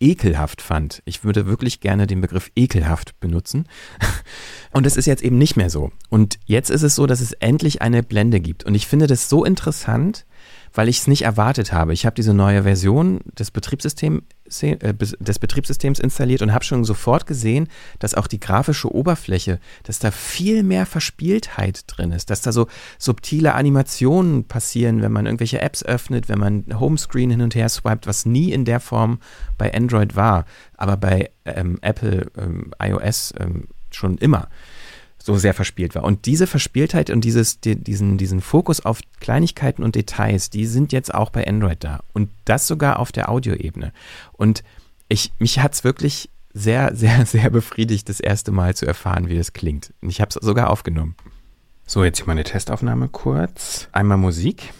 [0.01, 1.01] ekelhaft fand.
[1.05, 3.67] Ich würde wirklich gerne den Begriff ekelhaft benutzen.
[4.71, 5.91] Und es ist jetzt eben nicht mehr so.
[6.09, 8.63] Und jetzt ist es so, dass es endlich eine Blende gibt.
[8.63, 10.25] Und ich finde das so interessant,
[10.73, 11.93] weil ich es nicht erwartet habe.
[11.93, 14.23] Ich habe diese neue Version des, Betriebssystem,
[14.61, 17.67] äh, des Betriebssystems installiert und habe schon sofort gesehen,
[17.99, 22.67] dass auch die grafische Oberfläche, dass da viel mehr Verspieltheit drin ist, dass da so
[22.97, 28.07] subtile Animationen passieren, wenn man irgendwelche Apps öffnet, wenn man Homescreen hin und her swiped,
[28.07, 29.19] was nie in der Form
[29.57, 30.45] bei Android war,
[30.77, 34.47] aber bei ähm, Apple ähm, iOS ähm, schon immer
[35.23, 36.03] so sehr verspielt war.
[36.03, 40.91] Und diese Verspieltheit und dieses, die, diesen, diesen Fokus auf Kleinigkeiten und Details, die sind
[40.91, 42.01] jetzt auch bei Android da.
[42.13, 43.93] Und das sogar auf der Audioebene.
[44.33, 44.63] Und
[45.07, 49.37] ich, mich hat es wirklich sehr, sehr, sehr befriedigt, das erste Mal zu erfahren, wie
[49.37, 49.93] das klingt.
[50.01, 51.15] Und ich habe es sogar aufgenommen.
[51.85, 53.89] So, jetzt hier meine Testaufnahme kurz.
[53.91, 54.73] Einmal Musik.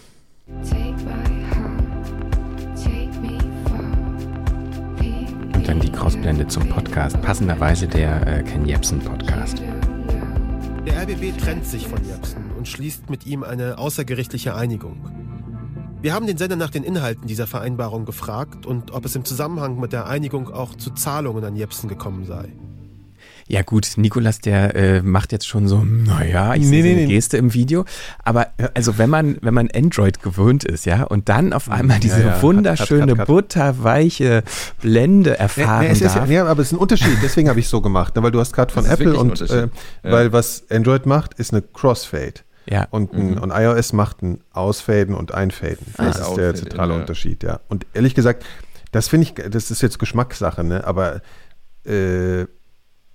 [5.54, 7.20] Und dann die Crossblende zum Podcast.
[7.20, 9.62] Passenderweise der äh, Ken Jebsen Podcast.
[10.86, 14.96] Der RBB trennt sich von Jepsen und schließt mit ihm eine außergerichtliche Einigung.
[16.00, 19.78] Wir haben den Sender nach den Inhalten dieser Vereinbarung gefragt und ob es im Zusammenhang
[19.78, 22.52] mit der Einigung auch zu Zahlungen an Jepsen gekommen sei.
[23.52, 27.06] Ja gut, Nikolas, der äh, macht jetzt schon so, naja, ich nee, sehe nee, eine
[27.06, 27.84] Geste im Video.
[28.24, 32.22] Aber also wenn man, wenn man Android gewöhnt ist, ja, und dann auf einmal diese
[32.22, 32.42] ja, ja.
[32.42, 33.26] wunderschöne, cut, cut, cut.
[33.26, 34.42] butterweiche
[34.80, 36.16] Blende erfahren nee, darf.
[36.24, 38.16] Ist, ja, aber es ist ein Unterschied, deswegen habe ich es so gemacht.
[38.16, 39.68] Ne, weil du hast gerade von Apple und äh,
[40.02, 42.40] weil was Android macht, ist eine Crossfade.
[42.70, 42.88] Ja.
[42.90, 43.38] Und, ein, mhm.
[43.38, 45.92] und iOS macht ein Ausfaden und Einfaden.
[45.98, 47.60] Das ah, ist der zentrale Unterschied, ja.
[47.68, 48.46] Und ehrlich gesagt,
[48.92, 50.86] das finde ich, das ist jetzt Geschmackssache, ne?
[50.86, 51.20] Aber
[51.84, 52.46] äh,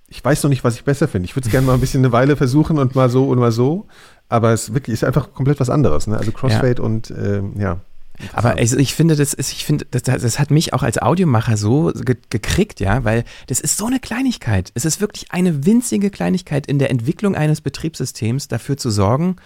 [0.08, 1.26] ich weiß noch nicht, was ich besser finde.
[1.26, 3.52] Ich würde es gerne mal ein bisschen eine Weile versuchen und mal so und mal
[3.52, 3.86] so.
[4.28, 6.06] Aber es wirklich ist einfach komplett was anderes.
[6.06, 6.16] Ne?
[6.16, 6.82] Also Crossfade ja.
[6.82, 7.80] und ähm, ja.
[8.32, 11.56] Aber also ich finde, das ist, ich finde, das, das hat mich auch als Audiomacher
[11.56, 14.72] so ge gekriegt, ja, weil das ist so eine Kleinigkeit.
[14.74, 19.36] Es ist wirklich eine winzige Kleinigkeit in der Entwicklung eines Betriebssystems, dafür zu sorgen,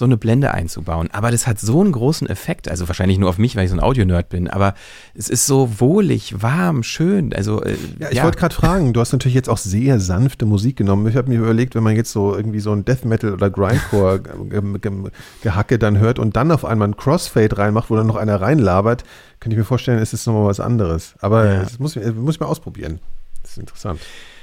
[0.00, 1.08] so eine Blende einzubauen.
[1.12, 3.76] Aber das hat so einen großen Effekt, also wahrscheinlich nur auf mich, weil ich so
[3.76, 4.74] ein Audio-Nerd bin, aber
[5.14, 7.32] es ist so wohlig, warm, schön.
[7.34, 8.24] Also, äh, ja, ich ja.
[8.24, 11.06] wollte gerade fragen, du hast natürlich jetzt auch sehr sanfte Musik genommen.
[11.06, 15.78] Ich habe mir überlegt, wenn man jetzt so irgendwie so ein Death Metal oder Grindcore-Gehacke
[15.78, 19.04] dann hört und dann auf einmal ein Crossfade reinmacht, wo dann noch einer reinlabert,
[19.38, 21.12] könnte ich mir vorstellen, ist es nochmal was anderes.
[21.20, 21.60] Aber ja.
[21.60, 23.00] das muss, muss ich mal ausprobieren.
[23.42, 24.00] Das ist interessant.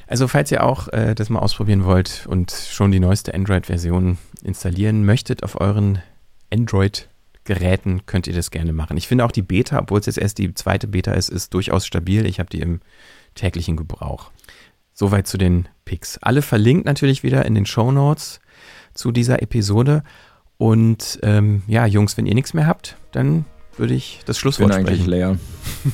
[0.07, 5.05] Also falls ihr auch äh, das mal ausprobieren wollt und schon die neueste Android-Version installieren
[5.05, 6.01] möchtet auf euren
[6.51, 8.95] Android-Geräten, könnt ihr das gerne machen.
[8.95, 11.85] Ich finde auch die Beta, obwohl es jetzt erst die zweite Beta ist, ist durchaus
[11.85, 12.25] stabil.
[12.25, 12.79] Ich habe die im
[13.35, 14.31] täglichen Gebrauch.
[14.93, 16.17] Soweit zu den Picks.
[16.19, 18.39] Alle verlinkt natürlich wieder in den Show Notes
[18.93, 20.03] zu dieser Episode.
[20.57, 23.45] Und ähm, ja, Jungs, wenn ihr nichts mehr habt, dann
[23.77, 25.01] würde ich das Schlusswort bin sprechen.
[25.01, 25.37] eigentlich leer.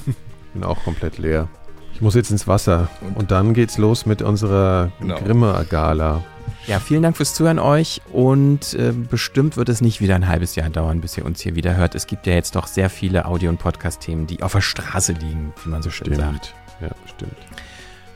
[0.53, 1.49] bin auch komplett leer.
[1.93, 2.89] Ich muss jetzt ins Wasser.
[3.01, 5.19] Und, und dann geht's los mit unserer genau.
[5.19, 6.23] Grimme-Gala.
[6.67, 10.55] Ja, vielen Dank fürs Zuhören euch und äh, bestimmt wird es nicht wieder ein halbes
[10.55, 11.93] Jahr dauern, bis ihr uns hier wieder hört.
[11.93, 15.53] Es gibt ja jetzt doch sehr viele Audio- und Podcast-Themen, die auf der Straße liegen,
[15.63, 16.21] wie man so schön stimmt.
[16.21, 16.55] sagt.
[16.81, 17.35] Ja, stimmt.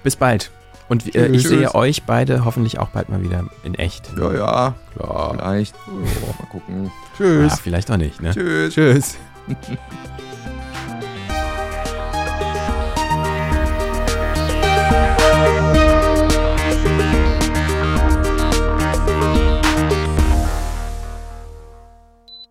[0.04, 0.52] Bis bald.
[0.90, 4.10] Und äh, ich sehe euch beide hoffentlich auch bald mal wieder in echt.
[4.18, 5.36] Ja, ja, klar.
[5.38, 5.76] Vielleicht.
[5.88, 6.92] Oh, mal gucken.
[7.18, 7.52] Tschüss.
[7.52, 8.32] Ja, vielleicht auch nicht, ne?
[8.32, 8.74] Tschüss.
[8.74, 9.18] Tschüss.